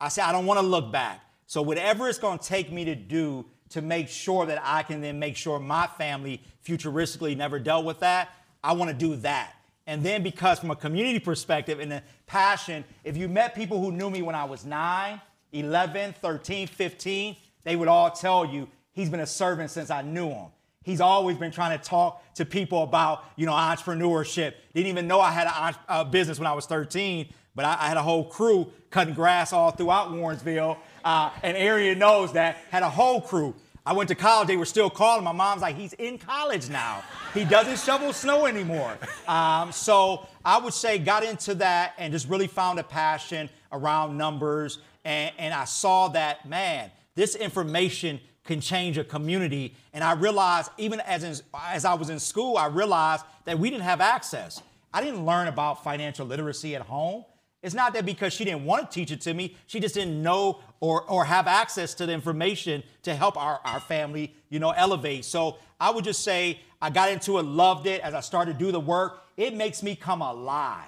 I 0.00 0.08
said, 0.08 0.24
I 0.24 0.32
don't 0.32 0.46
want 0.46 0.60
to 0.60 0.66
look 0.66 0.90
back. 0.90 1.20
So 1.46 1.62
whatever 1.62 2.08
it's 2.08 2.18
going 2.18 2.38
to 2.38 2.46
take 2.46 2.72
me 2.72 2.84
to 2.84 2.94
do 2.94 3.44
to 3.70 3.82
make 3.82 4.08
sure 4.08 4.46
that 4.46 4.60
I 4.62 4.82
can 4.82 5.00
then 5.00 5.18
make 5.18 5.36
sure 5.36 5.58
my 5.58 5.86
family 5.86 6.42
futuristically 6.66 7.36
never 7.36 7.58
dealt 7.58 7.84
with 7.84 8.00
that, 8.00 8.30
I 8.62 8.72
want 8.72 8.90
to 8.90 8.96
do 8.96 9.16
that. 9.16 9.54
And 9.86 10.04
then 10.04 10.22
because 10.22 10.58
from 10.58 10.70
a 10.70 10.76
community 10.76 11.18
perspective 11.18 11.80
and 11.80 11.92
a 11.92 12.02
passion, 12.26 12.84
if 13.02 13.16
you 13.16 13.28
met 13.28 13.54
people 13.54 13.80
who 13.80 13.90
knew 13.90 14.10
me 14.10 14.22
when 14.22 14.34
I 14.34 14.44
was 14.44 14.64
9, 14.64 15.20
11, 15.52 16.14
13, 16.20 16.66
15, 16.66 17.36
they 17.64 17.76
would 17.76 17.88
all 17.88 18.10
tell 18.10 18.44
you 18.44 18.68
he's 18.92 19.08
been 19.08 19.20
a 19.20 19.26
servant 19.26 19.70
since 19.70 19.90
I 19.90 20.02
knew 20.02 20.28
him. 20.28 20.46
He's 20.82 21.00
always 21.00 21.36
been 21.36 21.50
trying 21.50 21.78
to 21.78 21.84
talk 21.84 22.22
to 22.34 22.44
people 22.44 22.82
about, 22.82 23.24
you 23.36 23.46
know, 23.46 23.52
entrepreneurship. 23.52 24.54
Didn't 24.74 24.88
even 24.88 25.06
know 25.06 25.20
I 25.20 25.30
had 25.30 25.46
a, 25.46 26.00
a 26.00 26.04
business 26.04 26.38
when 26.38 26.46
I 26.46 26.52
was 26.52 26.66
13, 26.66 27.28
but 27.60 27.66
I, 27.66 27.84
I, 27.84 27.88
had 27.88 27.98
a 27.98 28.02
whole 28.02 28.24
crew 28.24 28.72
cutting 28.88 29.12
grass 29.12 29.52
all 29.52 29.70
throughout 29.70 30.10
Warrensville. 30.12 30.78
Uh, 31.04 31.30
an 31.42 31.56
area 31.56 31.94
knows 31.94 32.32
that 32.32 32.56
had 32.70 32.82
a 32.82 32.88
whole 32.88 33.20
crew. 33.20 33.54
I 33.84 33.92
went 33.92 34.08
to 34.08 34.14
college, 34.14 34.48
they 34.48 34.56
were 34.56 34.64
still 34.64 34.88
calling. 34.88 35.24
My 35.24 35.32
mom's 35.32 35.60
like, 35.60 35.76
he's 35.76 35.92
in 35.92 36.16
college 36.16 36.70
now. 36.70 37.04
He 37.34 37.44
doesn't 37.44 37.78
shovel 37.78 38.14
snow 38.14 38.46
anymore. 38.46 38.96
Um, 39.28 39.72
so 39.72 40.26
I 40.42 40.58
would 40.58 40.72
say 40.72 40.96
got 40.96 41.22
into 41.22 41.54
that 41.56 41.92
and 41.98 42.14
just 42.14 42.30
really 42.30 42.46
found 42.46 42.78
a 42.78 42.82
passion 42.82 43.50
around 43.72 44.16
numbers. 44.16 44.78
And, 45.04 45.30
and 45.36 45.52
I 45.52 45.66
saw 45.66 46.08
that, 46.08 46.48
man, 46.48 46.90
this 47.14 47.34
information 47.34 48.20
can 48.44 48.62
change 48.62 48.96
a 48.96 49.04
community. 49.04 49.74
And 49.92 50.02
I 50.02 50.12
realized, 50.12 50.70
even 50.78 51.00
as, 51.00 51.24
in, 51.24 51.36
as 51.66 51.84
I 51.84 51.92
was 51.92 52.08
in 52.08 52.20
school, 52.20 52.56
I 52.56 52.68
realized 52.68 53.26
that 53.44 53.58
we 53.58 53.68
didn't 53.68 53.84
have 53.84 54.00
access. 54.00 54.62
I 54.94 55.04
didn't 55.04 55.26
learn 55.26 55.46
about 55.46 55.84
financial 55.84 56.26
literacy 56.26 56.74
at 56.74 56.80
home. 56.80 57.26
It's 57.62 57.74
not 57.74 57.92
that 57.92 58.06
because 58.06 58.32
she 58.32 58.44
didn't 58.44 58.64
want 58.64 58.90
to 58.90 58.94
teach 58.94 59.10
it 59.10 59.20
to 59.22 59.34
me, 59.34 59.56
she 59.66 59.80
just 59.80 59.94
didn't 59.94 60.22
know 60.22 60.60
or, 60.80 61.02
or 61.02 61.24
have 61.24 61.46
access 61.46 61.92
to 61.94 62.06
the 62.06 62.12
information 62.12 62.82
to 63.02 63.14
help 63.14 63.36
our, 63.36 63.60
our 63.64 63.80
family, 63.80 64.34
you 64.48 64.58
know, 64.58 64.70
elevate. 64.70 65.26
So 65.26 65.58
I 65.78 65.90
would 65.90 66.04
just 66.04 66.22
say 66.24 66.60
I 66.80 66.88
got 66.88 67.10
into 67.10 67.38
it, 67.38 67.42
loved 67.42 67.86
it. 67.86 68.00
As 68.00 68.14
I 68.14 68.20
started 68.20 68.54
to 68.54 68.58
do 68.58 68.72
the 68.72 68.80
work, 68.80 69.22
it 69.36 69.54
makes 69.54 69.82
me 69.82 69.94
come 69.94 70.22
alive 70.22 70.86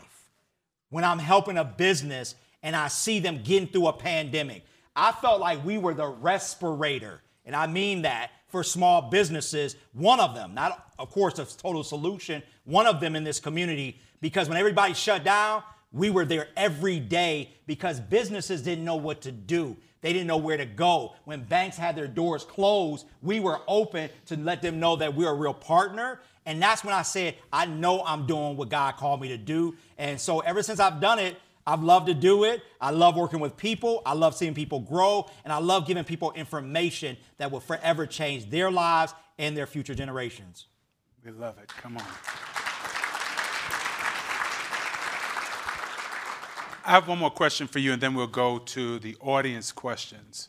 when 0.88 1.04
I'm 1.04 1.18
helping 1.18 1.58
a 1.58 1.64
business 1.64 2.34
and 2.62 2.74
I 2.74 2.88
see 2.88 3.18
them 3.18 3.42
getting 3.42 3.68
through 3.68 3.88
a 3.88 3.92
pandemic. 3.92 4.64
I 4.94 5.12
felt 5.12 5.40
like 5.40 5.64
we 5.64 5.78
were 5.78 5.94
the 5.94 6.06
respirator, 6.06 7.22
and 7.44 7.56
I 7.56 7.66
mean 7.66 8.02
that 8.02 8.30
for 8.48 8.62
small 8.62 9.10
businesses, 9.10 9.76
one 9.94 10.20
of 10.20 10.34
them, 10.34 10.54
not 10.54 10.92
of 10.98 11.10
course 11.10 11.38
a 11.38 11.46
total 11.46 11.82
solution, 11.82 12.42
one 12.64 12.86
of 12.86 13.00
them 13.00 13.16
in 13.16 13.24
this 13.24 13.40
community, 13.40 13.98
because 14.20 14.48
when 14.48 14.58
everybody 14.58 14.92
shut 14.92 15.24
down, 15.24 15.62
we 15.92 16.10
were 16.10 16.24
there 16.24 16.48
every 16.56 16.98
day 16.98 17.50
because 17.66 18.00
businesses 18.00 18.62
didn't 18.62 18.84
know 18.84 18.96
what 18.96 19.22
to 19.22 19.32
do. 19.32 19.76
They 20.00 20.12
didn't 20.12 20.26
know 20.26 20.38
where 20.38 20.56
to 20.56 20.66
go. 20.66 21.14
When 21.24 21.44
banks 21.44 21.76
had 21.76 21.94
their 21.94 22.08
doors 22.08 22.44
closed, 22.44 23.06
we 23.22 23.38
were 23.40 23.60
open 23.68 24.10
to 24.26 24.36
let 24.36 24.60
them 24.60 24.80
know 24.80 24.96
that 24.96 25.14
we're 25.14 25.30
a 25.30 25.34
real 25.34 25.54
partner. 25.54 26.20
And 26.44 26.60
that's 26.60 26.82
when 26.82 26.92
I 26.92 27.02
said, 27.02 27.36
I 27.52 27.66
know 27.66 28.02
I'm 28.04 28.26
doing 28.26 28.56
what 28.56 28.68
God 28.68 28.96
called 28.96 29.20
me 29.20 29.28
to 29.28 29.38
do. 29.38 29.76
And 29.98 30.20
so 30.20 30.40
ever 30.40 30.62
since 30.62 30.80
I've 30.80 31.00
done 31.00 31.20
it, 31.20 31.36
I've 31.64 31.84
loved 31.84 32.08
to 32.08 32.14
do 32.14 32.42
it. 32.42 32.62
I 32.80 32.90
love 32.90 33.16
working 33.16 33.38
with 33.38 33.56
people. 33.56 34.02
I 34.04 34.14
love 34.14 34.34
seeing 34.34 34.54
people 34.54 34.80
grow. 34.80 35.30
And 35.44 35.52
I 35.52 35.58
love 35.58 35.86
giving 35.86 36.02
people 36.02 36.32
information 36.32 37.16
that 37.38 37.52
will 37.52 37.60
forever 37.60 38.04
change 38.04 38.50
their 38.50 38.72
lives 38.72 39.14
and 39.38 39.56
their 39.56 39.66
future 39.66 39.94
generations. 39.94 40.66
We 41.24 41.30
love 41.30 41.58
it. 41.58 41.68
Come 41.68 41.98
on. 41.98 42.51
I 46.84 46.90
have 46.92 47.08
one 47.08 47.18
more 47.18 47.30
question 47.30 47.66
for 47.66 47.78
you, 47.78 47.92
and 47.92 48.02
then 48.02 48.14
we'll 48.14 48.26
go 48.26 48.58
to 48.58 48.98
the 48.98 49.16
audience 49.20 49.72
questions. 49.72 50.48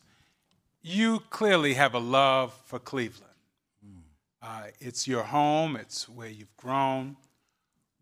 You 0.81 1.19
clearly 1.29 1.75
have 1.75 1.93
a 1.93 1.99
love 1.99 2.53
for 2.65 2.79
Cleveland. 2.79 3.33
Uh, 4.43 4.63
it's 4.81 5.07
your 5.07 5.23
home, 5.23 5.77
it's 5.77 6.09
where 6.09 6.27
you've 6.27 6.55
grown. 6.57 7.15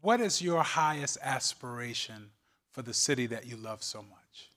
What 0.02 0.20
is 0.20 0.42
your 0.42 0.64
highest 0.64 1.20
aspiration 1.22 2.32
for 2.72 2.82
the 2.82 2.96
city 2.96 3.28
that 3.28 3.46
you 3.46 3.58
love 3.58 3.84
so 3.84 4.00
much? 4.02 4.50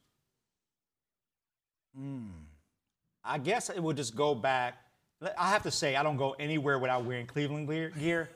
Mm. 2.01 2.31
I 3.23 3.37
guess 3.37 3.69
it 3.69 3.83
would 3.83 3.99
just 3.99 4.17
go 4.17 4.35
back. 4.35 4.79
I 5.37 5.51
have 5.51 5.63
to 5.65 5.71
say, 5.71 5.95
I 5.97 6.03
don't 6.03 6.17
go 6.17 6.35
anywhere 6.39 6.79
without 6.79 7.05
wearing 7.05 7.27
Cleveland 7.27 7.69
gear. 7.69 8.31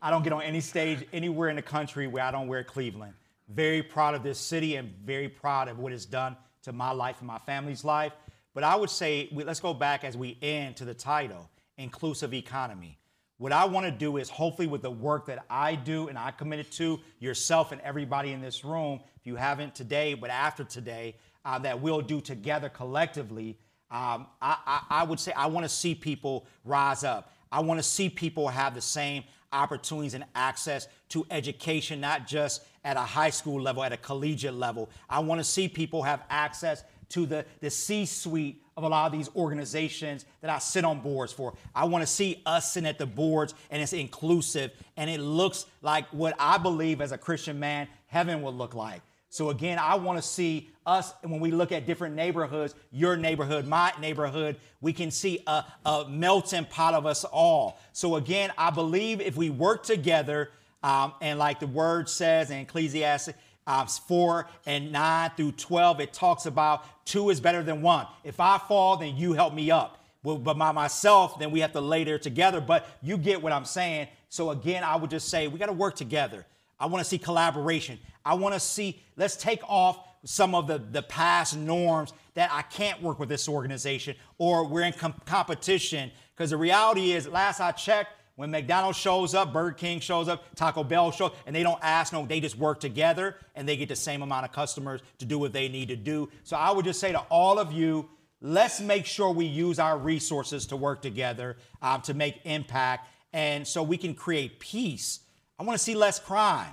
I 0.00 0.10
don't 0.10 0.22
get 0.22 0.32
on 0.32 0.42
any 0.42 0.60
stage 0.60 1.04
anywhere 1.12 1.48
in 1.48 1.56
the 1.56 1.62
country 1.62 2.06
where 2.06 2.22
I 2.22 2.30
don't 2.30 2.46
wear 2.46 2.62
Cleveland. 2.62 3.14
Very 3.48 3.82
proud 3.82 4.14
of 4.14 4.22
this 4.22 4.38
city 4.38 4.76
and 4.76 4.94
very 5.04 5.28
proud 5.28 5.68
of 5.68 5.78
what 5.78 5.92
it's 5.92 6.06
done 6.06 6.36
to 6.62 6.72
my 6.72 6.90
life 6.90 7.16
and 7.18 7.26
my 7.26 7.38
family's 7.38 7.84
life. 7.84 8.12
But 8.54 8.64
I 8.64 8.76
would 8.76 8.90
say, 8.90 9.28
let's 9.32 9.60
go 9.60 9.74
back 9.74 10.04
as 10.04 10.16
we 10.16 10.38
end 10.40 10.76
to 10.76 10.84
the 10.84 10.94
title 10.94 11.50
Inclusive 11.76 12.32
Economy. 12.32 12.98
What 13.38 13.52
I 13.52 13.64
want 13.64 13.84
to 13.84 13.92
do 13.92 14.16
is 14.16 14.30
hopefully 14.30 14.68
with 14.68 14.82
the 14.82 14.90
work 14.90 15.26
that 15.26 15.44
I 15.50 15.74
do 15.74 16.08
and 16.08 16.16
I 16.16 16.30
committed 16.30 16.70
to 16.72 17.00
yourself 17.18 17.72
and 17.72 17.80
everybody 17.80 18.32
in 18.32 18.40
this 18.40 18.64
room, 18.64 19.00
if 19.16 19.26
you 19.26 19.34
haven't 19.34 19.74
today, 19.74 20.14
but 20.14 20.30
after 20.30 20.62
today, 20.62 21.16
uh, 21.44 21.58
that 21.58 21.80
we'll 21.80 22.00
do 22.00 22.20
together 22.20 22.68
collectively. 22.68 23.58
Um, 23.90 24.28
I, 24.40 24.56
I, 24.66 24.82
I 24.88 25.04
would 25.04 25.18
say 25.18 25.32
I 25.32 25.46
want 25.46 25.64
to 25.64 25.68
see 25.68 25.94
people 25.94 26.46
rise 26.64 27.02
up. 27.02 27.32
I 27.50 27.60
want 27.60 27.78
to 27.78 27.84
see 27.84 28.08
people 28.08 28.48
have 28.48 28.74
the 28.74 28.80
same 28.80 29.24
opportunities 29.52 30.14
and 30.14 30.24
access 30.34 30.88
to 31.10 31.26
education, 31.30 32.00
not 32.00 32.26
just 32.26 32.64
at 32.84 32.96
a 32.96 33.00
high 33.00 33.30
school 33.30 33.60
level, 33.60 33.82
at 33.82 33.92
a 33.92 33.96
collegiate 33.96 34.54
level. 34.54 34.90
I 35.08 35.20
want 35.20 35.40
to 35.40 35.44
see 35.44 35.68
people 35.68 36.02
have 36.02 36.22
access 36.30 36.84
to 37.10 37.26
the, 37.26 37.44
the 37.60 37.70
C 37.70 38.06
suite 38.06 38.62
of 38.76 38.82
a 38.82 38.88
lot 38.88 39.06
of 39.06 39.12
these 39.12 39.30
organizations 39.36 40.24
that 40.40 40.50
I 40.50 40.58
sit 40.58 40.84
on 40.84 41.00
boards 41.00 41.32
for. 41.32 41.54
I 41.74 41.84
want 41.84 42.02
to 42.02 42.06
see 42.06 42.42
us 42.44 42.72
sitting 42.72 42.88
at 42.88 42.98
the 42.98 43.06
boards 43.06 43.54
and 43.70 43.80
it's 43.80 43.92
inclusive 43.92 44.72
and 44.96 45.08
it 45.08 45.20
looks 45.20 45.66
like 45.80 46.06
what 46.08 46.34
I 46.38 46.58
believe 46.58 47.00
as 47.00 47.12
a 47.12 47.18
Christian 47.18 47.58
man 47.60 47.88
heaven 48.06 48.42
would 48.42 48.54
look 48.54 48.74
like. 48.74 49.00
So 49.28 49.50
again, 49.50 49.78
I 49.80 49.96
want 49.96 50.16
to 50.16 50.22
see 50.22 50.70
us 50.86 51.12
when 51.22 51.40
we 51.40 51.50
look 51.50 51.72
at 51.72 51.86
different 51.86 52.14
neighborhoods, 52.14 52.74
your 52.92 53.16
neighborhood, 53.16 53.66
my 53.66 53.92
neighborhood, 54.00 54.56
we 54.80 54.92
can 54.92 55.10
see 55.10 55.40
a, 55.46 55.64
a 55.84 56.06
melting 56.08 56.66
pot 56.66 56.94
of 56.94 57.06
us 57.06 57.24
all. 57.24 57.80
So 57.92 58.16
again, 58.16 58.52
I 58.56 58.70
believe 58.70 59.20
if 59.20 59.36
we 59.36 59.50
work 59.50 59.82
together, 59.82 60.50
um, 60.84 61.14
and 61.22 61.38
like 61.38 61.60
the 61.60 61.66
word 61.66 62.10
says 62.10 62.50
in 62.50 62.58
Ecclesiastes 62.58 63.30
um, 63.66 63.86
4 63.86 64.46
and 64.66 64.92
9 64.92 65.30
through 65.34 65.52
12, 65.52 66.00
it 66.00 66.12
talks 66.12 66.44
about 66.44 66.84
two 67.06 67.30
is 67.30 67.40
better 67.40 67.62
than 67.62 67.80
one. 67.80 68.06
If 68.22 68.38
I 68.38 68.58
fall, 68.58 68.98
then 68.98 69.16
you 69.16 69.32
help 69.32 69.54
me 69.54 69.70
up. 69.70 70.04
Well, 70.22 70.36
but 70.36 70.58
by 70.58 70.72
myself, 70.72 71.38
then 71.38 71.50
we 71.50 71.60
have 71.60 71.72
to 71.72 71.80
lay 71.80 72.04
there 72.04 72.18
together. 72.18 72.60
But 72.60 72.86
you 73.02 73.16
get 73.16 73.42
what 73.42 73.50
I'm 73.50 73.64
saying. 73.64 74.08
So 74.28 74.50
again, 74.50 74.84
I 74.84 74.96
would 74.96 75.08
just 75.08 75.30
say 75.30 75.48
we 75.48 75.58
got 75.58 75.66
to 75.66 75.72
work 75.72 75.96
together. 75.96 76.44
I 76.78 76.84
want 76.84 77.02
to 77.02 77.08
see 77.08 77.16
collaboration. 77.16 77.98
I 78.22 78.34
want 78.34 78.52
to 78.52 78.60
see, 78.60 79.00
let's 79.16 79.36
take 79.36 79.62
off 79.66 80.06
some 80.24 80.54
of 80.54 80.66
the, 80.66 80.78
the 80.78 81.02
past 81.02 81.56
norms 81.56 82.12
that 82.34 82.50
I 82.52 82.60
can't 82.60 83.00
work 83.00 83.18
with 83.18 83.30
this 83.30 83.48
organization 83.48 84.16
or 84.36 84.66
we're 84.66 84.82
in 84.82 84.92
com- 84.92 85.14
competition. 85.24 86.10
Because 86.36 86.50
the 86.50 86.58
reality 86.58 87.12
is, 87.12 87.26
last 87.26 87.60
I 87.60 87.72
checked, 87.72 88.10
when 88.36 88.50
McDonald's 88.50 88.98
shows 88.98 89.34
up, 89.34 89.52
Burger 89.52 89.72
King 89.72 90.00
shows 90.00 90.28
up, 90.28 90.44
Taco 90.56 90.82
Bell 90.82 91.12
shows 91.12 91.30
up, 91.30 91.36
and 91.46 91.54
they 91.54 91.62
don't 91.62 91.78
ask 91.82 92.12
no, 92.12 92.26
they 92.26 92.40
just 92.40 92.58
work 92.58 92.80
together 92.80 93.36
and 93.54 93.68
they 93.68 93.76
get 93.76 93.88
the 93.88 93.96
same 93.96 94.22
amount 94.22 94.44
of 94.44 94.52
customers 94.52 95.00
to 95.18 95.24
do 95.24 95.38
what 95.38 95.52
they 95.52 95.68
need 95.68 95.88
to 95.88 95.96
do. 95.96 96.28
So 96.42 96.56
I 96.56 96.72
would 96.72 96.84
just 96.84 96.98
say 96.98 97.12
to 97.12 97.20
all 97.30 97.58
of 97.60 97.72
you, 97.72 98.08
let's 98.40 98.80
make 98.80 99.06
sure 99.06 99.30
we 99.30 99.44
use 99.44 99.78
our 99.78 99.96
resources 99.96 100.66
to 100.66 100.76
work 100.76 101.00
together 101.00 101.56
um, 101.80 102.00
to 102.02 102.14
make 102.14 102.40
impact 102.44 103.08
and 103.32 103.66
so 103.66 103.82
we 103.82 103.96
can 103.96 104.14
create 104.14 104.58
peace. 104.58 105.20
I 105.58 105.62
want 105.62 105.78
to 105.78 105.82
see 105.82 105.94
less 105.94 106.18
crime. 106.18 106.72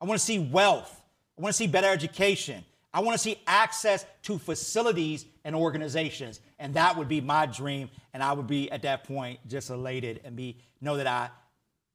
I 0.00 0.04
want 0.04 0.20
to 0.20 0.24
see 0.24 0.38
wealth. 0.38 1.02
I 1.38 1.42
want 1.42 1.52
to 1.52 1.56
see 1.56 1.66
better 1.66 1.88
education. 1.88 2.64
I 2.94 3.00
want 3.00 3.14
to 3.14 3.18
see 3.18 3.38
access 3.46 4.06
to 4.22 4.38
facilities 4.38 5.26
and 5.44 5.54
organizations. 5.54 6.40
And 6.58 6.74
that 6.74 6.96
would 6.96 7.08
be 7.08 7.20
my 7.20 7.46
dream. 7.46 7.90
And 8.14 8.22
I 8.22 8.32
would 8.32 8.46
be 8.46 8.70
at 8.70 8.82
that 8.82 9.04
point 9.04 9.40
just 9.46 9.70
elated 9.70 10.20
and 10.24 10.36
be 10.36 10.56
know 10.80 10.96
that 10.96 11.06
I 11.06 11.30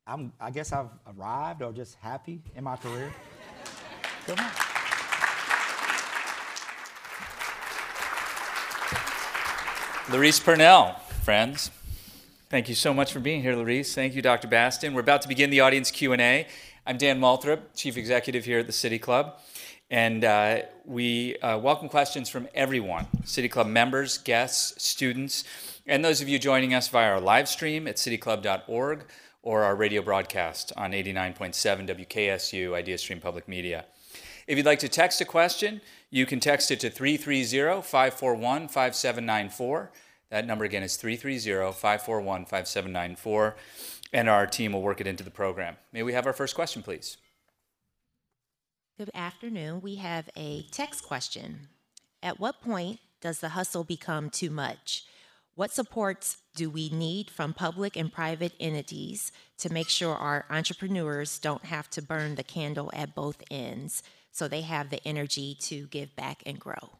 I'm 0.05 0.34
I 0.39 0.51
guess 0.51 0.72
I've 0.72 0.89
arrived 1.16 1.62
or 1.62 1.72
just 1.72 1.95
happy 1.95 2.41
in 2.55 2.64
my 2.64 2.76
career. 2.76 3.14
Come 4.28 4.39
on. 4.39 4.51
LaRese 10.12 10.43
Purnell, 10.43 10.95
friends. 11.24 11.72
Thank 12.49 12.68
you 12.68 12.76
so 12.76 12.93
much 12.93 13.14
for 13.14 13.22
being 13.22 13.41
here, 13.41 13.55
LaRese. 13.55 13.93
Thank 13.93 14.14
you, 14.14 14.22
Dr. 14.22 14.49
Baston. 14.49 14.93
We're 14.93 14.99
about 14.99 15.22
to 15.22 15.30
begin 15.30 15.51
the 15.51 15.62
audience 15.62 15.89
Q&A. 15.89 16.47
I'm 16.86 16.97
Dan 16.97 17.18
Moulthrop, 17.22 17.59
Chief 17.76 17.95
Executive 17.95 18.43
here 18.43 18.59
at 18.59 18.68
the 18.68 18.74
City 18.74 18.99
Club. 18.99 19.39
And 19.92 20.24
uh, 20.24 20.62
we 20.86 21.36
uh, 21.39 21.58
welcome 21.58 21.89
questions 21.89 22.30
from 22.30 22.48
everyone 22.56 23.08
City 23.26 23.50
Club 23.50 23.68
members, 23.68 24.18
guests, 24.18 24.82
students, 24.82 25.44
and 25.86 26.04
those 26.04 26.22
of 26.22 26.30
you 26.30 26.39
joining 26.39 26.74
us 26.74 26.88
via 26.88 27.12
our 27.12 27.20
live 27.20 27.50
stream 27.50 27.89
at 27.89 27.98
cityclub.org 27.98 29.04
or 29.44 29.64
our 29.64 29.76
radio 29.76 30.02
broadcast 30.02 30.72
on 30.78 30.94
89.7 30.94 32.08
WKSU 32.08 32.70
IdeaStream 32.70 33.20
Public 33.20 33.50
Media. 33.50 33.84
If 34.48 34.56
you'd 34.56 34.66
like 34.66 34.80
to 34.80 34.88
text 34.88 35.20
a 35.20 35.26
question, 35.26 35.82
you 36.10 36.26
can 36.26 36.39
text 36.39 36.72
it 36.72 36.80
to 36.80 36.89
330 36.89 37.82
541 37.82 38.70
5794. 38.70 39.92
That 40.30 40.48
number 40.48 40.64
again 40.64 40.84
is 40.84 40.96
330 40.96 41.74
541 41.74 42.46
5794, 42.46 43.58
and 44.14 44.30
our 44.30 44.48
team 44.48 44.72
will 44.72 44.82
work 44.82 45.02
it 45.02 45.08
into 45.08 45.26
the 45.26 45.32
program. 45.32 45.76
May 45.92 46.02
we 46.02 46.14
have 46.14 46.26
our 46.26 46.32
first 46.32 46.56
question, 46.56 46.82
please? 46.82 47.18
Good 49.02 49.10
afternoon. 49.16 49.82
We 49.82 49.95
have 49.95 50.30
a 50.38 50.62
text 50.70 51.04
question. 51.04 51.70
At 52.22 52.39
what 52.39 52.62
point 52.62 52.99
does 53.20 53.39
the 53.39 53.49
hustle 53.49 53.84
become 53.84 54.30
too 54.30 54.52
much? 54.52 55.06
What 55.56 55.72
supports 55.72 56.38
do 56.56 56.70
we 56.70 56.89
need 56.89 57.32
from 57.32 57.56
public 57.56 57.97
and 57.97 58.14
private 58.14 58.54
entities 58.60 59.32
to 59.58 59.74
make 59.74 59.89
sure 59.89 60.14
our 60.14 60.45
entrepreneurs 60.52 61.39
don't 61.39 61.66
have 61.66 61.89
to 61.89 62.04
burn 62.04 62.36
the 62.36 62.43
candle 62.43 62.91
at 62.93 63.16
both 63.16 63.41
ends 63.49 64.04
so 64.32 64.47
they 64.47 64.62
have 64.62 64.91
the 64.91 65.02
energy 65.04 65.58
to 65.62 65.88
give 65.88 66.16
back 66.16 66.43
and 66.45 66.60
grow? 66.60 66.99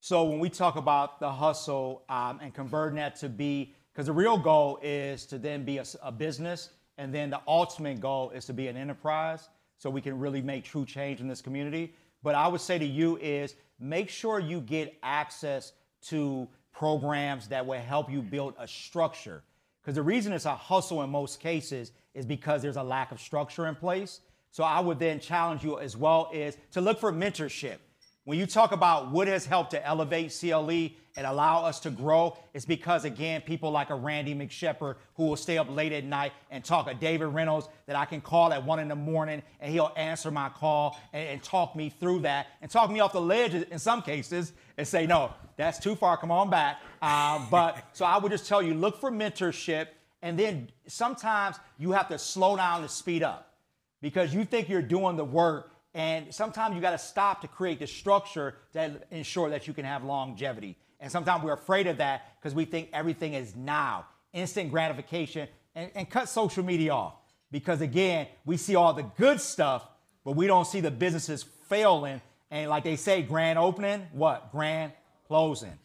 So 0.00 0.24
when 0.24 0.38
we 0.38 0.48
talk 0.48 0.76
about 0.76 1.20
the 1.20 1.30
hustle 1.30 2.02
um, 2.08 2.40
and 2.40 2.54
converting 2.54 2.96
that 2.96 3.16
to 3.16 3.28
be, 3.28 3.74
because 3.92 4.06
the 4.06 4.14
real 4.14 4.38
goal 4.38 4.78
is 4.82 5.26
to 5.26 5.36
then 5.36 5.66
be 5.66 5.76
a, 5.76 5.84
a, 6.02 6.10
business, 6.10 6.70
and 6.96 7.14
then 7.14 7.28
the 7.28 7.42
ultimate 7.46 8.00
goal 8.00 8.30
is 8.30 8.46
to 8.46 8.54
be 8.54 8.68
an 8.68 8.78
enterprise, 8.78 9.50
so 9.82 9.90
we 9.90 10.00
can 10.00 10.16
really 10.16 10.40
make 10.40 10.62
true 10.62 10.86
change 10.86 11.20
in 11.20 11.26
this 11.26 11.42
community. 11.42 11.92
But 12.22 12.36
I 12.36 12.46
would 12.46 12.60
say 12.60 12.78
to 12.78 12.84
you 12.84 13.16
is 13.16 13.56
make 13.80 14.10
sure 14.10 14.38
you 14.38 14.60
get 14.60 14.96
access 15.02 15.72
to 16.02 16.46
programs 16.72 17.48
that 17.48 17.66
will 17.66 17.80
help 17.80 18.08
you 18.08 18.22
build 18.22 18.54
a 18.60 18.68
structure. 18.68 19.42
Because 19.82 19.96
the 19.96 20.02
reason 20.02 20.32
it's 20.32 20.44
a 20.44 20.54
hustle 20.54 21.02
in 21.02 21.10
most 21.10 21.40
cases 21.40 21.90
is 22.14 22.24
because 22.24 22.62
there's 22.62 22.76
a 22.76 22.82
lack 22.82 23.10
of 23.10 23.20
structure 23.20 23.66
in 23.66 23.74
place. 23.74 24.20
So 24.52 24.62
I 24.62 24.78
would 24.78 25.00
then 25.00 25.18
challenge 25.18 25.64
you 25.64 25.80
as 25.80 25.96
well 25.96 26.30
is 26.32 26.56
to 26.70 26.80
look 26.80 27.00
for 27.00 27.12
mentorship. 27.12 27.78
When 28.24 28.38
you 28.38 28.46
talk 28.46 28.70
about 28.70 29.10
what 29.10 29.26
has 29.26 29.44
helped 29.44 29.72
to 29.72 29.84
elevate 29.84 30.32
CLE 30.38 30.90
and 31.16 31.26
allow 31.26 31.64
us 31.64 31.80
to 31.80 31.90
grow, 31.90 32.38
it's 32.54 32.64
because, 32.64 33.04
again, 33.04 33.40
people 33.40 33.72
like 33.72 33.90
a 33.90 33.96
Randy 33.96 34.32
McShepard 34.32 34.94
who 35.16 35.26
will 35.26 35.36
stay 35.36 35.58
up 35.58 35.68
late 35.68 35.90
at 35.90 36.04
night 36.04 36.32
and 36.48 36.64
talk, 36.64 36.88
a 36.88 36.94
David 36.94 37.26
Reynolds 37.26 37.66
that 37.86 37.96
I 37.96 38.04
can 38.04 38.20
call 38.20 38.52
at 38.52 38.64
one 38.64 38.78
in 38.78 38.86
the 38.86 38.94
morning 38.94 39.42
and 39.58 39.72
he'll 39.72 39.92
answer 39.96 40.30
my 40.30 40.50
call 40.50 41.00
and, 41.12 41.30
and 41.30 41.42
talk 41.42 41.74
me 41.74 41.90
through 41.90 42.20
that 42.20 42.46
and 42.60 42.70
talk 42.70 42.92
me 42.92 43.00
off 43.00 43.12
the 43.12 43.20
ledge 43.20 43.54
in 43.54 43.78
some 43.80 44.02
cases 44.02 44.52
and 44.78 44.86
say, 44.86 45.04
no, 45.04 45.34
that's 45.56 45.80
too 45.80 45.96
far, 45.96 46.16
come 46.16 46.30
on 46.30 46.48
back. 46.48 46.80
Uh, 47.02 47.44
but 47.50 47.84
so 47.92 48.04
I 48.04 48.18
would 48.18 48.30
just 48.30 48.46
tell 48.46 48.62
you, 48.62 48.74
look 48.74 49.00
for 49.00 49.10
mentorship. 49.10 49.88
And 50.22 50.38
then 50.38 50.68
sometimes 50.86 51.56
you 51.76 51.90
have 51.90 52.06
to 52.10 52.18
slow 52.20 52.54
down 52.54 52.82
to 52.82 52.88
speed 52.88 53.24
up 53.24 53.52
because 54.00 54.32
you 54.32 54.44
think 54.44 54.68
you're 54.68 54.80
doing 54.80 55.16
the 55.16 55.24
work 55.24 55.71
and 55.94 56.34
sometimes 56.34 56.74
you 56.74 56.80
got 56.80 56.92
to 56.92 56.98
stop 56.98 57.42
to 57.42 57.48
create 57.48 57.78
the 57.78 57.86
structure 57.86 58.54
that 58.72 59.06
ensure 59.10 59.50
that 59.50 59.66
you 59.68 59.74
can 59.74 59.84
have 59.84 60.04
longevity. 60.04 60.76
And 61.00 61.10
sometimes 61.12 61.44
we're 61.44 61.52
afraid 61.52 61.86
of 61.86 61.98
that 61.98 62.40
because 62.40 62.54
we 62.54 62.64
think 62.64 62.88
everything 62.92 63.34
is 63.34 63.54
now, 63.54 64.06
instant 64.32 64.70
gratification, 64.70 65.48
and, 65.74 65.90
and 65.94 66.08
cut 66.08 66.28
social 66.28 66.64
media 66.64 66.92
off. 66.92 67.14
Because 67.50 67.80
again, 67.82 68.28
we 68.46 68.56
see 68.56 68.74
all 68.74 68.94
the 68.94 69.02
good 69.02 69.40
stuff, 69.40 69.86
but 70.24 70.36
we 70.36 70.46
don't 70.46 70.66
see 70.66 70.80
the 70.80 70.90
businesses 70.90 71.44
failing. 71.68 72.22
And 72.50 72.70
like 72.70 72.84
they 72.84 72.96
say, 72.96 73.22
grand 73.22 73.58
opening, 73.58 74.06
what? 74.12 74.50
Grand 74.52 74.92
closing. 75.26 75.78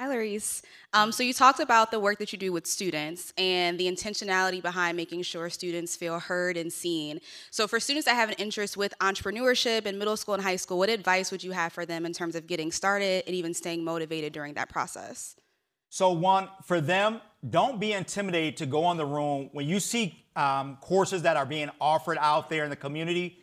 Hi, 0.00 0.06
LaRese. 0.06 0.62
Um, 0.94 1.12
so 1.12 1.22
you 1.22 1.34
talked 1.34 1.60
about 1.60 1.90
the 1.90 2.00
work 2.00 2.20
that 2.20 2.32
you 2.32 2.38
do 2.38 2.52
with 2.52 2.66
students 2.66 3.34
and 3.36 3.78
the 3.78 3.86
intentionality 3.86 4.62
behind 4.62 4.96
making 4.96 5.20
sure 5.20 5.50
students 5.50 5.94
feel 5.94 6.18
heard 6.18 6.56
and 6.56 6.72
seen. 6.72 7.20
So 7.50 7.68
for 7.68 7.78
students 7.78 8.06
that 8.06 8.14
have 8.14 8.30
an 8.30 8.36
interest 8.38 8.78
with 8.78 8.94
entrepreneurship 9.00 9.84
in 9.84 9.98
middle 9.98 10.16
school 10.16 10.32
and 10.32 10.42
high 10.42 10.56
school, 10.56 10.78
what 10.78 10.88
advice 10.88 11.30
would 11.30 11.44
you 11.44 11.50
have 11.50 11.74
for 11.74 11.84
them 11.84 12.06
in 12.06 12.14
terms 12.14 12.34
of 12.34 12.46
getting 12.46 12.72
started 12.72 13.24
and 13.26 13.36
even 13.36 13.52
staying 13.52 13.84
motivated 13.84 14.32
during 14.32 14.54
that 14.54 14.70
process? 14.70 15.36
So 15.90 16.12
one, 16.12 16.48
for 16.64 16.80
them, 16.80 17.20
don't 17.50 17.78
be 17.78 17.92
intimidated 17.92 18.56
to 18.56 18.64
go 18.64 18.90
in 18.92 18.96
the 18.96 19.04
room. 19.04 19.50
When 19.52 19.68
you 19.68 19.80
see 19.80 20.24
um, 20.34 20.78
courses 20.80 21.20
that 21.24 21.36
are 21.36 21.44
being 21.44 21.68
offered 21.78 22.16
out 22.22 22.48
there 22.48 22.64
in 22.64 22.70
the 22.70 22.76
community, 22.76 23.36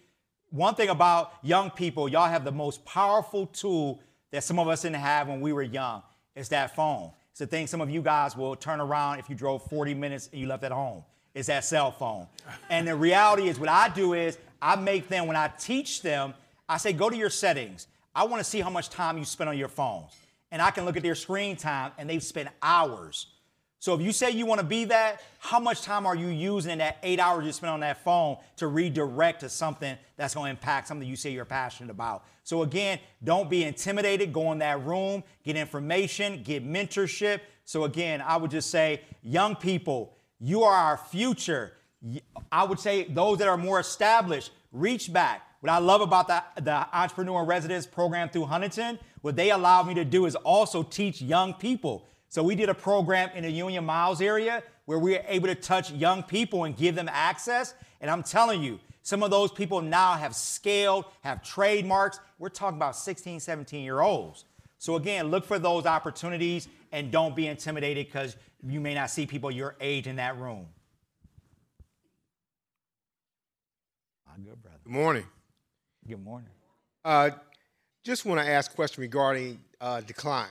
one 0.49 0.73
thing 0.73 0.89
about 0.89 1.33
young 1.43 1.69
people, 1.69 2.09
y'all 2.09 2.27
have 2.27 2.43
the 2.43 2.51
most 2.51 2.83
powerful 2.83 3.45
tool 3.45 4.01
that 4.31 4.43
some 4.43 4.57
of 4.57 4.67
us 4.67 4.81
didn't 4.81 4.95
have 4.95 5.27
when 5.27 5.39
we 5.39 5.53
were 5.53 5.61
young 5.61 6.01
it's 6.37 6.49
that 6.49 6.75
phone. 6.75 7.11
It's 7.31 7.39
the 7.39 7.47
thing 7.47 7.67
some 7.67 7.81
of 7.81 7.89
you 7.89 8.01
guys 8.01 8.37
will 8.37 8.55
turn 8.55 8.79
around 8.79 9.19
if 9.19 9.29
you 9.29 9.35
drove 9.35 9.63
40 9.69 9.93
minutes 9.93 10.29
and 10.31 10.39
you 10.39 10.47
left 10.47 10.63
at 10.63 10.71
home. 10.71 11.03
It's 11.33 11.47
that 11.47 11.65
cell 11.65 11.91
phone. 11.91 12.27
And 12.69 12.87
the 12.87 12.95
reality 12.95 13.47
is, 13.47 13.59
what 13.59 13.69
I 13.69 13.89
do 13.89 14.13
is 14.13 14.37
I 14.61 14.75
make 14.75 15.07
them, 15.07 15.27
when 15.27 15.35
I 15.35 15.49
teach 15.49 16.01
them, 16.01 16.33
I 16.69 16.77
say, 16.77 16.93
go 16.93 17.09
to 17.09 17.15
your 17.15 17.29
settings. 17.29 17.87
I 18.15 18.23
want 18.23 18.39
to 18.39 18.43
see 18.43 18.59
how 18.59 18.69
much 18.69 18.89
time 18.89 19.17
you 19.17 19.25
spend 19.25 19.49
on 19.49 19.57
your 19.57 19.67
phones. 19.67 20.11
And 20.51 20.61
I 20.61 20.71
can 20.71 20.85
look 20.85 20.97
at 20.97 21.03
their 21.03 21.15
screen 21.15 21.55
time 21.55 21.91
and 21.97 22.09
they've 22.09 22.23
spent 22.23 22.49
hours. 22.61 23.27
So 23.79 23.93
if 23.93 24.01
you 24.01 24.11
say 24.11 24.31
you 24.31 24.45
want 24.45 24.59
to 24.59 24.65
be 24.65 24.85
that, 24.85 25.21
how 25.37 25.59
much 25.59 25.83
time 25.83 26.05
are 26.07 26.15
you 26.15 26.27
using 26.27 26.71
in 26.71 26.77
that 26.79 26.97
eight 27.03 27.19
hours 27.19 27.45
you 27.45 27.51
spend 27.51 27.71
on 27.71 27.79
that 27.81 28.03
phone 28.03 28.37
to 28.55 28.67
redirect 28.67 29.41
to 29.41 29.49
something 29.49 29.95
that's 30.15 30.33
going 30.33 30.45
to 30.45 30.49
impact 30.49 30.87
something 30.87 31.07
you 31.07 31.15
say 31.15 31.31
you're 31.31 31.45
passionate 31.45 31.91
about? 31.91 32.25
So 32.43 32.63
again, 32.63 32.99
don't 33.23 33.49
be 33.49 33.63
intimidated. 33.63 34.33
Go 34.33 34.51
in 34.51 34.57
that 34.59 34.83
room, 34.83 35.23
get 35.43 35.55
information, 35.55 36.41
get 36.43 36.67
mentorship. 36.67 37.41
So 37.65 37.83
again, 37.83 38.21
I 38.21 38.37
would 38.37 38.49
just 38.49 38.71
say, 38.71 39.01
young 39.21 39.55
people, 39.55 40.15
you 40.39 40.63
are 40.63 40.75
our 40.75 40.97
future. 40.97 41.73
I 42.51 42.63
would 42.63 42.79
say 42.79 43.03
those 43.03 43.37
that 43.39 43.47
are 43.47 43.57
more 43.57 43.79
established, 43.79 44.51
reach 44.71 45.13
back. 45.13 45.43
What 45.59 45.71
I 45.71 45.79
love 45.79 46.01
about 46.01 46.27
the, 46.27 46.43
the 46.61 46.87
Entrepreneur 46.97 47.43
Residence 47.43 47.85
program 47.85 48.29
through 48.29 48.45
Huntington, 48.45 48.99
what 49.21 49.35
they 49.35 49.51
allow 49.51 49.83
me 49.83 49.93
to 49.95 50.05
do 50.05 50.25
is 50.25 50.35
also 50.35 50.83
teach 50.83 51.21
young 51.21 51.53
people. 51.53 52.07
So 52.29 52.43
we 52.43 52.55
did 52.55 52.69
a 52.69 52.73
program 52.73 53.29
in 53.35 53.43
the 53.43 53.51
Union 53.51 53.85
Miles 53.85 54.21
area 54.21 54.63
where 54.85 54.99
we 54.99 55.13
were 55.13 55.23
able 55.27 55.47
to 55.47 55.55
touch 55.55 55.91
young 55.91 56.23
people 56.23 56.65
and 56.65 56.75
give 56.75 56.95
them 56.95 57.09
access. 57.11 57.73
And 58.01 58.11
I'm 58.11 58.23
telling 58.23 58.61
you, 58.61 58.79
some 59.01 59.23
of 59.23 59.31
those 59.31 59.51
people 59.51 59.81
now 59.81 60.13
have 60.13 60.35
scaled, 60.35 61.05
have 61.21 61.41
trademarks. 61.41 62.19
We're 62.39 62.49
talking 62.49 62.77
about 62.77 62.95
16, 62.95 63.39
17 63.39 63.83
year 63.83 64.01
olds. 64.01 64.45
So 64.79 64.95
again, 64.95 65.31
look 65.31 65.45
for 65.45 65.57
those 65.59 65.85
opportunities 65.85 66.67
and 66.91 67.11
don't 67.11 67.35
be 67.35 67.47
intimidated 67.47 68.07
because 68.07 68.35
you 68.67 68.81
may 68.81 68.93
not 68.93 69.09
see 69.09 69.25
people 69.25 69.49
your 69.49 69.75
age 69.79 70.07
in 70.07 70.17
that 70.17 70.37
room. 70.37 70.67
My 74.27 74.33
good 74.43 74.61
brother. 74.61 74.77
Good 74.83 74.93
morning. 74.93 75.25
Good 76.07 76.23
morning. 76.23 76.49
Uh, 77.03 77.31
just 78.03 78.25
want 78.25 78.41
to 78.41 78.47
ask 78.47 78.71
a 78.71 78.75
question 78.75 79.01
regarding 79.01 79.59
uh, 79.79 80.01
decline 80.01 80.49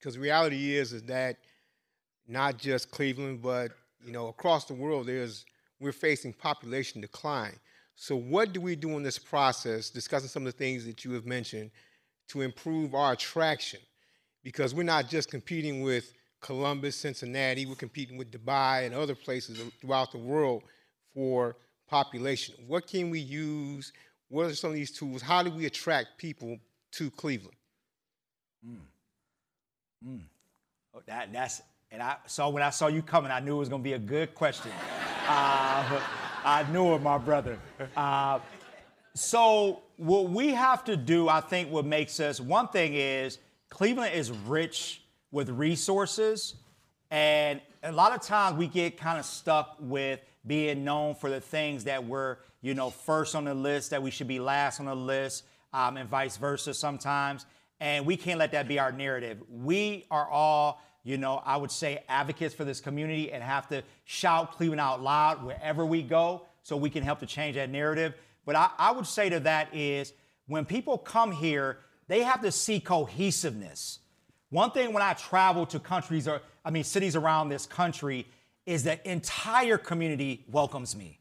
because 0.00 0.16
reality 0.16 0.74
is 0.74 0.92
is 0.92 1.02
that 1.04 1.36
not 2.26 2.56
just 2.56 2.90
Cleveland, 2.90 3.42
but 3.42 3.72
you 4.04 4.12
know 4.12 4.28
across 4.28 4.64
the 4.64 4.74
world, 4.74 5.06
there's 5.06 5.44
we're 5.78 5.92
facing 5.92 6.32
population 6.32 7.00
decline. 7.00 7.58
So 7.96 8.16
what 8.16 8.52
do 8.52 8.60
we 8.60 8.76
do 8.76 8.96
in 8.96 9.02
this 9.02 9.18
process, 9.18 9.90
discussing 9.90 10.28
some 10.28 10.46
of 10.46 10.52
the 10.52 10.58
things 10.58 10.86
that 10.86 11.04
you 11.04 11.12
have 11.12 11.26
mentioned, 11.26 11.70
to 12.28 12.40
improve 12.40 12.94
our 12.94 13.12
attraction? 13.12 13.80
Because 14.42 14.74
we're 14.74 14.84
not 14.84 15.08
just 15.08 15.30
competing 15.30 15.82
with 15.82 16.14
Columbus, 16.40 16.96
Cincinnati, 16.96 17.66
we're 17.66 17.74
competing 17.74 18.16
with 18.16 18.30
Dubai 18.30 18.86
and 18.86 18.94
other 18.94 19.14
places 19.14 19.60
throughout 19.80 20.12
the 20.12 20.18
world 20.18 20.62
for 21.12 21.56
population. 21.88 22.54
What 22.66 22.86
can 22.86 23.10
we 23.10 23.20
use? 23.20 23.92
What 24.28 24.46
are 24.46 24.54
some 24.54 24.70
of 24.70 24.76
these 24.76 24.92
tools? 24.92 25.20
How 25.20 25.42
do 25.42 25.50
we 25.50 25.66
attract 25.66 26.16
people 26.16 26.58
to 26.92 27.10
Cleveland? 27.10 27.56
Mm. 28.66 28.78
Mm. 30.06 30.20
Oh, 30.94 31.02
that, 31.06 31.32
that's, 31.32 31.62
and 31.90 32.02
I 32.02 32.16
saw 32.26 32.48
when 32.48 32.62
I 32.62 32.70
saw 32.70 32.86
you 32.86 33.02
coming, 33.02 33.30
I 33.30 33.40
knew 33.40 33.56
it 33.56 33.58
was 33.58 33.68
going 33.68 33.82
to 33.82 33.84
be 33.84 33.92
a 33.94 33.98
good 33.98 34.34
question. 34.34 34.72
uh, 35.28 36.00
I 36.44 36.64
knew 36.72 36.94
it, 36.94 37.02
my 37.02 37.18
brother. 37.18 37.58
Uh, 37.96 38.40
so, 39.14 39.82
what 39.96 40.30
we 40.30 40.48
have 40.48 40.84
to 40.84 40.96
do, 40.96 41.28
I 41.28 41.40
think, 41.40 41.70
what 41.70 41.84
makes 41.84 42.20
us 42.20 42.40
one 42.40 42.68
thing 42.68 42.94
is 42.94 43.38
Cleveland 43.68 44.14
is 44.14 44.30
rich 44.30 45.02
with 45.30 45.50
resources. 45.50 46.54
And 47.10 47.60
a 47.82 47.92
lot 47.92 48.12
of 48.12 48.22
times 48.22 48.56
we 48.56 48.66
get 48.66 48.96
kind 48.96 49.18
of 49.18 49.24
stuck 49.24 49.76
with 49.80 50.20
being 50.46 50.84
known 50.84 51.14
for 51.14 51.28
the 51.28 51.40
things 51.40 51.84
that 51.84 52.04
we're, 52.04 52.38
you 52.62 52.74
know, 52.74 52.90
first 52.90 53.34
on 53.34 53.44
the 53.44 53.54
list, 53.54 53.90
that 53.90 54.02
we 54.02 54.10
should 54.10 54.28
be 54.28 54.38
last 54.38 54.80
on 54.80 54.86
the 54.86 54.94
list, 54.94 55.44
um, 55.72 55.96
and 55.96 56.08
vice 56.08 56.36
versa 56.36 56.72
sometimes. 56.72 57.46
And 57.80 58.04
we 58.06 58.16
can't 58.16 58.38
let 58.38 58.52
that 58.52 58.68
be 58.68 58.78
our 58.78 58.92
narrative. 58.92 59.42
We 59.48 60.06
are 60.10 60.28
all 60.28 60.80
you 61.02 61.16
know, 61.16 61.42
I 61.44 61.56
would 61.56 61.70
say 61.70 62.04
advocates 62.08 62.54
for 62.54 62.64
this 62.64 62.80
community 62.80 63.32
and 63.32 63.42
have 63.42 63.68
to 63.68 63.82
shout 64.04 64.52
Cleveland 64.52 64.80
out 64.80 65.02
loud 65.02 65.42
wherever 65.42 65.86
we 65.86 66.02
go 66.02 66.42
so 66.62 66.76
we 66.76 66.90
can 66.90 67.02
help 67.02 67.20
to 67.20 67.26
change 67.26 67.56
that 67.56 67.70
narrative. 67.70 68.14
But 68.44 68.56
I, 68.56 68.70
I 68.78 68.92
would 68.92 69.06
say 69.06 69.30
to 69.30 69.40
that 69.40 69.74
is 69.74 70.12
when 70.46 70.64
people 70.64 70.98
come 70.98 71.32
here, 71.32 71.78
they 72.08 72.22
have 72.22 72.42
to 72.42 72.52
see 72.52 72.80
cohesiveness. 72.80 74.00
One 74.50 74.72
thing 74.72 74.92
when 74.92 75.02
I 75.02 75.14
travel 75.14 75.64
to 75.66 75.78
countries 75.78 76.26
or 76.26 76.42
I 76.64 76.70
mean 76.70 76.84
cities 76.84 77.16
around 77.16 77.48
this 77.48 77.66
country 77.66 78.26
is 78.66 78.84
that 78.84 79.04
entire 79.06 79.78
community 79.78 80.44
welcomes 80.50 80.94
me. 80.94 81.18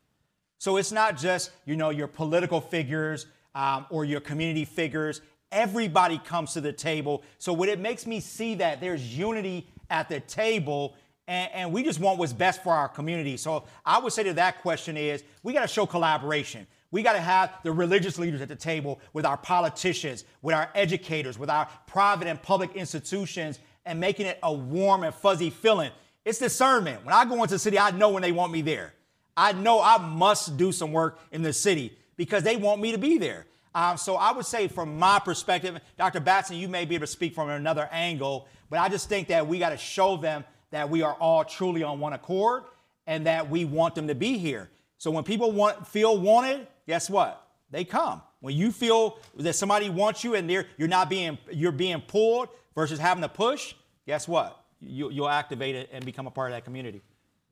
So 0.58 0.78
it's 0.78 0.92
not 0.92 1.16
just 1.16 1.52
you 1.66 1.76
know 1.76 1.90
your 1.90 2.08
political 2.08 2.60
figures 2.60 3.28
um, 3.56 3.86
or 3.90 4.04
your 4.04 4.20
community 4.20 4.66
figures. 4.66 5.22
Everybody 5.52 6.20
comes 6.20 6.54
to 6.54 6.62
the 6.62 6.74
table. 6.74 7.24
So 7.38 7.54
what 7.54 7.70
it 7.70 7.80
makes 7.80 8.06
me 8.06 8.20
see 8.20 8.56
that 8.56 8.82
there's 8.82 9.18
unity 9.18 9.68
at 9.90 10.10
the 10.10 10.20
table 10.20 10.96
and, 11.28 11.52
and, 11.54 11.72
we 11.72 11.84
just 11.84 12.00
want 12.00 12.18
what's 12.18 12.34
best 12.34 12.64
for 12.64 12.74
our 12.74 12.90
community. 12.90 13.38
So 13.38 13.66
I 13.86 14.00
would 14.00 14.12
say 14.12 14.24
to 14.24 14.34
that 14.34 14.64
question 14.64 14.98
is 14.98 15.24
we 15.44 15.54
got 15.54 15.62
to 15.62 15.68
show 15.68 15.86
collaboration. 15.86 16.66
We 16.90 17.04
got 17.04 17.14
to 17.14 17.22
have 17.22 17.54
the 17.62 17.72
religious 17.72 18.18
leaders 18.18 18.42
at 18.42 18.48
the 18.48 18.56
table 18.56 19.00
with 19.14 19.26
our 19.26 19.38
politicians, 19.38 20.26
with 20.42 20.56
our 20.56 20.72
educators, 20.74 21.38
with 21.38 21.52
our 21.52 21.68
private 21.86 22.28
and 22.28 22.42
public 22.42 22.76
institutions, 22.76 23.60
and 23.86 24.00
making 24.00 24.26
it 24.26 24.40
a 24.42 24.52
warm 24.52 25.04
and 25.04 25.14
fuzzy 25.14 25.52
feeling. 25.52 25.92
It's 26.26 26.40
discernment. 26.40 27.06
When 27.06 27.14
I 27.14 27.26
go 27.26 27.36
into 27.36 27.56
the 27.56 27.60
city, 27.60 27.78
I 27.78 27.92
know 27.92 28.10
when 28.10 28.24
they 28.24 28.32
want 28.32 28.52
me 28.52 28.62
there. 28.64 28.96
I 29.38 29.54
know 29.54 29.82
I 29.82 30.00
must 30.00 30.58
do 30.58 30.72
some 30.72 30.92
work 30.92 31.20
in 31.32 31.44
the 31.44 31.54
city 31.54 31.96
because 32.18 32.42
they 32.42 32.58
want 32.58 32.82
me 32.82 32.92
to 32.92 32.98
be 32.98 33.20
there. 33.20 33.46
Um, 33.76 33.98
so 33.98 34.16
I 34.16 34.32
would 34.32 34.46
say, 34.46 34.68
from 34.68 34.98
my 34.98 35.20
perspective, 35.20 35.80
Dr. 35.98 36.20
Baston, 36.20 36.58
you 36.58 36.68
may 36.68 36.86
be 36.86 36.96
able 36.96 37.06
to 37.06 37.12
speak 37.12 37.36
from 37.36 37.50
another 37.50 37.88
angle, 37.92 38.48
but 38.70 38.80
I 38.80 38.90
just 38.90 39.10
think 39.10 39.28
that 39.28 39.48
we 39.48 39.60
got 39.60 39.70
to 39.70 39.78
show 39.78 40.18
them 40.18 40.44
that 40.72 40.90
we 40.90 41.02
are 41.02 41.14
all 41.14 41.44
truly 41.44 41.84
on 41.84 42.00
one 42.00 42.14
accord 42.14 42.64
and 43.08 43.26
that 43.26 43.50
we 43.50 43.66
want 43.66 43.96
them 43.96 44.08
to 44.08 44.16
be 44.16 44.38
here. 44.38 44.70
So 44.98 45.12
when 45.12 45.24
people 45.24 45.52
want 45.52 45.88
feel 45.88 46.18
wanted, 46.18 46.68
guess 46.88 47.10
what? 47.10 47.48
They 47.72 47.84
come. 47.84 48.22
When 48.42 48.56
you 48.56 48.72
feel 48.72 49.18
that 49.38 49.54
somebody 49.54 49.90
wants 49.90 50.24
you 50.24 50.36
and 50.36 50.50
you're 50.50 50.66
not 50.78 51.10
being 51.10 51.38
you're 51.52 51.72
being 51.72 52.02
pulled 52.02 52.50
versus 52.76 53.00
having 53.00 53.22
to 53.22 53.30
push, 53.30 53.74
guess 54.06 54.28
what? 54.28 54.64
You, 54.80 55.12
you'll 55.12 55.30
activate 55.30 55.76
it 55.76 55.90
and 55.92 56.06
become 56.06 56.28
a 56.28 56.32
part 56.32 56.52
of 56.52 56.56
that 56.56 56.64
community. 56.64 57.02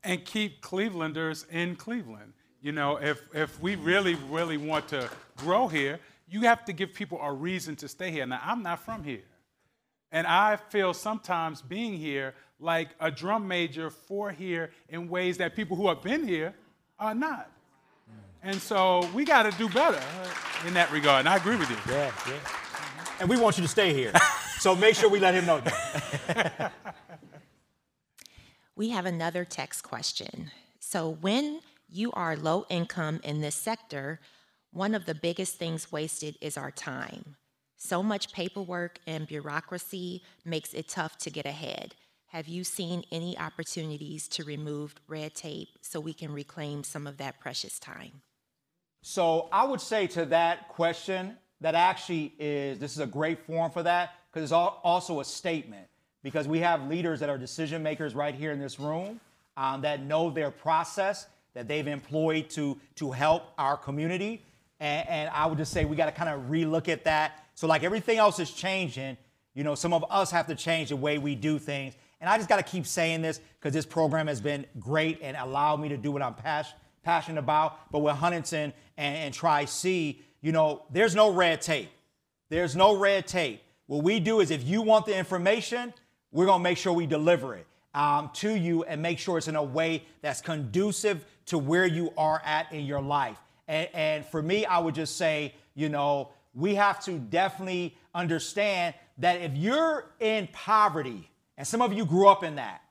And 0.04 0.24
keep 0.24 0.62
Clevelanders 0.62 1.50
in 1.50 1.76
Cleveland. 1.76 2.34
You 2.62 2.72
know, 2.72 2.98
if 2.98 3.22
if 3.34 3.62
we 3.62 3.76
really 3.76 4.16
really 4.30 4.58
want 4.58 4.88
to 4.90 5.10
grow 5.38 5.68
here, 5.68 6.00
you 6.30 6.42
have 6.42 6.66
to 6.66 6.74
give 6.74 6.94
people 6.94 7.20
a 7.22 7.32
reason 7.32 7.76
to 7.78 7.88
stay 7.88 8.12
here. 8.12 8.26
Now, 8.26 8.42
I'm 8.44 8.64
not 8.64 8.80
from 8.80 9.04
here. 9.04 9.24
And 10.12 10.26
I 10.26 10.56
feel 10.56 10.94
sometimes 10.94 11.62
being 11.62 11.94
here 11.94 12.34
like 12.60 12.90
a 13.00 13.12
drum 13.12 13.48
major 13.48 13.90
for 13.90 14.32
here 14.32 14.72
in 14.90 15.10
ways 15.10 15.38
that 15.38 15.56
people 15.56 15.78
who 15.78 15.88
have 15.88 16.02
been 16.02 16.28
here 16.28 16.54
are 16.98 17.14
not. 17.14 17.52
And 18.44 18.62
so 18.62 19.08
we 19.14 19.26
got 19.26 19.44
to 19.44 19.58
do 19.58 19.68
better 19.70 20.02
in 20.66 20.74
that 20.76 20.92
regard. 20.92 21.20
And 21.20 21.30
I 21.30 21.38
agree 21.38 21.56
with 21.56 21.70
you. 21.70 21.78
Yeah, 21.90 22.12
yeah. 22.28 22.34
And 23.20 23.30
we 23.30 23.38
want 23.38 23.58
you 23.58 23.64
to 23.64 23.68
stay 23.68 23.94
here. 23.94 24.14
so 24.60 24.76
make 24.76 24.96
sure 24.96 25.10
we 25.10 25.20
let 25.20 25.34
him 25.34 25.46
know 25.46 25.60
that. 25.60 26.72
we 28.76 28.90
have 28.90 29.06
another 29.06 29.44
text 29.44 29.84
question. 29.84 30.52
So 30.80 31.18
when 31.20 31.60
you 31.88 32.12
are 32.12 32.36
low 32.36 32.66
income 32.70 33.20
in 33.24 33.42
this 33.42 33.56
sector, 33.56 34.20
one 34.72 34.94
of 34.94 35.06
the 35.06 35.16
biggest 35.16 35.56
things 35.56 35.92
wasted 35.92 36.38
is 36.42 36.58
our 36.58 36.72
time. 36.72 37.36
So 37.78 38.02
much 38.02 38.34
paperwork 38.34 39.00
and 39.08 39.28
bureaucracy 39.28 40.24
makes 40.44 40.74
it 40.74 40.90
tough 40.90 41.18
to 41.20 41.30
get 41.30 41.46
ahead. 41.46 41.96
Have 42.28 42.48
you 42.48 42.64
seen 42.64 43.04
any 43.12 43.38
opportunities 43.38 44.28
to 44.30 44.44
remove 44.44 44.96
red 45.08 45.34
tape 45.34 45.70
so 45.82 46.00
we 46.00 46.14
can 46.14 46.34
reclaim 46.34 46.84
some 46.84 47.08
of 47.08 47.18
that 47.18 47.40
precious 47.40 47.80
time? 47.80 48.22
So 49.02 49.48
I 49.52 49.64
would 49.64 49.80
say 49.80 50.08
to 50.08 50.26
that 50.26 50.68
question 50.70 51.38
that 51.62 51.76
actually 51.76 52.34
is 52.40 52.80
this 52.80 52.94
is 52.94 53.00
a 53.00 53.08
great 53.08 53.40
forum 53.46 53.72
for 53.72 53.84
that 53.84 54.16
because 54.32 54.44
it's 54.44 54.52
also 54.52 55.22
a 55.22 55.26
statement 55.26 55.88
because 56.24 56.48
we 56.48 56.60
have 56.60 56.90
leaders 56.90 57.20
that 57.22 57.30
are 57.30 57.38
decision 57.38 57.82
makers 57.82 58.14
right 58.14 58.36
here 58.36 58.52
in 58.52 58.60
this 58.60 58.80
room 58.80 59.20
um, 59.56 59.82
that 59.82 60.04
know 60.04 60.30
their 60.30 60.52
process 60.52 61.28
that 61.58 61.68
they've 61.68 61.88
employed 61.88 62.48
to 62.52 62.78
to 62.94 63.12
help 63.12 63.52
our 63.58 63.76
community 63.76 64.44
and, 64.80 65.10
and 65.10 65.30
I 65.34 65.48
would 65.48 65.58
just 65.58 65.74
say 65.74 65.86
we 65.86 65.96
got 65.96 66.06
to 66.06 66.12
kind 66.12 66.30
of 66.30 66.52
relook 66.52 66.88
at 66.88 67.04
that. 67.06 67.44
So 67.56 67.66
like 67.66 67.84
everything 67.84 68.20
else 68.20 68.38
is 68.38 68.52
changing, 68.52 69.18
you 69.56 69.64
know, 69.64 69.74
some 69.74 69.92
of 69.92 70.06
us 70.12 70.30
have 70.30 70.46
to 70.48 70.56
change 70.56 70.90
the 70.90 70.96
way 70.96 71.18
we 71.18 71.34
do 71.34 71.58
things 71.58 71.96
and 72.22 72.30
I 72.30 72.38
just 72.38 72.48
got 72.48 72.58
to 72.58 72.64
keep 72.64 72.86
saying 72.86 73.24
this 73.24 73.40
because 73.60 73.74
this 73.74 73.88
program 73.88 74.28
has 74.28 74.40
been 74.40 74.68
great 74.80 75.18
and 75.24 75.36
allowed 75.36 75.80
me 75.80 75.90
to 75.90 75.98
do 75.98 76.12
what 76.12 76.22
I'm 76.22 76.36
pas- 76.36 76.74
passionate 77.02 77.40
about. 77.40 77.92
But 77.92 78.00
with 78.00 78.16
Huntington 78.16 78.72
and, 78.98 79.16
and 79.16 79.34
Tri 79.34 79.66
C, 79.66 80.22
you 80.42 80.52
know, 80.52 80.84
there's 80.92 81.16
no 81.16 81.32
red 81.32 81.62
tape. 81.62 81.90
There's 82.50 82.76
no 82.76 82.96
red 82.96 83.26
tape. 83.26 83.64
What 83.88 84.04
we 84.04 84.20
do 84.20 84.42
is 84.42 84.52
if 84.52 84.64
you 84.64 84.84
want 84.84 85.08
the 85.08 85.18
information, 85.18 85.92
we're 86.32 86.46
going 86.46 86.60
to 86.60 86.64
make 86.64 86.78
sure 86.78 86.94
we 86.94 87.08
deliver 87.08 87.56
it 87.56 87.66
um, 87.98 88.30
to 88.32 88.54
you 88.54 88.84
and 88.84 89.02
make 89.02 89.18
sure 89.18 89.40
it's 89.40 89.48
in 89.48 89.56
a 89.56 89.64
way 89.64 90.04
that's 90.22 90.40
conducive 90.40 91.26
to 91.48 91.58
where 91.58 91.88
you 91.88 92.14
are 92.16 92.40
at 92.46 92.72
in 92.72 92.86
your 92.86 93.02
life. 93.02 93.40
And, 93.68 93.90
and 93.92 94.26
for 94.26 94.42
me, 94.44 94.66
I 94.68 94.78
would 94.78 94.94
just 94.94 95.18
say, 95.18 95.56
you 95.74 95.90
know, 95.90 96.30
we 96.54 96.76
have 96.76 97.04
to 97.06 97.18
definitely 97.18 97.98
understand 98.14 98.94
that 99.18 99.42
if 99.42 99.56
you're 99.56 100.12
in 100.20 100.48
poverty, 100.54 101.28
and 101.58 101.66
some 101.66 101.82
of 101.82 101.92
you 101.92 102.06
grew 102.06 102.28
up 102.28 102.44
in 102.44 102.56
that. 102.56 102.82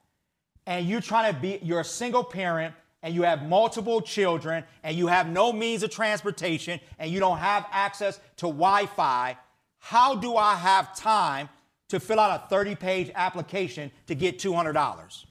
And 0.67 0.89
you're 0.89 1.01
trying 1.01 1.33
to 1.33 1.41
be, 1.41 1.61
you're 1.63 1.81
a 1.81 1.85
single 1.85 2.25
parent 2.25 2.75
and 3.05 3.15
you 3.15 3.23
have 3.23 3.47
multiple 3.47 4.01
children 4.01 4.65
and 4.83 4.97
you 4.97 5.07
have 5.07 5.29
no 5.29 5.53
means 5.53 5.85
of 5.85 5.91
transportation 5.91 6.81
and 6.99 7.13
you 7.13 7.21
don't 7.21 7.39
have 7.39 7.65
access 7.71 8.19
to 8.39 8.47
Wi 8.47 8.87
Fi. 8.87 9.37
How 9.79 10.17
do 10.17 10.37
I 10.37 10.57
have 10.57 10.97
time 10.97 11.49
to 11.89 12.01
fill 12.01 12.21
out 12.21 12.45
a 12.45 12.49
30 12.49 12.75
page 12.75 13.11
application 13.15 13.91
to 14.07 14.15
get 14.15 14.39
$200? 14.39 15.25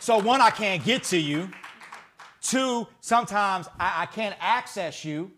So, 0.00 0.18
one, 0.18 0.40
I 0.40 0.50
can't 0.50 0.84
get 0.84 1.04
to 1.04 1.16
you. 1.16 1.48
Two, 2.40 2.88
sometimes 3.00 3.68
I, 3.78 4.02
I 4.02 4.06
can't 4.06 4.34
access 4.40 5.04
you. 5.04 5.30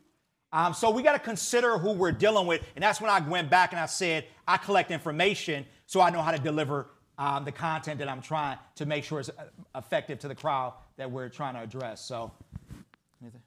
Um, 0.55 0.73
so 0.73 0.91
we 0.91 1.03
got 1.03 1.13
to 1.13 1.19
consider 1.19 1.77
who 1.79 1.93
we're 1.93 2.13
dealing 2.13 2.47
with. 2.47 2.63
And 2.75 2.83
that's 2.83 3.01
when 3.01 3.11
I 3.11 3.21
went 3.21 3.51
back 3.51 3.73
and 3.73 3.81
I 3.81 3.87
said, 3.87 4.25
I 4.49 4.57
collect 4.57 4.91
information 4.91 5.67
so 5.87 6.01
I 6.01 6.11
know 6.11 6.23
how 6.23 6.31
to 6.31 6.39
deliver 6.39 6.87
um, 7.19 7.45
the 7.45 7.53
content 7.53 7.99
that 7.99 8.09
I'm 8.09 8.23
trying 8.23 8.59
to 8.77 8.87
make 8.87 9.05
sure 9.05 9.21
it's 9.21 9.29
uh, 9.31 9.45
effective 9.75 10.19
to 10.21 10.29
the 10.29 10.35
crowd 10.35 10.75
that 10.97 11.11
we're 11.11 11.29
trying 11.29 11.55
to 11.55 11.61
address. 11.61 12.05
So, 12.05 12.33
anything? 13.21 13.43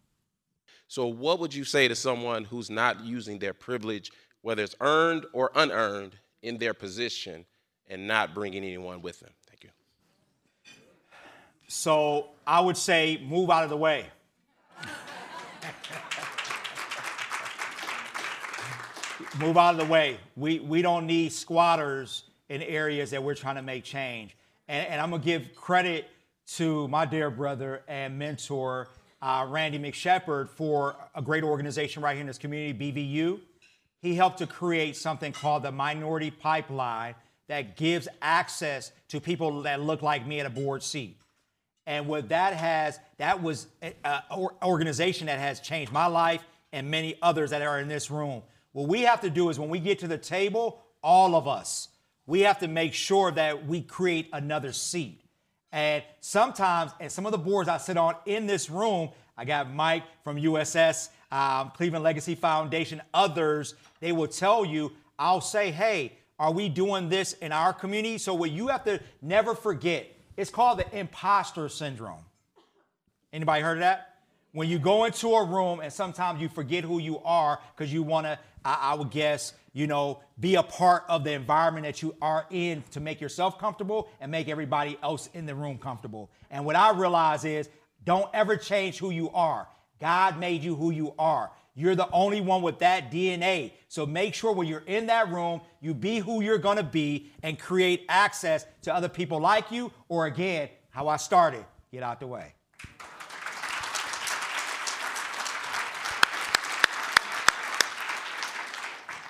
So, 0.88 1.08
what 1.08 1.40
would 1.40 1.54
you 1.54 1.64
say 1.64 1.88
to 1.88 1.96
someone 1.96 2.44
who's 2.44 2.70
not 2.70 3.04
using 3.04 3.40
their 3.40 3.54
privilege, 3.54 4.12
whether 4.48 4.64
it's 4.64 4.78
earned 4.80 5.26
or 5.34 5.52
unearned, 5.56 6.16
in 6.42 6.58
their 6.58 6.74
position 6.74 7.44
and 7.90 8.08
not 8.08 8.34
bringing 8.34 8.64
anyone 8.64 9.02
with 9.02 9.20
them? 9.20 9.32
Thank 9.46 9.66
you. 9.66 9.70
So, 11.68 12.30
I 12.48 12.62
would 12.62 12.78
say 12.78 13.22
move 13.28 13.50
out 13.50 13.66
of 13.66 13.70
the 13.70 13.76
way. 13.76 14.06
move 19.38 19.58
out 19.58 19.72
of 19.72 19.86
the 19.86 19.92
way. 19.92 20.18
We, 20.38 20.60
we 20.60 20.82
don't 20.82 21.06
need 21.06 21.34
squatters 21.34 22.24
in 22.48 22.62
areas 22.62 23.12
that 23.12 23.22
we're 23.22 23.36
trying 23.36 23.56
to 23.56 23.62
make 23.62 23.84
change. 23.84 24.38
And, 24.70 24.88
and 24.88 25.02
I'm 25.02 25.10
going 25.10 25.24
to 25.24 25.26
give 25.26 25.56
credit 25.56 26.06
to 26.56 26.88
my 26.88 27.06
dear 27.06 27.30
brother 27.30 27.84
and 27.90 28.18
mentor, 28.18 28.88
uh, 29.22 29.46
Randy 29.50 29.78
McShepard, 29.78 30.48
for 30.48 30.96
a 31.14 31.22
great 31.22 31.44
organization 31.44 32.02
right 32.02 32.14
here 32.14 32.22
in 32.22 32.28
this 32.28 32.38
community, 32.38 32.94
BVU. 32.94 33.42
He 34.08 34.16
helped 34.16 34.38
to 34.38 34.48
create 34.48 34.96
something 34.96 35.34
called 35.34 35.64
the 35.64 35.72
Minority 35.74 36.32
Pipeline 36.32 37.14
that 37.50 37.76
gives 37.76 38.08
access 38.22 38.94
to 39.10 39.20
people 39.20 39.64
that 39.64 39.82
look 39.82 40.02
like 40.02 40.26
me 40.26 40.40
at 40.40 40.46
a 40.46 40.50
board 40.50 40.82
seat. 40.82 41.18
And 41.86 42.08
what 42.08 42.30
that 42.30 42.54
has, 42.54 43.02
that 43.18 43.44
was 43.44 43.68
an 43.82 43.92
organization 44.64 45.28
that 45.28 45.40
has 45.40 45.60
changed 45.60 45.92
my 45.92 46.06
life 46.06 46.42
and 46.72 46.90
many 46.90 47.18
others 47.22 47.50
that 47.50 47.62
are 47.62 47.82
in 47.82 47.90
this 47.90 48.10
room. 48.10 48.44
What 48.72 48.88
we 48.88 49.02
have 49.02 49.20
to 49.22 49.30
do 49.30 49.50
is 49.50 49.60
when 49.60 49.68
we 49.68 49.80
get 49.80 50.00
to 50.00 50.08
the 50.08 50.18
table, 50.18 50.82
all 51.04 51.36
of 51.36 51.46
us, 51.46 51.90
we 52.26 52.40
have 52.42 52.60
to 52.60 52.70
make 52.70 52.94
sure 52.94 53.30
that 53.32 53.68
we 53.68 53.82
create 53.82 54.30
another 54.32 54.72
seat. 54.72 55.20
And 55.74 56.02
sometimes, 56.22 56.94
and 57.02 57.12
some 57.12 57.26
of 57.26 57.34
the 57.34 57.38
boards 57.38 57.68
I 57.68 57.76
sit 57.76 57.98
on 57.98 58.16
in 58.26 58.48
this 58.48 58.70
room, 58.70 59.10
I 59.36 59.44
got 59.44 59.70
Mike 59.70 60.04
from 60.24 60.38
USS, 60.38 61.10
um, 61.32 61.72
Cleveland 61.76 62.04
Legacy 62.04 62.36
Foundation, 62.36 63.02
others, 63.14 63.76
they 64.00 64.12
will 64.12 64.28
tell 64.28 64.64
you, 64.66 64.92
I'll 65.20 65.42
say, 65.42 65.72
hey, 65.72 66.14
are 66.40 66.52
we 66.52 66.70
doing 66.70 67.10
this 67.10 67.34
in 67.34 67.52
our 67.52 67.74
community? 67.74 68.18
So 68.18 68.34
what 68.34 68.52
you 68.52 68.68
have 68.68 68.84
to 68.86 69.00
never 69.22 69.56
forget, 69.56 70.08
it's 70.36 70.52
called 70.52 70.80
the 70.80 70.98
imposter 70.98 71.68
syndrome. 71.68 72.24
Anybody 73.34 73.64
heard 73.64 73.78
of 73.78 73.82
that? 73.82 74.16
When 74.54 74.70
you 74.70 74.80
go 74.80 75.06
into 75.06 75.30
a 75.30 75.44
room 75.44 75.82
and 75.82 75.92
sometimes 75.92 76.42
you 76.42 76.50
forget 76.50 76.84
who 76.84 77.00
you 77.00 77.20
are 77.20 77.60
because 77.76 77.92
you 77.92 78.04
want 78.04 78.26
to, 78.26 78.40
I, 78.64 78.92
I 78.92 78.94
would 78.96 79.12
guess, 79.12 79.54
you 79.74 79.88
know, 79.88 80.22
be 80.40 80.56
a 80.56 80.64
part 80.64 81.04
of 81.10 81.24
the 81.24 81.34
environment 81.34 81.86
that 81.86 82.02
you 82.02 82.16
are 82.22 82.46
in 82.50 82.84
to 82.92 83.00
make 83.00 83.20
yourself 83.20 83.60
comfortable 83.60 84.10
and 84.22 84.32
make 84.32 84.48
everybody 84.48 84.98
else 85.04 85.30
in 85.34 85.46
the 85.46 85.54
room 85.54 85.78
comfortable. 85.78 86.30
And 86.50 86.66
what 86.66 86.76
I 86.76 86.92
realize 86.92 87.46
is 87.46 87.70
don't 88.06 88.30
ever 88.34 88.56
change 88.56 88.98
who 88.98 89.10
you 89.10 89.30
are. 89.32 89.68
God 90.00 90.40
made 90.40 90.64
you 90.64 90.76
who 90.76 90.92
you 90.92 91.14
are. 91.18 91.52
You're 91.76 91.96
the 91.96 92.10
only 92.12 92.42
one 92.42 92.64
with 92.64 92.80
that 92.80 93.12
DNA. 93.12 93.72
So 93.88 94.06
make 94.06 94.34
sure 94.34 94.52
when 94.52 94.68
you're 94.68 94.84
in 94.88 95.08
that 95.08 95.30
room, 95.30 95.62
you 95.80 95.94
be 95.94 96.18
who 96.18 96.42
you're 96.42 96.58
going 96.58 96.78
to 96.78 96.84
be 96.84 97.32
and 97.44 97.60
create 97.60 98.04
access 98.10 98.66
to 98.82 98.94
other 98.94 99.10
people 99.10 99.40
like 99.40 99.72
you, 99.72 99.92
or 100.10 100.26
again, 100.26 100.70
how 100.90 101.08
I 101.08 101.18
started, 101.18 101.64
get 101.92 102.02
out 102.02 102.20
the 102.20 102.28
way. 102.28 102.54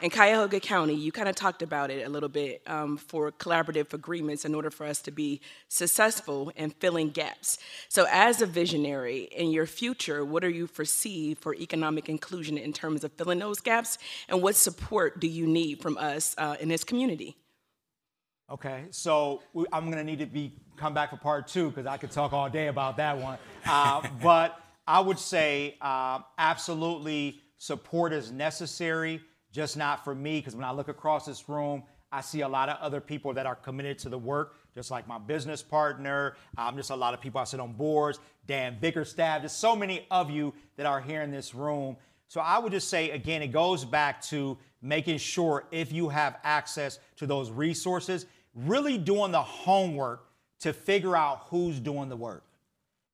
In 0.02 0.10
Cuyahoga 0.10 0.60
County, 0.60 0.94
you 0.94 1.12
kind 1.12 1.30
of 1.30 1.36
talked 1.36 1.62
about 1.62 1.90
it 1.90 2.06
a 2.06 2.10
little 2.10 2.30
bit 2.30 2.62
um, 2.68 2.98
for 2.98 3.32
collaborative 3.32 3.94
agreements 3.94 4.46
in 4.46 4.54
order 4.54 4.70
for 4.70 4.86
us 4.86 5.02
to 5.04 5.12
be 5.12 5.42
successful 5.68 6.52
in 6.56 6.70
filling 6.70 7.10
gaps. 7.10 7.58
So, 7.90 8.06
as 8.12 8.42
a 8.42 8.46
visionary 8.46 9.24
in 9.32 9.52
your 9.52 9.66
future, 9.66 10.24
what 10.24 10.44
do 10.44 10.50
you 10.50 10.68
foresee 10.68 11.34
for 11.34 11.56
economic 11.56 12.10
inclusion 12.10 12.58
in 12.58 12.74
terms 12.74 13.04
of 13.04 13.12
filling 13.14 13.40
those 13.40 13.60
gaps, 13.60 13.98
and 14.30 14.42
what 14.42 14.56
support 14.56 15.20
do 15.20 15.28
you 15.28 15.48
need 15.48 15.82
from 15.82 15.98
us 15.98 16.36
uh, 16.38 16.56
in 16.60 16.70
this 16.70 16.84
community? 16.84 17.38
Okay, 18.50 18.86
so 18.92 19.42
I'm 19.74 19.86
going 19.86 19.98
to 19.98 20.04
need 20.04 20.20
to 20.20 20.26
be 20.26 20.54
come 20.78 20.94
back 20.94 21.10
for 21.10 21.18
part 21.18 21.48
two 21.48 21.70
because 21.70 21.86
I 21.86 21.98
could 21.98 22.12
talk 22.12 22.34
all 22.34 22.50
day 22.50 22.68
about 22.68 22.98
that 22.98 23.18
one. 23.18 23.38
Uh, 23.66 24.08
but 24.22 24.60
I 24.88 25.00
would 25.02 25.20
say 25.20 25.76
uh, 25.82 26.20
absolutely 26.38 27.42
support 27.58 28.14
is 28.14 28.32
necessary 28.32 29.22
just 29.58 29.76
not 29.76 30.04
for 30.04 30.14
me, 30.14 30.38
because 30.38 30.56
when 30.56 30.64
I 30.64 30.70
look 30.70 30.88
across 30.88 31.26
this 31.26 31.50
room, 31.50 31.82
I 32.12 32.22
see 32.22 32.42
a 32.42 32.48
lot 32.48 32.70
of 32.70 32.78
other 32.80 33.02
people 33.02 33.34
that 33.34 33.48
are 33.48 33.56
committed 33.56 33.98
to 34.00 34.10
the 34.10 34.18
work, 34.18 34.56
just 34.76 34.92
like 34.92 35.08
my 35.08 35.18
business 35.18 35.64
partner, 35.64 36.36
um, 36.60 36.78
just 36.78 36.92
a 36.92 36.96
lot 36.96 37.16
of 37.16 37.22
people 37.22 37.42
I 37.42 37.44
sit 37.44 37.60
on 37.60 37.74
boards, 37.74 38.20
Dan 38.46 38.78
Bickerstaff, 38.80 39.42
just 39.42 39.58
so 39.58 39.76
many 39.76 40.06
of 40.12 40.30
you 40.30 40.54
that 40.76 40.86
are 40.86 41.02
here 41.02 41.24
in 41.24 41.32
this 41.32 41.56
room. 41.56 41.98
So 42.28 42.40
I 42.40 42.60
would 42.60 42.72
just 42.72 42.88
say, 42.88 43.10
again, 43.10 43.42
it 43.42 43.48
goes 43.48 43.84
back 43.84 44.22
to 44.26 44.60
making 44.84 45.18
sure 45.18 45.66
if 45.72 45.92
you 45.92 46.08
have 46.10 46.38
access 46.44 47.00
to 47.16 47.26
those 47.26 47.50
resources, 47.50 48.28
really 48.54 49.00
doing 49.00 49.32
the 49.32 49.42
homework 49.42 50.30
to 50.60 50.72
figure 50.72 51.16
out 51.16 51.48
who's 51.50 51.80
doing 51.80 52.10
the 52.10 52.16
work. 52.16 52.44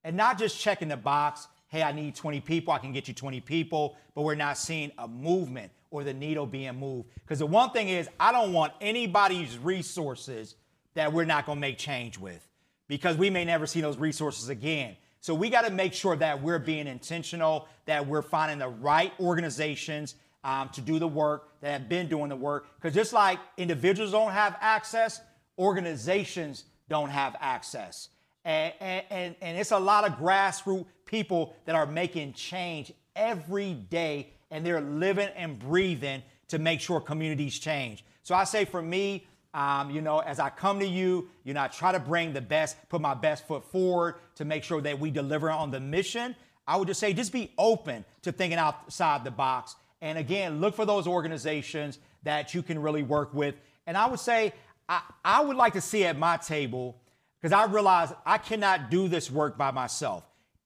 And 0.04 0.18
not 0.18 0.38
just 0.38 0.60
checking 0.60 0.90
the 0.90 0.98
box, 0.98 1.48
hey, 1.70 1.84
I 1.84 1.94
need 1.94 2.16
20 2.16 2.42
people, 2.42 2.74
I 2.74 2.80
can 2.80 2.92
get 2.92 3.08
you 3.08 3.14
20 3.14 3.40
people, 3.40 3.96
but 4.14 4.24
we're 4.24 4.36
not 4.36 4.58
seeing 4.58 4.92
a 4.98 5.08
movement 5.08 5.72
or 5.94 6.04
the 6.04 6.14
needle 6.14 6.48
being 6.48 6.76
moved. 6.78 7.08
Because 7.22 7.40
the 7.40 7.46
one 7.46 7.70
thing 7.70 7.88
is, 7.88 8.10
I 8.20 8.32
don't 8.32 8.52
want 8.52 8.74
anybody's 8.82 9.58
resources 9.60 10.56
that 10.96 11.14
we're 11.14 11.24
not 11.24 11.46
going 11.46 11.58
to 11.58 11.62
make 11.62 11.78
change 11.78 12.18
with 12.18 12.46
because 12.88 13.16
we 13.16 13.30
may 13.30 13.46
never 13.46 13.68
see 13.68 13.80
those 13.80 13.98
resources 13.98 14.50
again. 14.50 14.98
So 15.22 15.36
we 15.36 15.52
got 15.52 15.66
to 15.66 15.72
make 15.72 15.94
sure 15.94 16.16
that 16.16 16.42
we're 16.42 16.60
being 16.60 16.88
intentional, 16.88 17.68
that 17.86 18.08
we're 18.08 18.24
finding 18.24 18.58
the 18.58 18.70
right 18.70 19.14
organizations 19.20 20.16
um, 20.44 20.70
to 20.70 20.82
do 20.82 20.98
the 20.98 21.08
work 21.08 21.48
that 21.62 21.72
have 21.72 21.88
been 21.88 22.10
doing 22.10 22.30
the 22.30 22.36
work. 22.36 22.66
Because 22.76 22.96
just 22.96 23.14
like 23.14 23.38
individuals 23.58 24.12
don't 24.12 24.32
have 24.32 24.58
access, 24.62 25.22
organizations 25.60 26.66
don't 26.90 27.10
have 27.10 27.36
access. 27.40 28.10
And, 28.44 28.74
and, 28.82 29.36
and 29.42 29.58
it's 29.58 29.72
a 29.72 29.80
lot 29.80 30.06
of 30.06 30.18
grassroots 30.18 30.88
people 31.06 31.56
that 31.66 31.76
are 31.76 31.86
making 31.86 32.34
change 32.34 32.92
every 33.16 33.74
day 33.74 34.32
and 34.54 34.64
they're 34.64 34.80
living 34.80 35.30
and 35.36 35.58
breathing 35.58 36.22
to 36.50 36.60
make 36.60 36.80
sure 36.80 37.02
communities 37.02 37.58
change. 37.58 38.06
So 38.22 38.36
I 38.36 38.44
say 38.44 38.66
for 38.66 38.82
me, 38.82 39.26
um, 39.54 39.90
you 39.90 40.00
know, 40.00 40.20
as 40.20 40.40
I 40.40 40.50
come 40.50 40.80
to 40.80 40.86
you, 40.86 41.28
you 41.44 41.54
know, 41.54 41.62
I 41.62 41.68
try 41.68 41.92
to 41.92 42.00
bring 42.00 42.34
the 42.34 42.42
best, 42.42 42.78
put 42.88 43.02
my 43.02 43.16
best 43.16 43.48
foot 43.48 43.66
forward 43.72 44.16
to 44.36 44.46
make 44.46 44.64
sure 44.64 44.80
that 44.82 45.00
we 45.00 45.10
deliver 45.12 45.50
on 45.50 45.72
the 45.72 45.80
mission. 45.80 46.36
I 46.68 46.78
would 46.78 46.88
just 46.88 47.00
say, 47.00 47.14
just 47.14 47.34
be 47.34 47.52
open 47.58 48.06
to 48.22 48.32
thinking 48.32 48.60
outside 48.60 49.24
the 49.24 49.32
box. 49.32 49.76
And 50.02 50.18
again, 50.18 50.62
look 50.62 50.76
for 50.76 50.86
those 50.86 51.08
organizations 51.08 51.98
that 52.24 52.54
you 52.54 52.62
can 52.62 52.80
really 52.80 53.04
work 53.04 53.34
with. 53.34 53.56
And 53.88 53.98
I 53.98 54.08
would 54.08 54.20
say, 54.20 54.54
I, 54.88 55.02
I 55.26 55.42
would 55.42 55.58
like 55.58 55.74
to 55.74 55.82
see 55.82 56.06
at 56.06 56.18
my 56.18 56.38
table, 56.38 56.96
because 57.42 57.54
I 57.54 57.66
realize 57.66 58.14
I 58.26 58.38
cannot 58.38 58.92
do 58.92 59.08
this 59.08 59.32
work 59.32 59.58
by 59.58 59.72
myself. 59.72 60.24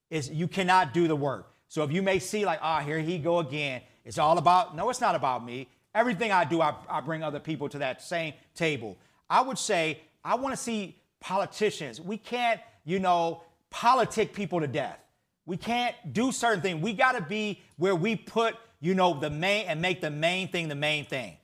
Is 0.09 0.29
you 0.29 0.47
cannot 0.47 0.93
do 0.93 1.07
the 1.07 1.15
work. 1.15 1.51
So 1.67 1.83
if 1.83 1.91
you 1.91 2.01
may 2.01 2.19
see 2.19 2.45
like, 2.45 2.59
ah, 2.61 2.79
oh, 2.79 2.85
here 2.85 2.99
he 2.99 3.17
go 3.17 3.39
again. 3.39 3.81
It's 4.05 4.17
all 4.17 4.37
about, 4.37 4.75
no, 4.75 4.89
it's 4.89 5.01
not 5.01 5.15
about 5.15 5.45
me. 5.45 5.67
Everything 5.93 6.31
I 6.31 6.45
do, 6.45 6.61
I, 6.61 6.75
I 6.89 7.01
bring 7.01 7.23
other 7.23 7.39
people 7.39 7.67
to 7.69 7.79
that 7.79 8.01
same 8.01 8.33
table. 8.55 8.97
I 9.29 9.41
would 9.41 9.57
say, 9.57 9.99
I 10.23 10.35
want 10.35 10.55
to 10.55 10.61
see 10.61 10.97
politicians. 11.19 11.99
We 11.99 12.17
can't, 12.17 12.61
you 12.85 12.99
know, 12.99 13.43
politic 13.69 14.33
people 14.33 14.61
to 14.61 14.67
death. 14.67 14.99
We 15.45 15.57
can't 15.57 15.95
do 16.13 16.31
certain 16.31 16.61
things. 16.61 16.81
We 16.81 16.93
got 16.93 17.13
to 17.13 17.21
be 17.21 17.61
where 17.77 17.95
we 17.95 18.15
put, 18.15 18.55
you 18.79 18.93
know, 18.93 19.19
the 19.19 19.29
main 19.29 19.65
and 19.67 19.81
make 19.81 20.01
the 20.01 20.11
main 20.11 20.49
thing 20.49 20.67
the 20.67 20.75
main 20.75 21.05
thing. 21.05 21.37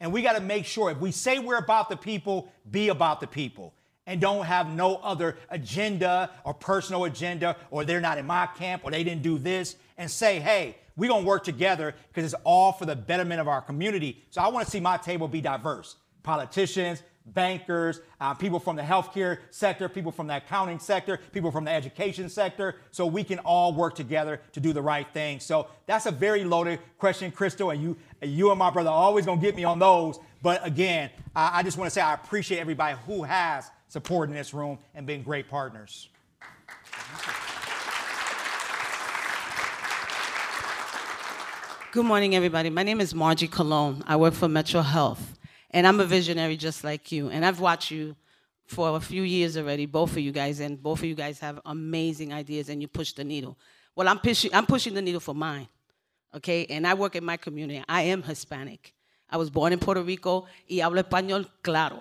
And 0.00 0.12
we 0.12 0.22
got 0.22 0.34
to 0.34 0.40
make 0.40 0.64
sure 0.64 0.90
if 0.90 0.98
we 0.98 1.10
say 1.10 1.38
we're 1.38 1.58
about 1.58 1.88
the 1.88 1.96
people, 1.96 2.52
be 2.70 2.88
about 2.88 3.20
the 3.20 3.26
people 3.26 3.74
and 4.08 4.22
don't 4.22 4.46
have 4.46 4.70
no 4.70 4.96
other 4.96 5.36
agenda 5.50 6.30
or 6.42 6.54
personal 6.54 7.04
agenda 7.04 7.54
or 7.70 7.84
they're 7.84 8.00
not 8.00 8.16
in 8.16 8.26
my 8.26 8.46
camp 8.46 8.82
or 8.84 8.90
they 8.90 9.04
didn't 9.04 9.22
do 9.22 9.38
this 9.38 9.76
and 9.98 10.10
say, 10.10 10.40
hey, 10.40 10.76
we're 10.96 11.10
going 11.10 11.22
to 11.22 11.28
work 11.28 11.44
together 11.44 11.94
because 12.08 12.24
it's 12.24 12.42
all 12.42 12.72
for 12.72 12.86
the 12.86 12.96
betterment 12.96 13.38
of 13.38 13.46
our 13.46 13.60
community. 13.60 14.24
So 14.30 14.40
I 14.40 14.48
want 14.48 14.64
to 14.64 14.70
see 14.70 14.80
my 14.80 14.96
table 14.96 15.28
be 15.28 15.42
diverse. 15.42 15.96
Politicians, 16.22 17.02
bankers, 17.26 18.00
uh, 18.18 18.32
people 18.32 18.58
from 18.58 18.76
the 18.76 18.82
healthcare 18.82 19.40
sector, 19.50 19.90
people 19.90 20.10
from 20.10 20.26
the 20.26 20.38
accounting 20.38 20.78
sector, 20.78 21.20
people 21.32 21.50
from 21.50 21.64
the 21.64 21.70
education 21.70 22.30
sector, 22.30 22.76
so 22.90 23.04
we 23.04 23.22
can 23.22 23.38
all 23.40 23.74
work 23.74 23.94
together 23.94 24.40
to 24.52 24.60
do 24.60 24.72
the 24.72 24.80
right 24.80 25.06
thing. 25.12 25.38
So 25.38 25.68
that's 25.84 26.06
a 26.06 26.10
very 26.10 26.44
loaded 26.44 26.80
question, 26.96 27.30
Crystal, 27.30 27.70
and 27.70 27.82
you, 27.82 27.96
you 28.22 28.50
and 28.50 28.58
my 28.58 28.70
brother 28.70 28.88
are 28.88 28.94
always 28.94 29.26
gonna 29.26 29.40
get 29.40 29.54
me 29.54 29.64
on 29.64 29.78
those. 29.78 30.18
But 30.42 30.66
again, 30.66 31.10
I, 31.36 31.58
I 31.58 31.62
just 31.62 31.76
want 31.76 31.88
to 31.88 31.94
say 31.94 32.00
I 32.00 32.14
appreciate 32.14 32.58
everybody 32.58 32.96
who 33.06 33.24
has 33.24 33.70
supporting 33.98 34.32
this 34.32 34.54
room 34.54 34.78
and 34.94 35.08
being 35.08 35.24
great 35.24 35.48
partners. 35.48 36.08
Good 41.90 42.04
morning, 42.04 42.36
everybody. 42.36 42.70
My 42.70 42.84
name 42.84 43.00
is 43.00 43.12
Margie 43.12 43.48
Cologne. 43.48 44.04
I 44.06 44.14
work 44.14 44.34
for 44.34 44.46
Metro 44.46 44.82
Health, 44.82 45.36
and 45.72 45.84
I'm 45.84 45.98
a 45.98 46.04
visionary 46.04 46.56
just 46.56 46.84
like 46.84 47.10
you. 47.10 47.28
And 47.30 47.44
I've 47.44 47.58
watched 47.58 47.90
you 47.90 48.14
for 48.66 48.96
a 48.96 49.00
few 49.00 49.22
years 49.22 49.56
already, 49.56 49.84
both 49.84 50.12
of 50.12 50.18
you 50.18 50.30
guys, 50.30 50.60
and 50.60 50.80
both 50.80 51.00
of 51.00 51.06
you 51.06 51.16
guys 51.16 51.40
have 51.40 51.58
amazing 51.66 52.32
ideas, 52.32 52.68
and 52.68 52.80
you 52.80 52.86
push 52.86 53.14
the 53.14 53.24
needle. 53.24 53.58
Well, 53.96 54.06
I'm 54.06 54.20
pushing, 54.20 54.54
I'm 54.54 54.66
pushing 54.66 54.94
the 54.94 55.02
needle 55.02 55.18
for 55.18 55.34
mine, 55.34 55.66
okay? 56.36 56.66
And 56.70 56.86
I 56.86 56.94
work 56.94 57.16
in 57.16 57.24
my 57.24 57.36
community. 57.36 57.82
I 57.88 58.02
am 58.02 58.22
Hispanic. 58.22 58.94
I 59.28 59.38
was 59.38 59.50
born 59.50 59.72
in 59.72 59.80
Puerto 59.80 60.02
Rico 60.02 60.46
y 60.70 60.76
hablo 60.76 61.02
español 61.02 61.48
claro. 61.62 62.00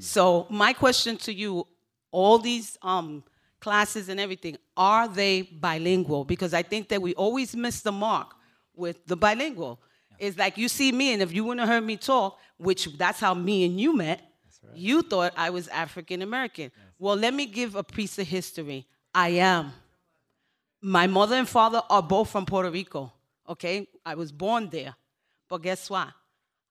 So 0.00 0.46
my 0.50 0.72
question 0.72 1.16
to 1.18 1.32
you, 1.32 1.66
all 2.10 2.38
these 2.38 2.78
um, 2.82 3.24
classes 3.60 4.08
and 4.08 4.20
everything, 4.20 4.56
are 4.76 5.08
they 5.08 5.42
bilingual? 5.42 6.24
Because 6.24 6.54
I 6.54 6.62
think 6.62 6.88
that 6.88 7.02
we 7.02 7.14
always 7.14 7.54
miss 7.56 7.80
the 7.80 7.92
mark 7.92 8.34
with 8.74 9.04
the 9.06 9.16
bilingual. 9.16 9.80
Yeah. 10.10 10.28
It's 10.28 10.38
like 10.38 10.58
you 10.58 10.68
see 10.68 10.92
me, 10.92 11.12
and 11.12 11.22
if 11.22 11.32
you 11.32 11.44
wouldn't 11.44 11.60
have 11.60 11.68
heard 11.68 11.84
me 11.84 11.96
talk, 11.96 12.38
which 12.56 12.86
that's 12.96 13.20
how 13.20 13.34
me 13.34 13.64
and 13.64 13.80
you 13.80 13.96
met, 13.96 14.20
right. 14.62 14.76
you 14.76 15.02
thought 15.02 15.32
I 15.36 15.50
was 15.50 15.68
African 15.68 16.22
American. 16.22 16.64
Yes. 16.64 16.72
Well, 16.98 17.16
let 17.16 17.34
me 17.34 17.46
give 17.46 17.74
a 17.74 17.84
piece 17.84 18.18
of 18.18 18.26
history. 18.26 18.86
I 19.14 19.28
am. 19.30 19.72
My 20.80 21.06
mother 21.06 21.36
and 21.36 21.48
father 21.48 21.82
are 21.88 22.02
both 22.02 22.30
from 22.30 22.44
Puerto 22.46 22.70
Rico. 22.70 23.12
Okay, 23.48 23.88
I 24.04 24.14
was 24.14 24.32
born 24.32 24.68
there, 24.70 24.94
but 25.48 25.62
guess 25.62 25.90
what? 25.90 26.08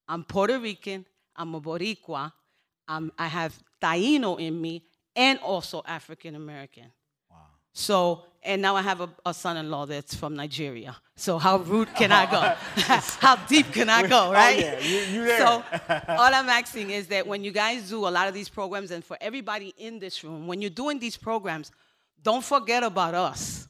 I'm 0.07 0.23
Puerto 0.23 0.59
Rican. 0.59 1.05
I'm 1.35 1.55
a 1.55 1.61
Boricua 1.61 2.31
I'm, 2.87 3.11
I 3.17 3.27
have 3.27 3.57
Taino 3.81 4.39
in 4.39 4.59
me 4.59 4.83
and 5.15 5.39
also 5.39 5.81
African 5.85 6.35
American. 6.35 6.91
Wow. 7.29 7.37
So, 7.73 8.23
and 8.43 8.61
now 8.61 8.75
I 8.75 8.81
have 8.81 9.01
a, 9.01 9.09
a 9.25 9.33
son-in-law 9.33 9.85
that's 9.87 10.15
from 10.15 10.35
Nigeria. 10.35 10.95
So 11.15 11.37
how 11.37 11.57
rude 11.57 11.93
can 11.95 12.11
I 12.11 12.29
go? 12.29 12.41
how 13.19 13.35
deep 13.47 13.71
can 13.71 13.89
I 13.89 14.07
go, 14.07 14.29
oh, 14.29 14.33
right? 14.33 14.57
Oh, 14.57 14.59
yeah. 14.59 14.79
you, 14.79 14.99
you 15.13 15.25
there. 15.25 15.39
So 15.39 15.45
all 16.07 16.33
I'm 16.33 16.49
asking 16.49 16.89
is 16.89 17.07
that 17.07 17.25
when 17.27 17.43
you 17.43 17.51
guys 17.51 17.89
do 17.89 18.07
a 18.07 18.09
lot 18.09 18.27
of 18.27 18.33
these 18.33 18.49
programs, 18.49 18.91
and 18.91 19.03
for 19.03 19.17
everybody 19.21 19.73
in 19.77 19.99
this 19.99 20.23
room, 20.23 20.47
when 20.47 20.61
you're 20.61 20.69
doing 20.69 20.99
these 20.99 21.17
programs, 21.17 21.71
don't 22.21 22.43
forget 22.43 22.83
about 22.83 23.13
us. 23.13 23.67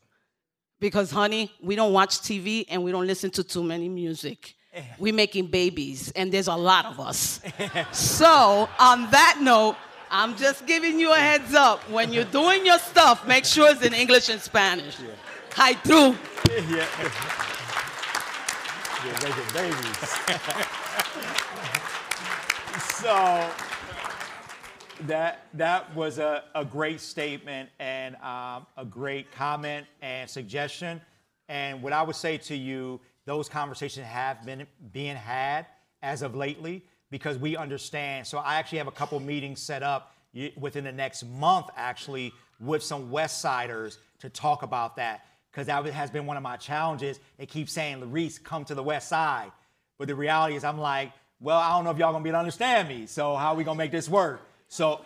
Because, 0.80 1.12
honey, 1.12 1.52
we 1.62 1.76
don't 1.76 1.94
watch 1.94 2.20
TV 2.20 2.66
and 2.68 2.84
we 2.84 2.92
don't 2.92 3.08
listen 3.08 3.32
to 3.32 3.44
too 3.44 3.64
many 3.64 3.88
music 3.88 4.54
we're 5.00 5.14
making 5.14 5.48
babies, 5.48 6.12
and 6.16 6.32
there's 6.32 6.48
a 6.48 6.56
lot 6.56 6.86
of 6.86 7.00
us. 7.00 7.42
so, 7.92 8.70
on 8.80 9.10
that 9.12 9.40
note, 9.42 9.76
I'm 10.10 10.36
just 10.36 10.66
giving 10.68 11.00
you 11.00 11.12
a 11.12 11.18
heads 11.18 11.54
up. 11.54 11.80
When 11.90 12.14
you're 12.14 12.24
doing 12.26 12.66
your 12.66 12.80
stuff, 12.80 13.28
make 13.28 13.46
sure 13.46 13.72
it's 13.72 13.82
in 13.82 13.94
English 13.94 14.30
and 14.30 14.40
Spanish. 14.40 14.98
Hi, 15.54 15.74
through. 15.74 16.16
yeah. 16.70 16.86
You're 19.04 19.14
making 19.22 19.54
babies. 19.54 19.98
so 22.96 23.50
that 25.08 25.48
that 25.54 25.94
was 25.96 26.20
a, 26.20 26.44
a 26.56 26.64
great 26.64 27.02
statement 27.02 27.70
and 27.80 28.16
um, 28.18 28.66
a 28.78 28.86
great 28.90 29.32
comment 29.32 29.86
and 30.02 30.30
suggestion. 30.30 31.02
And 31.50 31.82
what 31.82 31.92
I 31.92 32.02
would 32.02 32.16
say 32.16 32.38
to 32.38 32.56
you, 32.56 33.02
those 33.26 33.50
conversations 33.50 34.06
have 34.06 34.46
been 34.46 34.68
being 34.92 35.16
had 35.16 35.66
as 36.02 36.22
of 36.22 36.36
lately 36.36 36.84
because 37.10 37.38
we 37.38 37.56
understand. 37.56 38.28
So 38.28 38.38
I 38.38 38.56
actually 38.56 38.80
have 38.80 38.88
a 38.88 38.92
couple 38.92 39.20
meetings 39.20 39.62
set 39.62 39.84
up 39.84 40.16
within 40.58 40.84
the 40.84 40.92
next 40.92 41.24
month, 41.24 41.68
actually, 41.76 42.34
with 42.60 42.84
some 42.84 43.12
West 43.12 43.42
Siders 43.42 44.00
to 44.20 44.30
talk 44.30 44.64
about 44.64 44.96
that 44.96 45.26
because 45.52 45.68
that 45.68 45.86
has 45.86 46.10
been 46.10 46.26
one 46.26 46.38
of 46.38 46.44
my 46.44 46.58
challenges. 46.58 47.20
They 47.38 47.46
keep 47.46 47.70
saying, 47.70 48.02
LaRese, 48.02 48.44
come 48.44 48.66
to 48.66 48.76
the 48.76 48.84
West 48.84 49.08
Side. 49.08 49.52
But 50.00 50.08
the 50.08 50.16
reality 50.16 50.56
is, 50.56 50.64
I'm 50.64 50.80
like, 50.80 51.12
well, 51.40 51.60
I 51.60 51.76
don't 51.76 51.84
know 51.84 51.92
if 51.92 51.98
y'all 51.98 52.12
gonna 52.12 52.24
be 52.24 52.30
able 52.30 52.38
to 52.38 52.40
understand 52.40 52.88
me. 52.88 53.06
So 53.06 53.36
how 53.36 53.50
are 53.50 53.56
we 53.56 53.64
gonna 53.64 53.78
make 53.78 53.92
this 53.92 54.10
work? 54.10 54.42
So, 54.68 55.06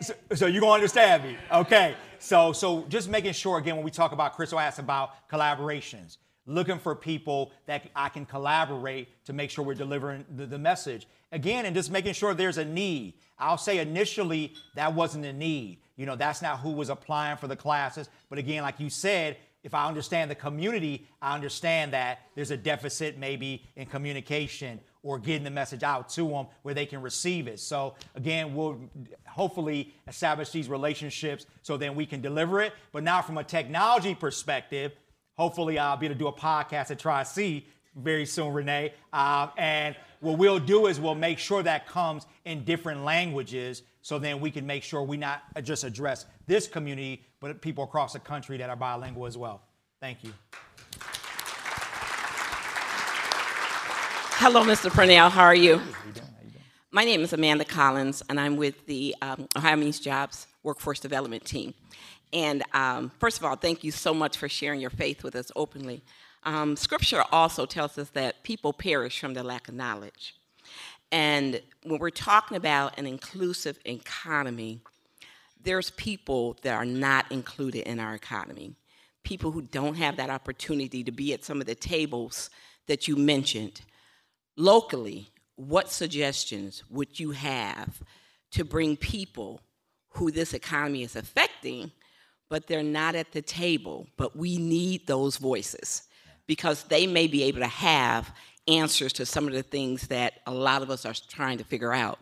so, 0.00 0.14
so 0.34 0.46
you're 0.46 0.60
gonna 0.60 0.72
understand 0.72 1.22
me, 1.22 1.36
okay? 1.52 1.94
So, 2.18 2.52
so 2.52 2.84
just 2.88 3.08
making 3.08 3.34
sure 3.34 3.58
again 3.58 3.76
when 3.76 3.84
we 3.84 3.90
talk 3.90 4.12
about 4.12 4.34
Crystal 4.34 4.58
asked 4.58 4.78
about 4.78 5.28
collaborations, 5.30 6.16
looking 6.46 6.78
for 6.78 6.94
people 6.94 7.52
that 7.66 7.90
I 7.94 8.08
can 8.08 8.24
collaborate 8.24 9.08
to 9.26 9.32
make 9.32 9.50
sure 9.50 9.64
we're 9.64 9.74
delivering 9.74 10.24
the, 10.36 10.46
the 10.46 10.58
message 10.58 11.06
again, 11.32 11.66
and 11.66 11.74
just 11.74 11.90
making 11.90 12.12
sure 12.14 12.34
there's 12.34 12.58
a 12.58 12.64
need. 12.64 13.14
I'll 13.38 13.58
say 13.58 13.78
initially 13.78 14.54
that 14.74 14.94
wasn't 14.94 15.24
a 15.26 15.32
need. 15.32 15.78
You 15.96 16.06
know, 16.06 16.16
that's 16.16 16.42
not 16.42 16.60
who 16.60 16.70
was 16.70 16.88
applying 16.88 17.36
for 17.36 17.48
the 17.48 17.56
classes. 17.56 18.08
But 18.28 18.38
again, 18.38 18.62
like 18.62 18.80
you 18.80 18.90
said, 18.90 19.36
if 19.62 19.74
I 19.74 19.88
understand 19.88 20.30
the 20.30 20.36
community, 20.36 21.06
I 21.20 21.34
understand 21.34 21.92
that 21.92 22.20
there's 22.36 22.52
a 22.52 22.56
deficit 22.56 23.18
maybe 23.18 23.64
in 23.74 23.86
communication 23.86 24.78
or 25.02 25.18
getting 25.18 25.42
the 25.42 25.50
message 25.50 25.82
out 25.82 26.08
to 26.10 26.28
them 26.28 26.46
where 26.62 26.74
they 26.74 26.86
can 26.86 27.02
receive 27.02 27.48
it. 27.48 27.58
So 27.58 27.94
again, 28.14 28.54
we'll 28.54 28.78
hopefully 29.26 29.92
establish 30.06 30.50
these 30.50 30.68
relationships 30.68 31.46
so 31.62 31.76
then 31.76 31.96
we 31.96 32.06
can 32.06 32.20
deliver 32.20 32.60
it. 32.60 32.74
But 32.92 33.02
now 33.02 33.22
from 33.22 33.38
a 33.38 33.44
technology 33.44 34.14
perspective, 34.14 34.92
hopefully 35.36 35.78
I'll 35.78 35.96
be 35.96 36.06
able 36.06 36.14
to 36.14 36.18
do 36.18 36.28
a 36.28 36.32
podcast 36.32 36.90
at 36.90 36.98
Tri-C 36.98 37.66
very 37.94 38.26
soon, 38.26 38.52
Renee. 38.52 38.92
Uh, 39.12 39.48
and 39.56 39.96
what 40.20 40.38
we'll 40.38 40.58
do 40.58 40.86
is 40.86 41.00
we'll 41.00 41.14
make 41.14 41.38
sure 41.38 41.62
that 41.62 41.86
comes 41.86 42.26
in 42.44 42.64
different 42.64 43.04
languages 43.04 43.82
so 44.02 44.18
then 44.18 44.40
we 44.40 44.50
can 44.50 44.66
make 44.66 44.82
sure 44.82 45.02
we 45.02 45.16
not 45.16 45.42
just 45.62 45.84
address 45.84 46.26
this 46.46 46.66
community, 46.66 47.24
but 47.40 47.60
people 47.60 47.84
across 47.84 48.12
the 48.12 48.18
country 48.18 48.56
that 48.58 48.70
are 48.70 48.76
bilingual 48.76 49.26
as 49.26 49.36
well. 49.36 49.62
Thank 50.00 50.22
you. 50.22 50.32
Hello, 54.38 54.62
Mr. 54.62 54.90
Purnell. 54.90 55.30
How 55.30 55.44
are 55.44 55.54
you? 55.54 55.80
My 56.92 57.04
name 57.04 57.22
is 57.22 57.32
Amanda 57.32 57.64
Collins, 57.64 58.22
and 58.28 58.38
I'm 58.38 58.56
with 58.56 58.86
the 58.86 59.14
um, 59.22 59.48
Ohio 59.56 59.76
Means 59.76 59.98
Jobs 59.98 60.46
Workforce 60.62 61.00
Development 61.00 61.44
Team. 61.44 61.74
And 62.32 62.62
um, 62.72 63.10
first 63.18 63.38
of 63.38 63.44
all, 63.44 63.56
thank 63.56 63.84
you 63.84 63.90
so 63.90 64.12
much 64.12 64.36
for 64.36 64.48
sharing 64.48 64.80
your 64.80 64.90
faith 64.90 65.22
with 65.22 65.36
us 65.36 65.50
openly. 65.56 66.02
Um, 66.42 66.76
scripture 66.76 67.24
also 67.32 67.66
tells 67.66 67.98
us 67.98 68.10
that 68.10 68.42
people 68.42 68.72
perish 68.72 69.18
from 69.20 69.34
the 69.34 69.42
lack 69.42 69.68
of 69.68 69.74
knowledge. 69.74 70.34
And 71.10 71.60
when 71.84 72.00
we're 72.00 72.10
talking 72.10 72.56
about 72.56 72.98
an 72.98 73.06
inclusive 73.06 73.78
economy, 73.84 74.80
there's 75.62 75.90
people 75.90 76.56
that 76.62 76.74
are 76.74 76.84
not 76.84 77.30
included 77.30 77.88
in 77.88 77.98
our 77.98 78.14
economy. 78.14 78.74
People 79.24 79.50
who 79.50 79.62
don't 79.62 79.96
have 79.96 80.16
that 80.16 80.30
opportunity 80.30 81.02
to 81.04 81.12
be 81.12 81.32
at 81.32 81.44
some 81.44 81.60
of 81.60 81.66
the 81.66 81.74
tables 81.74 82.50
that 82.86 83.08
you 83.08 83.16
mentioned. 83.16 83.80
Locally, 84.56 85.30
what 85.56 85.90
suggestions 85.90 86.84
would 86.90 87.18
you 87.18 87.32
have 87.32 88.02
to 88.52 88.64
bring 88.64 88.96
people 88.96 89.60
who 90.10 90.30
this 90.30 90.54
economy 90.54 91.02
is 91.02 91.16
affecting, 91.16 91.90
but 92.48 92.66
they're 92.66 92.82
not 92.82 93.14
at 93.14 93.32
the 93.32 93.42
table? 93.42 94.06
But 94.16 94.36
we 94.36 94.58
need 94.58 95.06
those 95.06 95.36
voices 95.36 96.02
because 96.46 96.84
they 96.84 97.06
may 97.06 97.26
be 97.26 97.42
able 97.44 97.60
to 97.60 97.66
have 97.66 98.32
answers 98.68 99.12
to 99.14 99.26
some 99.26 99.46
of 99.46 99.52
the 99.52 99.62
things 99.62 100.08
that 100.08 100.34
a 100.46 100.52
lot 100.52 100.82
of 100.82 100.90
us 100.90 101.04
are 101.04 101.14
trying 101.28 101.58
to 101.58 101.64
figure 101.64 101.92
out. 101.92 102.18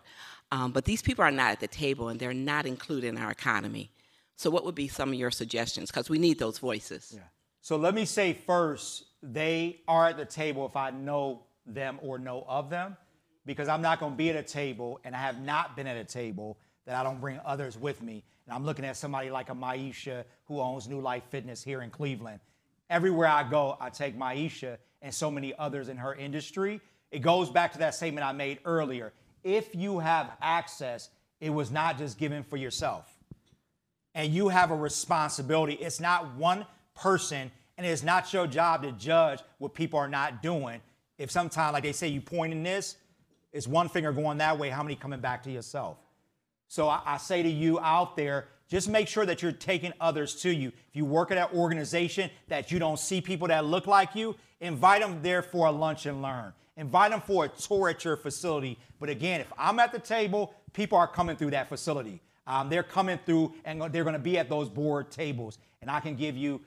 Um, 0.52 0.72
but 0.72 0.84
these 0.84 1.02
people 1.02 1.24
are 1.24 1.30
not 1.30 1.52
at 1.52 1.60
the 1.60 1.66
table 1.66 2.08
and 2.08 2.20
they're 2.20 2.34
not 2.34 2.66
included 2.66 3.08
in 3.08 3.18
our 3.18 3.30
economy. 3.30 3.90
So, 4.36 4.50
what 4.50 4.64
would 4.64 4.74
be 4.74 4.88
some 4.88 5.10
of 5.10 5.14
your 5.14 5.30
suggestions? 5.30 5.90
Because 5.90 6.10
we 6.10 6.18
need 6.18 6.38
those 6.38 6.58
voices. 6.58 7.12
Yeah. 7.14 7.22
So, 7.60 7.76
let 7.76 7.94
me 7.94 8.04
say 8.04 8.32
first, 8.32 9.04
they 9.22 9.80
are 9.88 10.08
at 10.08 10.16
the 10.16 10.24
table 10.24 10.66
if 10.66 10.76
I 10.76 10.90
know 10.90 11.44
them 11.66 11.98
or 12.02 12.18
know 12.18 12.44
of 12.46 12.68
them, 12.68 12.96
because 13.46 13.68
I'm 13.68 13.82
not 13.82 14.00
going 14.00 14.12
to 14.12 14.16
be 14.16 14.30
at 14.30 14.36
a 14.36 14.42
table 14.42 15.00
and 15.04 15.14
I 15.14 15.18
have 15.18 15.40
not 15.40 15.76
been 15.76 15.86
at 15.86 15.96
a 15.96 16.04
table 16.04 16.58
that 16.86 16.96
I 16.96 17.02
don't 17.02 17.20
bring 17.20 17.40
others 17.44 17.78
with 17.78 18.02
me. 18.02 18.24
And 18.46 18.54
I'm 18.54 18.64
looking 18.64 18.84
at 18.84 18.96
somebody 18.96 19.30
like 19.30 19.48
a 19.50 19.54
Maisha 19.54 20.24
who 20.46 20.60
owns 20.60 20.88
New 20.88 21.00
Life 21.00 21.24
Fitness 21.30 21.62
here 21.62 21.82
in 21.82 21.90
Cleveland. 21.90 22.40
Everywhere 22.90 23.28
I 23.28 23.48
go, 23.48 23.76
I 23.80 23.90
take 23.90 24.18
Maisha 24.18 24.76
and 25.00 25.14
so 25.14 25.30
many 25.30 25.54
others 25.58 25.88
in 25.88 25.96
her 25.96 26.14
industry. 26.14 26.80
It 27.10 27.20
goes 27.20 27.48
back 27.50 27.72
to 27.72 27.78
that 27.78 27.94
statement 27.94 28.26
I 28.26 28.32
made 28.32 28.58
earlier. 28.64 29.12
If 29.42 29.74
you 29.74 29.98
have 29.98 30.32
access, 30.42 31.10
it 31.40 31.50
was 31.50 31.70
not 31.70 31.98
just 31.98 32.18
given 32.18 32.42
for 32.42 32.56
yourself. 32.56 33.10
And 34.14 34.32
you 34.32 34.48
have 34.48 34.70
a 34.70 34.76
responsibility. 34.76 35.74
It's 35.74 36.00
not 36.00 36.34
one 36.36 36.66
person, 36.94 37.50
and 37.76 37.86
it's 37.86 38.02
not 38.02 38.32
your 38.32 38.46
job 38.46 38.82
to 38.82 38.92
judge 38.92 39.40
what 39.58 39.74
people 39.74 39.98
are 39.98 40.08
not 40.08 40.42
doing. 40.42 40.80
If 41.18 41.30
sometimes, 41.30 41.72
like 41.72 41.82
they 41.82 41.92
say, 41.92 42.08
you 42.08 42.20
pointing 42.20 42.62
this, 42.62 42.96
it's 43.52 43.66
one 43.66 43.88
finger 43.88 44.12
going 44.12 44.38
that 44.38 44.58
way, 44.58 44.68
how 44.68 44.82
many 44.82 44.96
coming 44.96 45.20
back 45.20 45.42
to 45.44 45.50
yourself? 45.50 45.98
So 46.74 46.88
I, 46.88 47.02
I 47.06 47.16
say 47.18 47.40
to 47.40 47.48
you 47.48 47.78
out 47.78 48.16
there, 48.16 48.48
just 48.66 48.88
make 48.88 49.06
sure 49.06 49.24
that 49.24 49.42
you're 49.42 49.52
taking 49.52 49.92
others 50.00 50.34
to 50.42 50.52
you. 50.52 50.70
If 50.88 50.96
you 50.96 51.04
work 51.04 51.30
at 51.30 51.38
an 51.38 51.56
organization 51.56 52.32
that 52.48 52.72
you 52.72 52.80
don't 52.80 52.98
see 52.98 53.20
people 53.20 53.46
that 53.46 53.64
look 53.64 53.86
like 53.86 54.16
you, 54.16 54.34
invite 54.60 55.00
them 55.00 55.20
there 55.22 55.40
for 55.40 55.68
a 55.68 55.70
lunch 55.70 56.06
and 56.06 56.20
learn. 56.20 56.52
Invite 56.76 57.12
them 57.12 57.20
for 57.20 57.44
a 57.44 57.48
tour 57.48 57.90
at 57.90 58.04
your 58.04 58.16
facility. 58.16 58.76
But 58.98 59.08
again, 59.08 59.40
if 59.40 59.52
I'm 59.56 59.78
at 59.78 59.92
the 59.92 60.00
table, 60.00 60.52
people 60.72 60.98
are 60.98 61.06
coming 61.06 61.36
through 61.36 61.52
that 61.52 61.68
facility. 61.68 62.20
Um, 62.44 62.68
they're 62.68 62.82
coming 62.82 63.20
through 63.24 63.54
and 63.64 63.80
they're 63.92 64.02
going 64.02 64.14
to 64.14 64.18
be 64.18 64.36
at 64.36 64.48
those 64.48 64.68
board 64.68 65.12
tables. 65.12 65.58
And 65.80 65.88
I 65.88 66.00
can 66.00 66.16
give 66.16 66.36
you 66.36 66.60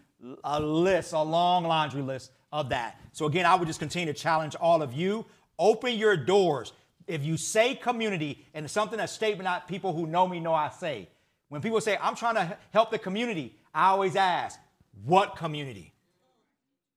a 0.46 0.58
list, 0.58 1.12
a 1.12 1.22
long 1.22 1.66
laundry 1.66 2.02
list 2.02 2.32
of 2.54 2.70
that. 2.70 3.02
So 3.12 3.26
again, 3.26 3.46
I 3.46 3.56
would 3.56 3.68
just 3.68 3.82
continue 3.82 4.14
to 4.14 4.18
challenge 4.18 4.56
all 4.56 4.82
of 4.82 4.94
you. 4.94 5.26
Open 5.60 5.98
your 5.98 6.16
doors. 6.16 6.72
If 7.08 7.24
you 7.24 7.38
say 7.38 7.76
community, 7.76 8.46
and 8.54 8.66
it's 8.66 8.74
something 8.74 9.00
a 9.00 9.08
statement 9.08 9.46
that 9.46 9.68
people 9.68 9.94
who 9.94 10.06
know 10.06 10.28
me 10.28 10.40
know 10.40 10.54
I 10.54 10.70
say, 10.70 11.10
when 11.50 11.62
people 11.62 11.80
say, 11.80 11.98
I'm 12.02 12.16
trying 12.16 12.36
to 12.36 12.58
help 12.74 12.92
the 12.92 13.00
community, 13.00 13.56
I 13.74 13.88
always 13.88 14.16
ask, 14.16 14.60
what 15.06 15.36
community? 15.36 15.94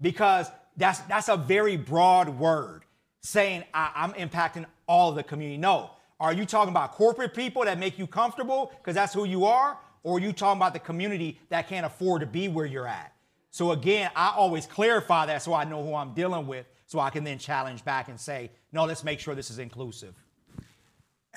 Because 0.00 0.50
that's, 0.76 1.00
that's 1.00 1.28
a 1.28 1.36
very 1.36 1.76
broad 1.76 2.28
word 2.28 2.84
saying 3.20 3.64
I, 3.72 3.90
am 3.96 4.12
impacting 4.14 4.64
all 4.86 5.10
of 5.10 5.14
the 5.14 5.22
community. 5.22 5.58
No. 5.58 5.90
Are 6.18 6.32
you 6.32 6.44
talking 6.44 6.70
about 6.70 6.92
corporate 6.92 7.34
people 7.34 7.64
that 7.64 7.78
make 7.78 7.98
you 7.98 8.06
comfortable 8.06 8.72
because 8.78 8.94
that's 8.94 9.14
who 9.14 9.24
you 9.24 9.44
are? 9.44 9.78
Or 10.02 10.16
are 10.16 10.20
you 10.20 10.32
talking 10.32 10.58
about 10.58 10.72
the 10.72 10.78
community 10.80 11.38
that 11.50 11.68
can't 11.68 11.86
afford 11.86 12.20
to 12.20 12.26
be 12.26 12.48
where 12.48 12.66
you're 12.66 12.86
at? 12.86 13.12
So 13.50 13.72
again, 13.72 14.10
I 14.16 14.32
always 14.36 14.66
clarify 14.66 15.26
that 15.26 15.42
so 15.42 15.54
I 15.54 15.64
know 15.64 15.84
who 15.84 15.94
I'm 15.94 16.14
dealing 16.14 16.46
with 16.46 16.66
so 16.90 16.98
I 16.98 17.08
can 17.10 17.22
then 17.22 17.38
challenge 17.38 17.84
back 17.84 18.08
and 18.08 18.18
say, 18.18 18.50
no, 18.72 18.84
let's 18.84 19.04
make 19.04 19.20
sure 19.20 19.36
this 19.36 19.48
is 19.48 19.60
inclusive. 19.60 20.12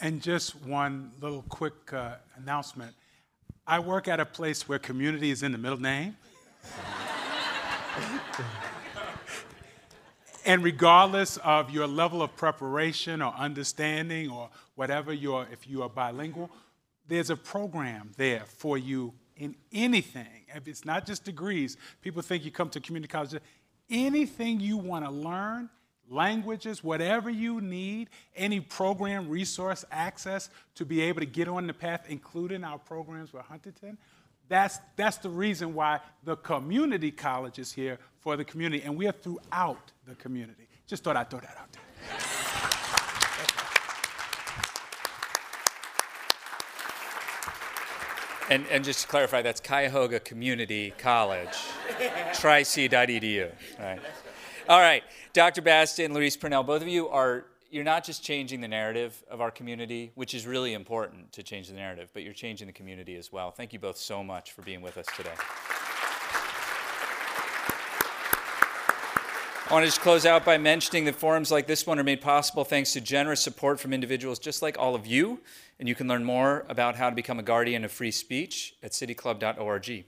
And 0.02 0.20
just 0.20 0.56
one 0.66 1.12
little 1.22 1.44
quick 1.44 1.94
uh, 1.94 2.16
announcement. 2.38 2.96
I 3.68 3.78
work 3.78 4.08
at 4.08 4.20
a 4.20 4.26
place 4.26 4.68
where 4.68 4.80
community 4.80 5.30
is 5.30 5.44
in 5.44 5.52
the 5.52 5.60
middle 5.60 5.80
name. 5.80 6.18
and 10.44 10.64
regardless 10.64 11.38
of 11.38 11.70
your 11.70 11.86
level 11.86 12.24
of 12.24 12.36
preparation 12.36 13.22
or 13.22 13.32
understanding 13.36 14.32
or 14.32 14.50
whatever 14.74 15.14
your 15.14 15.46
if 15.52 15.68
you 15.68 15.84
are 15.84 15.90
bilingual, 15.90 16.50
there's 17.08 17.30
a 17.30 17.38
program 17.38 18.10
there 18.18 18.42
for 18.48 18.80
you 18.80 19.14
in 19.38 19.56
anything. 19.72 20.48
If 20.56 20.68
it's 20.68 20.84
not 20.84 21.06
just 21.06 21.24
degrees, 21.24 21.78
people 22.02 22.24
think 22.24 22.44
you 22.44 22.50
come 22.50 22.72
to 22.72 22.80
community 22.80 23.12
college. 23.12 23.36
Anything 23.90 24.60
you 24.60 24.78
want 24.78 25.06
to 25.06 25.12
learn, 25.12 25.70
languages, 26.10 26.84
whatever 26.84 27.30
you 27.30 27.62
need, 27.62 28.10
any 28.36 28.60
program, 28.60 29.30
resource, 29.30 29.86
access 29.92 30.50
to 30.76 30.86
be 30.86 31.02
able 31.02 31.20
to 31.20 31.26
get 31.26 31.48
on 31.48 31.68
the 31.68 31.74
path, 31.74 32.06
including 32.08 32.64
our 32.64 32.78
programs 32.78 33.34
with 33.34 33.44
Huntington. 33.44 33.98
That's, 34.50 34.80
that's 34.96 35.18
the 35.18 35.30
reason 35.30 35.74
why 35.74 36.00
the 36.24 36.36
community 36.36 37.12
college 37.12 37.60
is 37.60 37.72
here 37.72 37.98
for 38.20 38.36
the 38.36 38.44
community, 38.44 38.84
and 38.84 38.96
we 38.96 39.08
are 39.08 39.14
throughout 39.14 39.92
the 40.06 40.16
community. 40.16 40.68
Just 40.86 41.04
thought 41.04 41.18
I'd 41.18 41.30
throw 41.30 41.40
that 41.40 41.58
out 41.60 41.72
there. 41.72 41.82
And, 48.50 48.66
and 48.70 48.84
just 48.84 49.02
to 49.04 49.08
clarify, 49.08 49.42
that's 49.42 49.62
Cuyahoga 49.62 50.20
Community 50.20 50.94
College. 50.98 51.58
tric.edu. 52.34 53.52
All 53.80 53.86
right. 53.86 54.00
All 54.70 54.80
right, 54.80 55.04
Dr. 55.34 55.62
Baston, 55.62 56.06
and 56.06 56.16
LaRese 56.16 56.40
Purnell, 56.40 56.64
both 56.64 56.82
of 56.82 56.88
you 56.88 57.10
are, 57.10 57.44
you're 57.70 57.84
not 57.84 58.06
just 58.06 58.24
changing 58.24 58.62
the 58.62 58.68
narrative 58.70 59.22
of 59.30 59.42
our 59.42 59.52
community, 59.52 60.14
which 60.16 60.34
is 60.34 60.48
really 60.48 60.74
important 60.74 61.34
to 61.34 61.44
change 61.44 61.68
the 61.68 61.74
narrative, 61.74 62.10
but 62.14 62.24
you're 62.24 62.34
changing 62.34 62.68
the 62.68 62.74
community 62.74 63.18
as 63.18 63.30
well. 63.30 63.52
Thank 63.52 63.74
you 63.74 63.80
both 63.80 63.98
so 63.98 64.24
much 64.24 64.54
for 64.54 64.62
being 64.62 64.82
with 64.82 64.98
us 64.98 65.06
today. 65.18 65.34
I 69.70 69.74
want 69.74 69.84
to 69.84 69.88
just 69.88 70.00
close 70.00 70.26
out 70.26 70.46
by 70.46 70.58
mentioning 70.58 71.04
that 71.06 71.16
forums 71.16 71.52
like 71.52 71.68
this 71.68 71.86
one 71.86 72.00
are 72.00 72.04
made 72.04 72.22
possible 72.22 72.64
thanks 72.64 72.94
to 72.94 73.02
generous 73.02 73.42
support 73.42 73.82
from 73.82 73.92
individuals 73.92 74.40
just 74.40 74.62
like 74.62 74.78
all 74.80 74.96
of 74.96 75.06
you, 75.06 75.42
and 75.78 75.90
you 75.90 75.96
can 75.96 76.08
learn 76.08 76.24
more 76.24 76.66
about 76.70 76.96
how 76.96 77.10
to 77.10 77.16
become 77.16 77.38
a 77.38 77.44
guardian 77.44 77.84
of 77.84 77.92
free 77.92 78.12
speech 78.12 78.76
at 78.82 78.92
cityclub.org. 78.92 80.06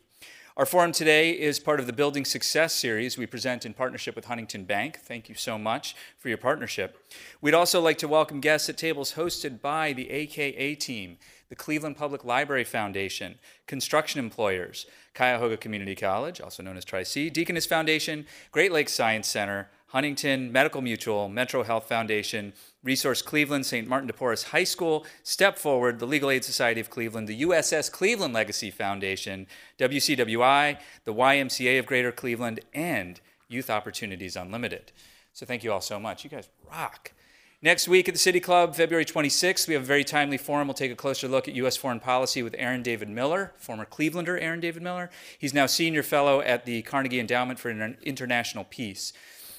Our 0.58 0.66
forum 0.66 0.94
today 0.94 1.32
is 1.32 1.60
part 1.60 1.82
of 1.82 1.86
the 1.86 1.92
Building 1.92 2.24
Success 2.24 2.72
series 2.72 3.18
we 3.18 3.26
present 3.26 3.66
in 3.66 3.74
partnership 3.74 4.16
with 4.16 4.24
Huntington 4.24 4.64
Bank. 4.64 5.00
Thank 5.04 5.28
you 5.28 5.36
so 5.36 5.58
much 5.58 5.98
for 6.18 6.30
your 6.30 6.38
partnership. 6.38 6.98
We'd 7.42 7.54
also 7.54 7.82
like 7.82 7.98
to 7.98 8.08
welcome 8.08 8.40
guests 8.40 8.70
at 8.70 8.78
tables 8.78 9.16
hosted 9.16 9.60
by 9.60 9.92
the 9.92 10.10
AKA 10.10 10.76
team, 10.76 11.18
the 11.50 11.58
Cleveland 11.58 11.98
Public 11.98 12.24
Library 12.24 12.64
Foundation, 12.64 13.36
construction 13.68 14.20
employers, 14.20 14.86
Cuyahoga 15.14 15.58
Community 15.58 15.94
College, 15.94 16.40
also 16.40 16.64
known 16.64 16.78
as 16.78 16.86
Tri-C, 16.86 17.30
Deaconess 17.32 17.66
Foundation, 17.66 18.26
Great 18.54 18.72
Lakes 18.72 18.94
Science 18.94 19.28
Center, 19.28 19.70
Huntington, 19.96 20.52
Medical 20.52 20.82
Mutual, 20.82 21.30
Metro 21.30 21.64
Health 21.64 21.88
Foundation, 21.88 22.52
Resource 22.84 23.22
Cleveland, 23.22 23.66
St. 23.66 23.88
Martin 23.88 24.08
de 24.08 24.14
Porres 24.14 24.48
High 24.48 24.66
School, 24.66 25.06
Step 25.24 25.58
Forward, 25.58 26.00
the 26.00 26.06
Legal 26.06 26.30
Aid 26.30 26.44
Society 26.44 26.82
of 26.82 26.90
Cleveland, 26.90 27.30
the 27.30 27.44
USS 27.44 27.90
Cleveland 27.90 28.34
Legacy 28.34 28.70
Foundation, 28.70 29.48
WCWI, 29.80 30.78
the 31.06 31.14
YMCA 31.14 31.80
of 31.80 31.86
Greater 31.86 32.12
Cleveland, 32.12 32.60
and 32.74 33.22
Youth 33.48 33.70
Opportunities 33.70 34.36
Unlimited. 34.36 34.92
So 35.32 35.46
thank 35.46 35.64
you 35.64 35.72
all 35.72 35.80
so 35.80 35.98
much. 35.98 36.26
You 36.26 36.30
guys 36.30 36.50
rock. 36.70 37.14
Next 37.62 37.88
week 37.88 38.10
at 38.10 38.16
the 38.16 38.20
City 38.20 38.42
Club, 38.42 38.76
February 38.76 39.06
26th, 39.06 39.66
we 39.66 39.76
have 39.76 39.84
a 39.84 39.86
very 39.86 40.04
timely 40.04 40.38
forum. 40.38 40.68
We'll 40.68 40.76
take 40.76 40.92
a 40.92 40.96
closer 40.96 41.30
look 41.30 41.48
at 41.48 41.56
U.S. 41.56 41.78
foreign 41.78 42.02
policy 42.02 42.44
with 42.44 42.54
Aaron 42.58 42.84
David 42.84 43.08
Miller, 43.08 43.54
former 43.56 43.86
Clevelander 43.86 44.38
Aaron 44.42 44.60
David 44.60 44.84
Miller. 44.84 45.10
He's 45.40 45.54
now 45.54 45.68
senior 45.68 46.04
fellow 46.04 46.42
at 46.42 46.66
the 46.66 46.82
Carnegie 46.82 47.22
Endowment 47.22 47.60
for 47.60 47.70
International 47.70 48.66
Peace. 48.66 49.14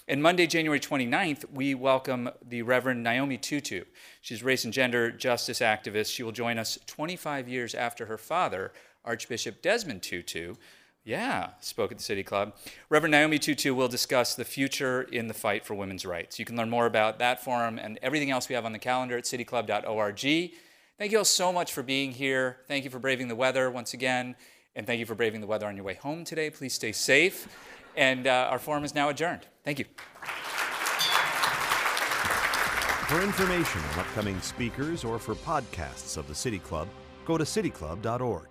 And 0.09 0.22
Monday, 0.22 0.46
January 0.46 0.78
29th, 0.78 1.50
we 1.52 1.74
welcome 1.74 2.30
the 2.40 2.62
Reverend 2.62 3.02
Naomi 3.02 3.36
Tutu. 3.36 3.82
She's 4.20 4.40
race 4.40 4.62
and 4.62 4.72
gender 4.72 5.11
justice 5.11 5.59
activist. 5.59 6.14
She 6.14 6.22
will 6.22 6.30
join 6.30 6.61
us 6.61 6.78
25 6.86 7.48
years 7.48 7.74
after 7.74 8.07
her 8.07 8.16
father, 8.16 8.72
Archbishop 9.04 9.62
Desmond 9.62 10.02
Tutu, 10.02 10.54
yeah, 11.02 11.50
spoke 11.61 11.90
at 11.90 11.98
the 11.98 12.04
City 12.04 12.22
Club. 12.22 12.54
Reverend 12.88 13.11
Naomi 13.11 13.40
Tutu 13.40 13.74
will 13.74 13.88
discuss 13.88 14.36
the 14.36 14.44
future 14.44 15.02
in 15.02 15.26
the 15.26 15.34
fight 15.34 15.64
for 15.64 15.74
women's 15.74 16.07
rights. 16.07 16.38
You 16.38 16.44
can 16.44 16.57
learn 16.57 16.70
more 16.70 16.86
about 16.86 17.18
that 17.18 17.42
forum 17.42 17.76
and 17.76 17.98
everything 18.00 18.30
else 18.30 18.48
we 18.48 18.54
have 18.54 18.64
on 18.64 18.72
the 18.72 18.78
calendar 18.78 19.18
at 19.18 19.24
cityclub.org. 19.24 20.20
Thank 20.98 21.12
you 21.12 21.18
all 21.18 21.24
so 21.24 21.52
much 21.52 21.72
for 21.72 21.82
being 21.82 22.12
here. 22.12 22.59
Thank 22.68 22.84
you 22.84 22.90
for 22.90 23.00
braving 23.00 23.26
the 23.26 23.36
weather 23.36 23.70
once 23.72 23.92
again. 23.92 24.36
And 24.76 24.86
thank 24.86 25.00
you 25.00 25.07
for 25.07 25.16
braving 25.16 25.40
the 25.40 25.48
weather 25.48 25.66
on 25.66 25.74
your 25.74 25.84
way 25.84 25.94
home 25.94 26.22
today. 26.22 26.50
Please 26.50 26.74
stay 26.74 26.92
safe. 26.92 27.48
And 27.96 28.28
uh, 28.28 28.48
our 28.50 28.61
forum 28.61 28.84
is 28.84 28.94
now 28.94 29.09
adjourned. 29.09 29.46
Thank 29.66 29.80
you. 29.80 29.84
For 33.08 33.20
information 33.20 33.80
on 33.80 33.98
upcoming 33.98 34.40
speakers 34.40 35.04
or 35.04 35.18
for 35.18 35.34
podcasts 35.34 36.16
of 36.16 36.28
the 36.28 36.34
City 36.36 36.60
Club, 36.60 36.88
go 37.24 37.36
to 37.36 37.42
cityclub.org. 37.42 38.46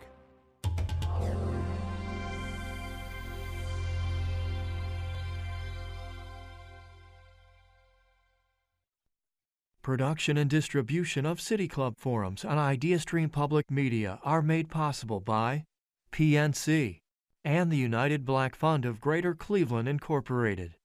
Production 9.82 10.38
and 10.38 10.50
distribution 10.50 11.26
of 11.26 11.40
City 11.40 11.70
Club 11.70 11.96
forums 11.98 12.44
on 12.44 12.58
IdeaStream 12.58 13.32
Public 13.32 13.72
Media 13.72 14.20
are 14.24 14.42
made 14.42 14.70
possible 14.70 15.22
by 15.22 15.64
PNC 16.12 17.00
and 17.46 17.72
the 17.72 17.78
United 17.78 18.26
Black 18.26 18.56
Fund 18.56 18.84
of 18.84 19.00
Greater 19.00 19.34
Cleveland, 19.34 19.88
Incorporated. 19.88 20.76